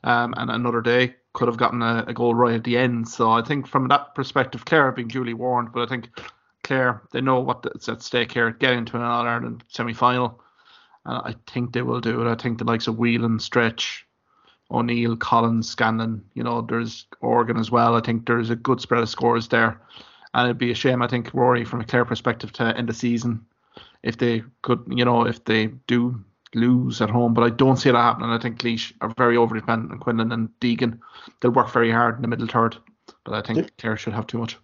Um, 0.04 0.34
and 0.38 0.50
another 0.50 0.82
day 0.82 1.16
could 1.34 1.48
have 1.48 1.58
gotten 1.58 1.82
a, 1.82 2.04
a, 2.08 2.14
goal 2.14 2.36
right 2.36 2.56
at 2.56 2.64
the 2.64 2.78
end. 2.78 3.08
So 3.08 3.30
I 3.30 3.42
think 3.42 3.68
from 3.68 3.88
that 3.90 4.16
perspective, 4.16 4.66
Clare 4.66 4.86
have 4.86 4.96
been 4.96 5.08
duly 5.08 5.34
warned. 5.34 5.72
But 5.72 5.84
I 5.84 5.86
think 5.86 6.10
Clare, 6.64 7.02
they 7.12 7.22
know 7.22 7.40
what's 7.40 7.88
at 7.88 8.02
stake 8.02 8.32
here, 8.32 8.52
get 8.52 8.74
into 8.74 8.98
an 8.98 9.04
All 9.04 9.28
Ireland 9.28 9.64
semi 9.68 9.94
final. 9.94 10.42
And 11.06 11.18
I 11.18 11.36
think 11.52 11.74
they 11.74 11.82
will 11.82 12.02
do 12.02 12.22
it. 12.22 12.30
I 12.30 12.36
think 12.36 12.58
the 12.58 12.64
likes 12.64 12.88
of 12.88 12.98
Whelan, 12.98 13.40
Stretch, 13.40 14.06
O'Neill, 14.72 15.16
Collins, 15.18 15.70
Scanlon, 15.70 16.24
you 16.34 16.44
know, 16.44 16.62
there's 16.62 17.06
Oregon 17.22 17.58
as 17.58 17.72
well. 17.72 17.96
I 17.96 18.02
think 18.02 18.26
there's 18.26 18.50
a 18.50 18.56
good 18.56 18.82
spread 18.82 19.02
of 19.02 19.10
scores 19.10 19.48
there. 19.48 19.82
And 20.34 20.46
it'd 20.46 20.58
be 20.58 20.72
a 20.72 20.76
shame, 20.76 21.02
I 21.02 21.08
think, 21.08 21.34
Rory, 21.34 21.66
from 21.66 21.82
a 21.82 21.86
Clare 21.86 22.06
perspective, 22.06 22.54
to 22.54 22.78
end 22.78 22.88
the 22.88 22.94
season 22.94 23.46
if 24.04 24.18
they 24.18 24.44
could, 24.62 24.84
you 24.88 25.06
know, 25.06 25.26
if 25.26 25.44
they 25.46 25.68
do 25.88 26.24
lose 26.54 27.02
at 27.02 27.10
home, 27.10 27.34
but 27.34 27.44
I 27.44 27.50
don't 27.50 27.78
see 27.78 27.92
that 27.92 27.98
happening. 27.98 28.30
I 28.30 28.40
think 28.40 28.64
Laois 28.64 28.94
are 29.02 29.14
very 29.18 29.38
over 29.38 29.56
dependent 29.56 29.92
on 29.92 30.00
Quinlan 30.00 30.32
and 30.32 30.50
Deegan. 30.60 31.00
They'll 31.40 31.52
work 31.52 31.72
very 31.72 31.92
hard 31.92 32.16
in 32.16 32.22
the 32.22 32.28
middle 32.28 32.48
third, 32.48 32.78
but 33.24 33.34
I 33.34 33.42
think 33.42 33.66
the, 33.66 33.72
Clare 33.78 33.98
should 33.98 34.14
have 34.14 34.28
too 34.28 34.40
much. 34.40 34.58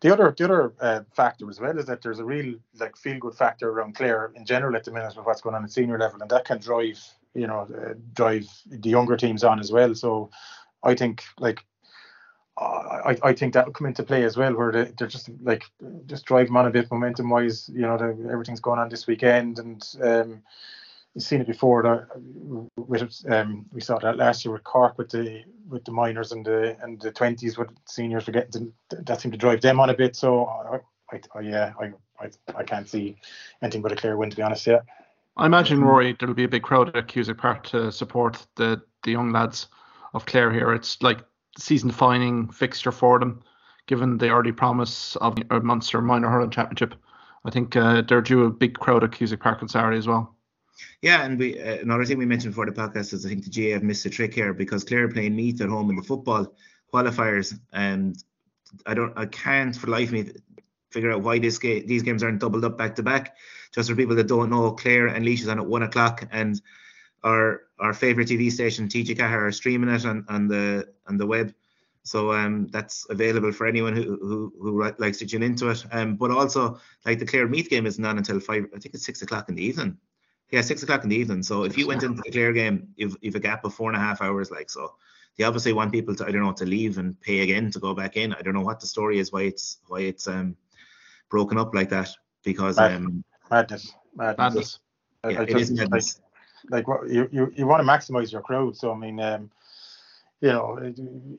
The 0.00 0.12
other 0.12 0.34
the 0.36 0.44
other 0.44 0.72
uh, 0.80 1.00
factor 1.14 1.48
as 1.50 1.60
well 1.60 1.76
is 1.78 1.86
that 1.86 2.02
there's 2.02 2.20
a 2.20 2.24
real 2.24 2.54
like 2.78 2.96
feel 2.96 3.18
good 3.18 3.34
factor 3.34 3.68
around 3.70 3.96
Clare 3.96 4.32
in 4.34 4.44
general 4.44 4.76
at 4.76 4.84
the 4.84 4.92
minute 4.92 5.16
with 5.16 5.26
what's 5.26 5.40
going 5.40 5.56
on 5.56 5.64
at 5.64 5.72
senior 5.72 5.98
level, 5.98 6.20
and 6.22 6.30
that 6.30 6.44
can 6.44 6.58
drive 6.58 7.02
you 7.34 7.46
know 7.46 7.60
uh, 7.60 7.94
drive 8.14 8.46
the 8.66 8.90
younger 8.90 9.16
teams 9.16 9.42
on 9.42 9.58
as 9.58 9.72
well. 9.72 9.94
So 9.94 10.30
I 10.82 10.94
think 10.94 11.24
like 11.38 11.64
I, 12.60 13.16
I 13.22 13.32
think 13.32 13.54
that 13.54 13.66
will 13.66 13.72
come 13.72 13.86
into 13.86 14.02
play 14.02 14.24
as 14.24 14.36
well, 14.36 14.54
where 14.54 14.72
they, 14.72 14.84
they're 14.96 15.06
just 15.06 15.30
like 15.42 15.64
just 16.06 16.24
drive 16.24 16.46
them 16.46 16.56
on 16.56 16.66
a 16.66 16.70
bit 16.70 16.90
momentum 16.90 17.30
wise. 17.30 17.68
You 17.72 17.82
know, 17.82 17.94
everything's 18.30 18.60
going 18.60 18.80
on 18.80 18.88
this 18.88 19.06
weekend, 19.06 19.58
and 19.58 19.82
um, 20.02 20.42
seen 21.18 21.40
it 21.40 21.46
before. 21.46 21.82
That 21.82 22.08
with 22.76 23.24
um, 23.30 23.66
we 23.72 23.80
saw 23.80 23.98
that 23.98 24.16
last 24.16 24.44
year 24.44 24.52
with 24.52 24.64
Cork 24.64 24.98
with 24.98 25.10
the 25.10 25.44
with 25.68 25.84
the 25.84 25.92
minors 25.92 26.32
and 26.32 26.44
the 26.44 26.76
and 26.82 27.00
the 27.00 27.10
twenties 27.10 27.58
with 27.58 27.70
seniors 27.86 28.26
were 28.26 28.32
getting 28.32 28.72
that 28.90 29.20
seemed 29.20 29.32
to 29.32 29.38
drive 29.38 29.60
them 29.60 29.80
on 29.80 29.90
a 29.90 29.94
bit. 29.94 30.16
So 30.16 30.46
I, 30.46 30.78
I, 31.12 31.20
I 31.34 31.40
yeah 31.40 31.72
I, 31.80 31.92
I 32.24 32.30
I 32.56 32.62
can't 32.62 32.88
see 32.88 33.16
anything 33.62 33.82
but 33.82 33.92
a 33.92 33.96
clear 33.96 34.16
win 34.16 34.30
to 34.30 34.36
be 34.36 34.42
honest. 34.42 34.66
Yeah. 34.66 34.80
I 35.36 35.46
imagine 35.46 35.84
Rory 35.84 36.16
there'll 36.18 36.34
be 36.34 36.44
a 36.44 36.48
big 36.48 36.62
crowd 36.62 36.94
at 36.96 37.06
Cusack 37.08 37.38
Park 37.38 37.64
to 37.68 37.92
support 37.92 38.44
the 38.56 38.82
the 39.04 39.12
young 39.12 39.32
lads 39.32 39.68
of 40.14 40.26
Clare 40.26 40.52
here. 40.52 40.72
It's 40.72 41.00
like 41.02 41.20
season 41.56 41.88
defining 41.88 42.48
fixture 42.48 42.92
for 42.92 43.18
them, 43.18 43.42
given 43.86 44.18
the 44.18 44.30
early 44.30 44.52
promise 44.52 45.16
of 45.16 45.36
a 45.50 45.60
Munster 45.60 46.00
Minor 46.00 46.28
Hurling 46.28 46.50
Championship. 46.50 46.94
I 47.44 47.50
think 47.50 47.76
uh, 47.76 48.02
they're 48.02 48.20
due 48.20 48.44
a 48.44 48.50
big 48.50 48.78
crowd 48.78 49.04
at 49.04 49.12
Cusack 49.12 49.40
Park 49.40 49.62
on 49.62 49.68
Saturday 49.68 49.96
as 49.96 50.08
well. 50.08 50.34
Yeah, 51.02 51.24
and 51.24 51.38
we 51.38 51.60
uh, 51.60 51.78
another 51.78 52.04
thing 52.04 52.18
we 52.18 52.26
mentioned 52.26 52.52
before 52.52 52.66
the 52.66 52.72
podcast 52.72 53.12
is 53.12 53.24
I 53.24 53.28
think 53.28 53.44
the 53.44 53.50
GAA 53.50 53.74
have 53.74 53.82
missed 53.82 54.06
a 54.06 54.10
trick 54.10 54.34
here 54.34 54.52
because 54.52 54.84
Clare 54.84 55.04
are 55.04 55.08
playing 55.08 55.36
Meath 55.36 55.60
at 55.60 55.68
home 55.68 55.90
in 55.90 55.96
the 55.96 56.02
football 56.02 56.54
qualifiers, 56.92 57.58
and 57.72 58.16
I 58.86 58.94
don't, 58.94 59.16
I 59.16 59.26
can't 59.26 59.74
for 59.74 59.88
life 59.88 60.12
me 60.12 60.32
figure 60.90 61.12
out 61.12 61.22
why 61.22 61.38
this 61.38 61.58
game, 61.58 61.86
these 61.86 62.02
games 62.02 62.22
aren't 62.22 62.40
doubled 62.40 62.64
up 62.64 62.78
back 62.78 62.96
to 62.96 63.02
back. 63.02 63.36
Just 63.74 63.90
for 63.90 63.96
people 63.96 64.16
that 64.16 64.28
don't 64.28 64.50
know, 64.50 64.72
Clare 64.72 65.08
and 65.08 65.24
Laois 65.24 65.40
is 65.40 65.48
on 65.48 65.58
at 65.58 65.66
one 65.66 65.82
o'clock, 65.82 66.26
and 66.30 66.60
our 67.22 67.62
our 67.78 67.92
favorite 67.94 68.28
TV 68.28 68.50
station, 68.50 68.88
TG 68.88 69.16
Ceathair, 69.16 69.46
are 69.46 69.52
streaming 69.52 69.90
it 69.90 70.04
on, 70.04 70.24
on 70.28 70.48
the 70.48 70.88
on 71.06 71.16
the 71.16 71.26
web. 71.26 71.54
So 72.02 72.32
um, 72.32 72.68
that's 72.68 73.06
available 73.10 73.52
for 73.52 73.66
anyone 73.66 73.94
who, 73.94 74.02
who 74.02 74.52
who 74.60 74.92
likes 74.98 75.18
to 75.18 75.26
tune 75.26 75.42
into 75.42 75.68
it. 75.68 75.84
Um, 75.92 76.16
but 76.16 76.30
also 76.30 76.80
like 77.04 77.18
the 77.18 77.26
Clare 77.26 77.46
Meath 77.46 77.68
game 77.68 77.86
isn't 77.86 78.04
on 78.04 78.16
until 78.16 78.40
five. 78.40 78.64
I 78.74 78.78
think 78.78 78.94
it's 78.94 79.04
six 79.04 79.20
o'clock 79.22 79.48
in 79.48 79.56
the 79.56 79.64
evening. 79.64 79.98
Yeah, 80.50 80.62
six 80.62 80.82
o'clock 80.82 81.02
in 81.04 81.10
the 81.10 81.16
evening. 81.16 81.42
So 81.42 81.64
if 81.64 81.76
you 81.76 81.86
went 81.86 82.02
into 82.02 82.22
the 82.22 82.30
Clare 82.30 82.52
game, 82.52 82.88
you've, 82.96 83.16
you've 83.20 83.34
a 83.34 83.40
gap 83.40 83.64
of 83.64 83.74
four 83.74 83.90
and 83.90 83.96
a 83.96 84.00
half 84.00 84.22
hours. 84.22 84.50
Like 84.50 84.70
so, 84.70 84.94
they 85.36 85.44
obviously 85.44 85.72
want 85.72 85.92
people 85.92 86.14
to 86.16 86.26
I 86.26 86.30
don't 86.30 86.42
know 86.42 86.52
to 86.52 86.64
leave 86.64 86.98
and 86.98 87.20
pay 87.20 87.40
again 87.40 87.70
to 87.72 87.78
go 87.78 87.94
back 87.94 88.16
in. 88.16 88.32
I 88.32 88.40
don't 88.40 88.54
know 88.54 88.62
what 88.62 88.80
the 88.80 88.86
story 88.86 89.18
is 89.18 89.32
why 89.32 89.42
it's 89.42 89.78
why 89.88 90.00
it's 90.00 90.26
um 90.26 90.56
broken 91.28 91.58
up 91.58 91.74
like 91.74 91.90
that 91.90 92.08
because 92.44 92.78
um 92.78 93.22
madness 93.50 93.92
madness. 94.14 94.38
Madness. 94.38 94.78
I, 95.24 95.28
yeah, 95.30 95.40
I 95.40 95.42
it 95.42 95.48
just, 95.50 95.72
is 95.72 95.78
madness. 95.78 96.20
like 96.70 96.88
what 96.88 97.08
you, 97.08 97.28
you, 97.32 97.52
you 97.54 97.66
want 97.66 97.80
to 97.80 97.86
maximize 97.86 98.32
your 98.32 98.42
crowd. 98.42 98.76
So 98.76 98.92
I 98.92 98.96
mean, 98.96 99.20
um, 99.20 99.50
you 100.40 100.48
know, 100.48 100.78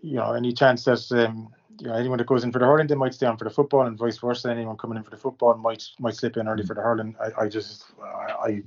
you 0.02 0.16
know, 0.16 0.34
any 0.34 0.54
chance 0.54 0.84
that 0.86 1.12
um, 1.12 1.50
you 1.80 1.88
know 1.88 1.94
anyone 1.96 2.18
that 2.18 2.28
goes 2.28 2.44
in 2.44 2.52
for 2.52 2.60
the 2.60 2.66
hurling, 2.66 2.88
they 2.88 2.96
might 2.96 3.14
stay 3.14 3.26
on 3.26 3.38
for 3.38 3.46
the 3.46 3.50
football, 3.50 3.86
and 3.88 3.98
vice 3.98 4.18
versa. 4.18 4.50
Anyone 4.50 4.78
coming 4.78 4.98
in 4.98 5.04
for 5.04 5.12
the 5.12 5.18
football 5.18 5.56
might 5.56 5.84
might 6.00 6.16
slip 6.16 6.38
in 6.38 6.48
early 6.48 6.64
for 6.64 6.74
the 6.74 6.82
hurling. 6.82 7.16
I, 7.22 7.44
I 7.44 7.48
just 7.50 7.86
I 8.04 8.32
I, 8.48 8.64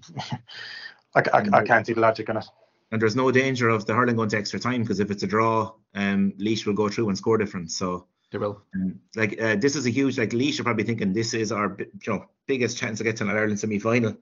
I, 1.15 1.23
I, 1.35 1.59
I 1.59 1.65
can't 1.65 1.87
see 1.87 1.93
the 1.93 2.01
logic 2.01 2.29
in 2.29 2.37
it. 2.39 2.47
and 2.91 3.01
there's 3.03 3.17
no 3.17 3.31
danger 3.31 3.69
of 3.69 3.85
the 3.87 3.95
hurling 3.95 4.17
going 4.17 4.29
to 4.31 4.39
extra 4.39 4.59
time 4.59 4.83
because 4.83 5.01
if 5.01 5.11
it's 5.11 5.23
a 5.23 5.27
draw, 5.27 5.73
um, 5.95 6.33
Laois 6.39 6.65
will 6.67 6.75
go 6.75 6.89
through 6.89 7.09
and 7.09 7.19
score 7.19 7.37
different. 7.39 7.71
So 7.71 8.07
They 8.31 8.39
will. 8.39 8.63
um, 8.75 8.99
like 9.15 9.41
uh, 9.41 9.57
this 9.57 9.77
is 9.77 9.87
a 9.87 9.91
huge 9.91 10.19
like 10.19 10.33
Laois 10.33 10.59
are 10.61 10.65
probably 10.65 10.85
thinking 10.85 11.13
this 11.13 11.35
is 11.35 11.53
our 11.53 11.77
you 11.79 12.13
know 12.13 12.25
biggest 12.47 12.79
chance 12.79 12.99
to 12.99 13.05
get 13.05 13.17
to 13.17 13.25
an 13.25 13.31
Ireland 13.31 13.61
semi 13.61 13.79
final. 13.79 14.17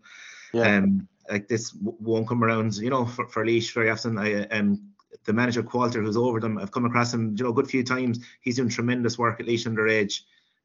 Yeah. 0.52 0.78
Um, 0.78 1.06
like 1.30 1.46
this 1.46 1.70
w- 1.70 1.96
won't 2.00 2.26
come 2.26 2.42
around, 2.42 2.76
you 2.76 2.90
know, 2.90 3.06
for, 3.06 3.28
for 3.28 3.44
Laois 3.46 3.72
very 3.72 3.90
often. 3.90 4.18
I 4.18 4.46
um 4.46 4.89
the 5.24 5.32
manager 5.32 5.62
Qualter 5.62 6.02
who's 6.02 6.16
over 6.16 6.40
them, 6.40 6.58
I've 6.58 6.72
come 6.72 6.84
across 6.84 7.12
him, 7.12 7.34
you 7.36 7.44
know, 7.44 7.50
a 7.50 7.54
good 7.54 7.68
few 7.68 7.82
times. 7.82 8.20
He's 8.40 8.56
doing 8.56 8.68
tremendous 8.68 9.18
work 9.18 9.40
at 9.40 9.46
Laois 9.46 9.66
underage. 9.66 10.20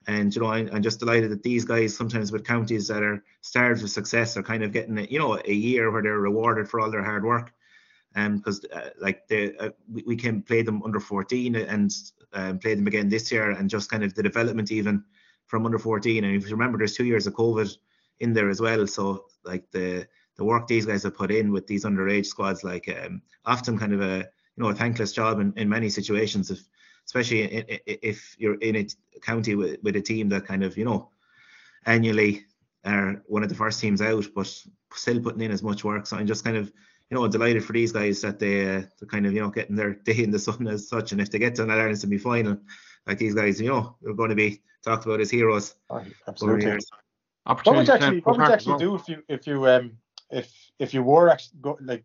And 0.07 0.33
you 0.35 0.41
know, 0.41 0.47
I, 0.47 0.59
I'm 0.71 0.83
just 0.83 0.99
delighted 0.99 1.31
that 1.31 1.43
these 1.43 1.65
guys 1.65 1.95
sometimes 1.95 2.31
with 2.31 2.45
counties 2.45 2.87
that 2.89 3.01
are 3.01 3.23
starved 3.41 3.83
of 3.83 3.89
success 3.89 4.37
are 4.37 4.43
kind 4.43 4.63
of 4.63 4.71
getting, 4.71 4.97
you 5.09 5.17
know, 5.17 5.39
a 5.43 5.53
year 5.53 5.91
where 5.91 6.03
they're 6.03 6.19
rewarded 6.19 6.69
for 6.69 6.79
all 6.79 6.91
their 6.91 7.03
hard 7.03 7.23
work. 7.23 7.51
Um, 8.17 8.37
because 8.37 8.63
uh, 8.65 8.91
like 9.01 9.23
uh, 9.31 9.69
we, 9.91 10.03
we 10.07 10.15
can 10.15 10.41
play 10.41 10.61
them 10.61 10.81
under 10.83 11.01
14 11.01 11.55
and 11.55 11.91
um, 12.31 12.59
play 12.59 12.73
them 12.73 12.87
again 12.87 13.09
this 13.09 13.29
year, 13.29 13.51
and 13.51 13.69
just 13.69 13.89
kind 13.89 14.05
of 14.05 14.13
the 14.13 14.23
development 14.23 14.71
even 14.71 15.03
from 15.47 15.65
under 15.65 15.79
14. 15.79 16.23
And 16.23 16.35
if 16.35 16.45
you 16.45 16.51
remember, 16.51 16.77
there's 16.77 16.95
two 16.95 17.03
years 17.03 17.27
of 17.27 17.33
COVID 17.33 17.75
in 18.21 18.31
there 18.31 18.49
as 18.49 18.61
well. 18.61 18.87
So 18.87 19.25
like 19.43 19.69
the 19.71 20.07
the 20.37 20.43
work 20.43 20.67
these 20.67 20.85
guys 20.85 21.03
have 21.03 21.15
put 21.15 21.31
in 21.31 21.51
with 21.51 21.67
these 21.67 21.85
underage 21.85 22.25
squads, 22.25 22.63
like 22.63 22.93
um, 23.03 23.21
often 23.45 23.77
kind 23.77 23.93
of 23.93 24.01
a 24.01 24.27
you 24.57 24.63
know 24.63 24.69
a 24.69 24.75
thankless 24.75 25.11
job 25.11 25.39
in, 25.39 25.53
in 25.57 25.69
many 25.69 25.89
situations. 25.89 26.51
If 26.51 26.59
especially 27.05 27.57
i- 27.57 27.65
i- 27.69 27.99
if 28.01 28.35
you're 28.39 28.59
in 28.59 28.75
a 28.75 28.87
county 29.21 29.55
with, 29.55 29.81
with 29.83 29.95
a 29.95 30.01
team 30.01 30.29
that 30.29 30.45
kind 30.45 30.63
of 30.63 30.77
you 30.77 30.85
know 30.85 31.09
annually 31.85 32.45
are 32.85 33.23
one 33.27 33.43
of 33.43 33.49
the 33.49 33.55
first 33.55 33.79
teams 33.81 34.01
out, 34.01 34.25
but 34.35 34.47
still 34.93 35.19
putting 35.19 35.41
in 35.41 35.51
as 35.51 35.63
much 35.63 35.83
work. 35.83 36.05
So 36.07 36.17
I'm 36.17 36.27
just 36.27 36.43
kind 36.43 36.57
of 36.57 36.71
you 37.09 37.15
know 37.15 37.27
delighted 37.27 37.63
for 37.63 37.73
these 37.73 37.91
guys 37.91 38.21
that 38.21 38.39
they 38.39 38.61
uh, 38.63 38.81
they're 38.99 39.07
kind 39.09 39.25
of 39.25 39.33
you 39.33 39.41
know 39.41 39.49
getting 39.49 39.75
their 39.75 39.93
day 40.09 40.23
in 40.23 40.31
the 40.31 40.39
sun 40.39 40.67
as 40.67 40.87
such. 40.87 41.11
And 41.11 41.21
if 41.21 41.29
they 41.31 41.39
get 41.39 41.55
to 41.55 41.63
an 41.63 41.71
Ireland 41.71 41.99
semi 41.99 42.17
final, 42.17 42.57
like 43.07 43.17
these 43.17 43.35
guys, 43.35 43.59
you 43.61 43.67
know, 43.69 43.95
they're 44.01 44.13
going 44.13 44.29
to 44.29 44.35
be 44.35 44.61
talked 44.83 45.05
about 45.05 45.21
as 45.21 45.31
heroes. 45.31 45.75
Oh, 45.89 45.97
over 45.97 46.11
absolutely. 46.27 46.79
What 47.45 47.67
would 47.67 47.87
you 47.87 47.93
actually 47.93 48.19
what 48.21 48.37
would 48.37 48.47
you 48.47 48.53
actually 48.53 48.71
well. 48.71 48.79
do 48.79 48.95
if 48.95 49.09
you 49.09 49.23
if 49.27 49.47
you 49.47 49.67
um 49.67 49.97
if 50.31 50.51
if 50.79 50.93
you 50.93 51.03
were 51.03 51.29
actually 51.29 51.59
go, 51.61 51.77
like 51.81 52.03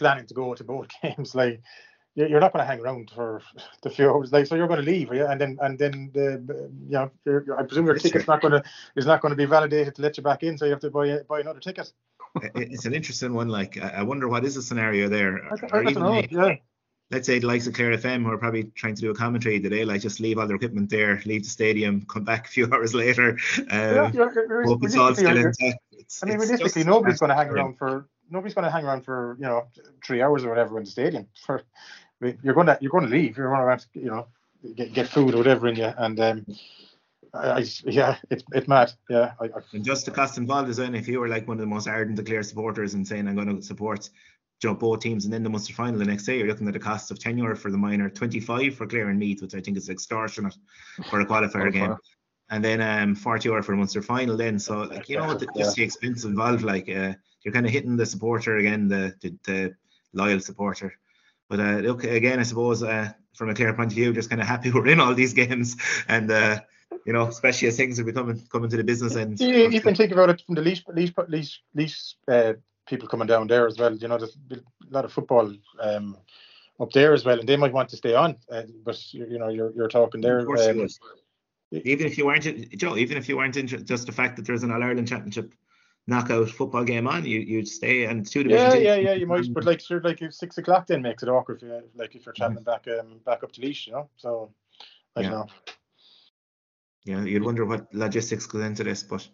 planning 0.00 0.26
to 0.26 0.34
go 0.34 0.54
to 0.54 0.64
both 0.64 0.88
games 1.02 1.34
like 1.34 1.62
you're 2.14 2.28
you're 2.28 2.40
not 2.40 2.52
going 2.52 2.64
to 2.64 2.66
hang 2.66 2.80
around 2.80 3.10
for 3.14 3.40
the 3.82 3.90
few 3.90 4.10
hours 4.10 4.32
like 4.32 4.46
so 4.46 4.56
you're 4.56 4.66
going 4.66 4.84
to 4.84 4.90
leave 4.90 5.12
yeah 5.12 5.30
and 5.30 5.40
then 5.40 5.58
and 5.60 5.78
then 5.78 6.10
the 6.12 6.70
you 6.86 6.92
know 6.92 7.10
your, 7.24 7.44
your, 7.44 7.58
I 7.58 7.62
presume 7.62 7.86
your 7.86 7.94
ticket's 7.94 8.26
not 8.26 8.40
going 8.40 8.52
to 8.52 8.62
is 8.96 9.06
not 9.06 9.20
going 9.20 9.30
to 9.30 9.36
be 9.36 9.46
validated 9.46 9.94
to 9.94 10.02
let 10.02 10.16
you 10.16 10.22
back 10.22 10.42
in 10.42 10.58
so 10.58 10.64
you 10.64 10.72
have 10.72 10.80
to 10.80 10.90
buy 10.90 11.18
buy 11.28 11.40
another 11.40 11.60
ticket. 11.60 11.92
It's 12.54 12.86
an 12.86 12.94
interesting 12.94 13.34
one. 13.34 13.48
Like 13.48 13.80
I 13.80 14.02
wonder 14.02 14.28
what 14.28 14.44
is 14.44 14.54
the 14.54 14.62
scenario 14.62 15.08
there, 15.08 15.44
I, 15.52 15.78
I 15.78 15.82
don't 15.82 15.94
know. 15.94 16.22
Yeah, 16.30 16.56
let's 17.10 17.26
say 17.26 17.38
the 17.38 17.46
likes 17.46 17.66
of 17.66 17.74
Clare 17.74 17.96
FM 17.96 18.22
who 18.22 18.30
are 18.30 18.38
probably 18.38 18.64
trying 18.64 18.94
to 18.94 19.00
do 19.00 19.10
a 19.10 19.14
commentary 19.14 19.60
today, 19.60 19.84
like 19.84 20.00
just 20.00 20.20
leave 20.20 20.38
all 20.38 20.46
their 20.46 20.56
equipment 20.56 20.90
there, 20.90 21.20
leave 21.26 21.42
the 21.42 21.50
stadium, 21.50 22.02
come 22.06 22.24
back 22.24 22.46
a 22.46 22.50
few 22.50 22.68
hours 22.72 22.94
later. 22.94 23.38
yeah, 23.58 24.04
Um, 24.04 24.12
you're, 24.14 24.32
you're, 24.32 24.64
hope 24.64 24.84
it's 24.84 24.96
all 24.96 25.14
still 25.14 25.36
intact. 25.36 25.78
It's, 25.90 26.22
I 26.22 26.26
mean, 26.26 26.38
realistically, 26.38 26.84
nobody's 26.84 27.18
going 27.18 27.30
to 27.30 27.36
hang 27.36 27.48
around 27.48 27.78
for 27.78 28.08
nobody's 28.30 28.54
going 28.54 28.64
to 28.64 28.70
hang 28.70 28.84
around 28.84 29.04
for 29.04 29.36
you 29.38 29.46
know 29.46 29.66
three 30.04 30.22
hours 30.22 30.44
or 30.44 30.48
whatever 30.48 30.78
in 30.78 30.84
the 30.84 30.90
stadium. 30.90 31.26
For 31.46 31.62
you're 32.42 32.54
going 32.54 32.66
to 32.66 32.78
you're 32.80 32.90
going 32.90 33.04
to 33.04 33.10
leave. 33.10 33.36
You're 33.36 33.48
going 33.48 33.60
to 33.60 33.70
have 33.70 33.80
to 33.80 33.88
you 33.94 34.10
know 34.10 34.26
get, 34.74 34.92
get 34.92 35.08
food 35.08 35.34
or 35.34 35.38
whatever 35.38 35.68
in 35.68 35.76
you, 35.76 35.92
and 35.96 36.20
um, 36.20 36.46
I, 37.32 37.50
I 37.50 37.64
yeah, 37.84 38.16
it's 38.30 38.44
it's 38.52 38.68
mad. 38.68 38.92
Yeah, 39.08 39.32
I, 39.40 39.46
I, 39.46 39.60
And 39.72 39.84
just 39.84 40.04
the 40.04 40.10
cost 40.10 40.38
involved 40.38 40.68
is 40.68 40.78
when 40.78 40.94
if 40.94 41.08
you 41.08 41.20
were 41.20 41.28
like 41.28 41.48
one 41.48 41.56
of 41.56 41.60
the 41.60 41.66
most 41.66 41.88
ardent 41.88 42.24
Clare 42.26 42.42
supporters 42.42 42.94
and 42.94 43.06
saying 43.06 43.26
I'm 43.26 43.34
going 43.34 43.56
to 43.56 43.62
support 43.62 44.10
you 44.62 44.68
know, 44.68 44.74
both 44.74 45.00
teams 45.00 45.24
and 45.24 45.32
then 45.32 45.42
the 45.42 45.48
Munster 45.48 45.72
final 45.72 45.98
the 45.98 46.04
next 46.04 46.24
day, 46.24 46.36
you're 46.36 46.46
looking 46.46 46.68
at 46.68 46.76
a 46.76 46.80
cost 46.80 47.10
of 47.10 47.18
10 47.18 47.38
euro 47.38 47.56
for 47.56 47.70
the 47.70 47.78
minor, 47.78 48.10
25 48.10 48.74
for 48.74 48.86
Clare 48.86 49.08
and 49.08 49.18
Meath, 49.18 49.40
which 49.40 49.54
I 49.54 49.60
think 49.60 49.78
is 49.78 49.88
extortionate 49.88 50.54
for 51.08 51.20
a 51.20 51.26
qualifier 51.26 51.72
game. 51.72 51.96
And 52.50 52.62
then 52.64 52.82
um 52.82 53.14
40 53.14 53.48
euro 53.48 53.62
for 53.62 53.72
the 53.72 53.78
Munster 53.78 54.02
final 54.02 54.36
then. 54.36 54.58
So 54.58 54.82
like 54.82 55.08
you 55.08 55.16
know 55.16 55.34
the, 55.34 55.46
just 55.56 55.76
the 55.76 55.82
expense 55.82 56.24
involved, 56.24 56.62
like 56.62 56.88
uh, 56.90 57.14
you're 57.42 57.54
kind 57.54 57.66
of 57.66 57.72
hitting 57.72 57.96
the 57.96 58.06
supporter 58.06 58.56
again, 58.56 58.88
the 58.88 59.14
the, 59.20 59.34
the 59.44 59.74
loyal 60.12 60.40
supporter. 60.40 60.94
But 61.48 61.60
uh, 61.60 61.78
look 61.78 62.04
again, 62.04 62.38
I 62.38 62.44
suppose 62.44 62.82
uh, 62.82 63.12
from 63.34 63.50
a 63.50 63.54
Clare 63.54 63.74
point 63.74 63.92
of 63.92 63.96
view, 63.96 64.12
just 64.12 64.30
kind 64.30 64.40
of 64.40 64.46
happy 64.46 64.70
we're 64.74 64.86
in 64.88 65.00
all 65.00 65.14
these 65.14 65.34
games, 65.34 65.76
and 66.08 66.30
uh, 66.30 66.60
you 67.04 67.12
know, 67.12 67.26
especially 67.26 67.68
as 67.68 67.76
things 67.76 67.98
are 67.98 68.04
becoming 68.04 68.42
coming 68.52 68.70
to 68.70 68.76
the 68.76 68.84
business 68.84 69.16
end. 69.16 69.40
you, 69.40 69.68
you 69.68 69.80
can 69.80 69.94
think 69.94 70.12
about 70.12 70.30
it 70.30 70.42
from 70.46 70.54
the 70.54 70.62
least 70.62 70.88
least 70.88 71.14
least 71.28 71.60
least 71.74 72.16
uh, 72.28 72.54
people 72.86 73.08
coming 73.08 73.26
down 73.26 73.46
there 73.46 73.66
as 73.66 73.78
well. 73.78 73.94
You 73.94 74.08
know, 74.08 74.18
there's 74.18 74.36
a 74.50 74.60
lot 74.90 75.04
of 75.04 75.12
football 75.12 75.52
um, 75.80 76.16
up 76.78 76.92
there 76.92 77.12
as 77.14 77.24
well, 77.24 77.38
and 77.38 77.48
they 77.48 77.56
might 77.56 77.72
want 77.72 77.88
to 77.90 77.96
stay 77.96 78.14
on. 78.14 78.36
Uh, 78.50 78.62
but 78.84 79.12
you, 79.12 79.38
know, 79.38 79.48
you're 79.48 79.72
you're 79.72 79.88
talking 79.88 80.20
there. 80.20 80.38
Of 80.38 80.46
course 80.46 80.66
you 80.66 80.82
um. 80.82 80.88
Even 81.72 82.04
if 82.04 82.18
you 82.18 82.26
weren't, 82.26 82.44
Joe, 82.76 82.96
even 82.96 83.16
if 83.16 83.28
you 83.28 83.36
weren't 83.36 83.56
in 83.56 83.68
just 83.68 84.06
the 84.06 84.12
fact 84.12 84.34
that 84.34 84.44
there's 84.44 84.64
an 84.64 84.72
All 84.72 84.82
Ireland 84.82 85.06
Championship 85.06 85.54
knockout 86.10 86.50
football 86.50 86.84
game 86.84 87.06
on, 87.06 87.24
you 87.24 87.40
you'd 87.40 87.68
stay 87.68 88.04
and 88.04 88.26
two 88.26 88.42
division. 88.42 88.82
Yeah, 88.82 88.96
yeah, 88.96 88.96
yeah. 88.96 89.12
You 89.14 89.26
might, 89.26 89.54
but 89.54 89.64
like, 89.64 89.80
sure, 89.80 90.02
like 90.02 90.20
if 90.20 90.34
six 90.34 90.58
o'clock 90.58 90.86
then 90.88 91.00
makes 91.00 91.22
it 91.22 91.28
awkward. 91.28 91.62
If 91.62 91.68
you, 91.68 91.82
like 91.94 92.14
if 92.14 92.26
you're 92.26 92.34
traveling 92.34 92.64
back, 92.64 92.86
um, 92.88 93.20
back 93.24 93.42
up 93.42 93.52
to 93.52 93.60
Laois, 93.62 93.86
you 93.86 93.92
know. 93.92 94.10
So 94.16 94.50
I 95.16 95.22
don't 95.22 95.30
know. 95.30 95.46
Yeah, 97.06 97.22
you'd 97.24 97.44
wonder 97.44 97.64
what 97.64 97.94
logistics 97.94 98.44
goes 98.44 98.62
into 98.62 98.84
this, 98.84 99.02
but 99.02 99.26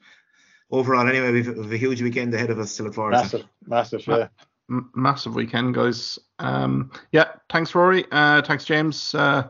overall, 0.70 1.08
anyway, 1.08 1.32
we've, 1.32 1.48
we've 1.48 1.72
a 1.72 1.76
huge 1.76 2.00
weekend 2.00 2.32
ahead 2.32 2.50
of 2.50 2.60
us 2.60 2.76
to 2.76 2.84
look 2.84 2.94
forward 2.94 3.12
to. 3.12 3.18
Massive, 3.18 3.44
massive. 3.66 4.06
Yeah. 4.06 4.28
M- 4.70 4.90
massive 4.94 5.34
weekend, 5.34 5.74
guys. 5.74 6.18
Um, 6.38 6.92
yeah, 7.10 7.32
thanks, 7.50 7.74
Rory. 7.74 8.04
Uh, 8.12 8.42
thanks, 8.42 8.64
James, 8.64 9.14
uh, 9.14 9.48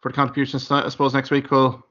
for 0.00 0.10
the 0.10 0.14
contributions 0.14 0.66
tonight. 0.66 0.86
I 0.86 0.88
suppose 0.88 1.12
next 1.12 1.30
week 1.30 1.50
we'll 1.50 1.84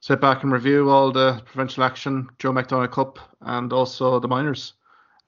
sit 0.00 0.20
back 0.20 0.42
and 0.42 0.52
review 0.52 0.90
all 0.90 1.12
the 1.12 1.42
provincial 1.46 1.84
action, 1.84 2.28
Joe 2.38 2.52
McDonagh 2.52 2.92
Cup, 2.92 3.18
and 3.40 3.72
also 3.72 4.20
the 4.20 4.28
minors. 4.28 4.74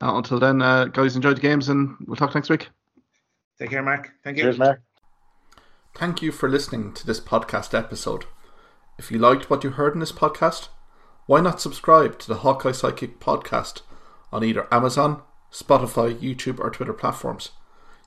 Uh, 0.00 0.16
until 0.16 0.38
then, 0.38 0.62
uh, 0.62 0.86
guys, 0.86 1.16
enjoy 1.16 1.34
the 1.34 1.40
games, 1.40 1.68
and 1.68 1.96
we'll 2.06 2.16
talk 2.16 2.34
next 2.34 2.48
week. 2.48 2.68
Take 3.58 3.70
care, 3.70 3.82
Mark. 3.82 4.10
Thank 4.24 4.38
you. 4.38 4.44
Cheers, 4.44 4.58
Mark. 4.58 4.82
Thank 5.94 6.22
you 6.22 6.32
for 6.32 6.48
listening 6.48 6.94
to 6.94 7.06
this 7.06 7.20
podcast 7.20 7.76
episode. 7.76 8.24
If 8.98 9.10
you 9.10 9.18
liked 9.18 9.50
what 9.50 9.64
you 9.64 9.70
heard 9.70 9.94
in 9.94 10.00
this 10.00 10.12
podcast, 10.12 10.68
why 11.26 11.40
not 11.40 11.60
subscribe 11.60 12.18
to 12.20 12.28
the 12.28 12.36
Hawkeye 12.36 12.70
Sidekick 12.70 13.18
podcast 13.18 13.82
on 14.32 14.44
either 14.44 14.66
Amazon, 14.72 15.22
Spotify, 15.52 16.14
YouTube, 16.18 16.60
or 16.60 16.70
Twitter 16.70 16.92
platforms. 16.92 17.50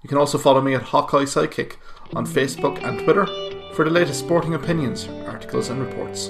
You 0.02 0.10
can 0.10 0.18
also 0.18 0.38
follow 0.38 0.62
me 0.62 0.74
at 0.76 0.84
Hawkeye 0.84 1.24
Sidekick 1.24 1.76
on 2.14 2.26
Facebook 2.26 2.84
and 2.84 3.00
Twitter 3.00 3.26
for 3.74 3.86
the 3.86 3.92
latest 3.92 4.20
sporting 4.20 4.54
opinions, 4.54 5.08
articles, 5.26 5.70
and 5.70 5.82
reports. 5.82 6.30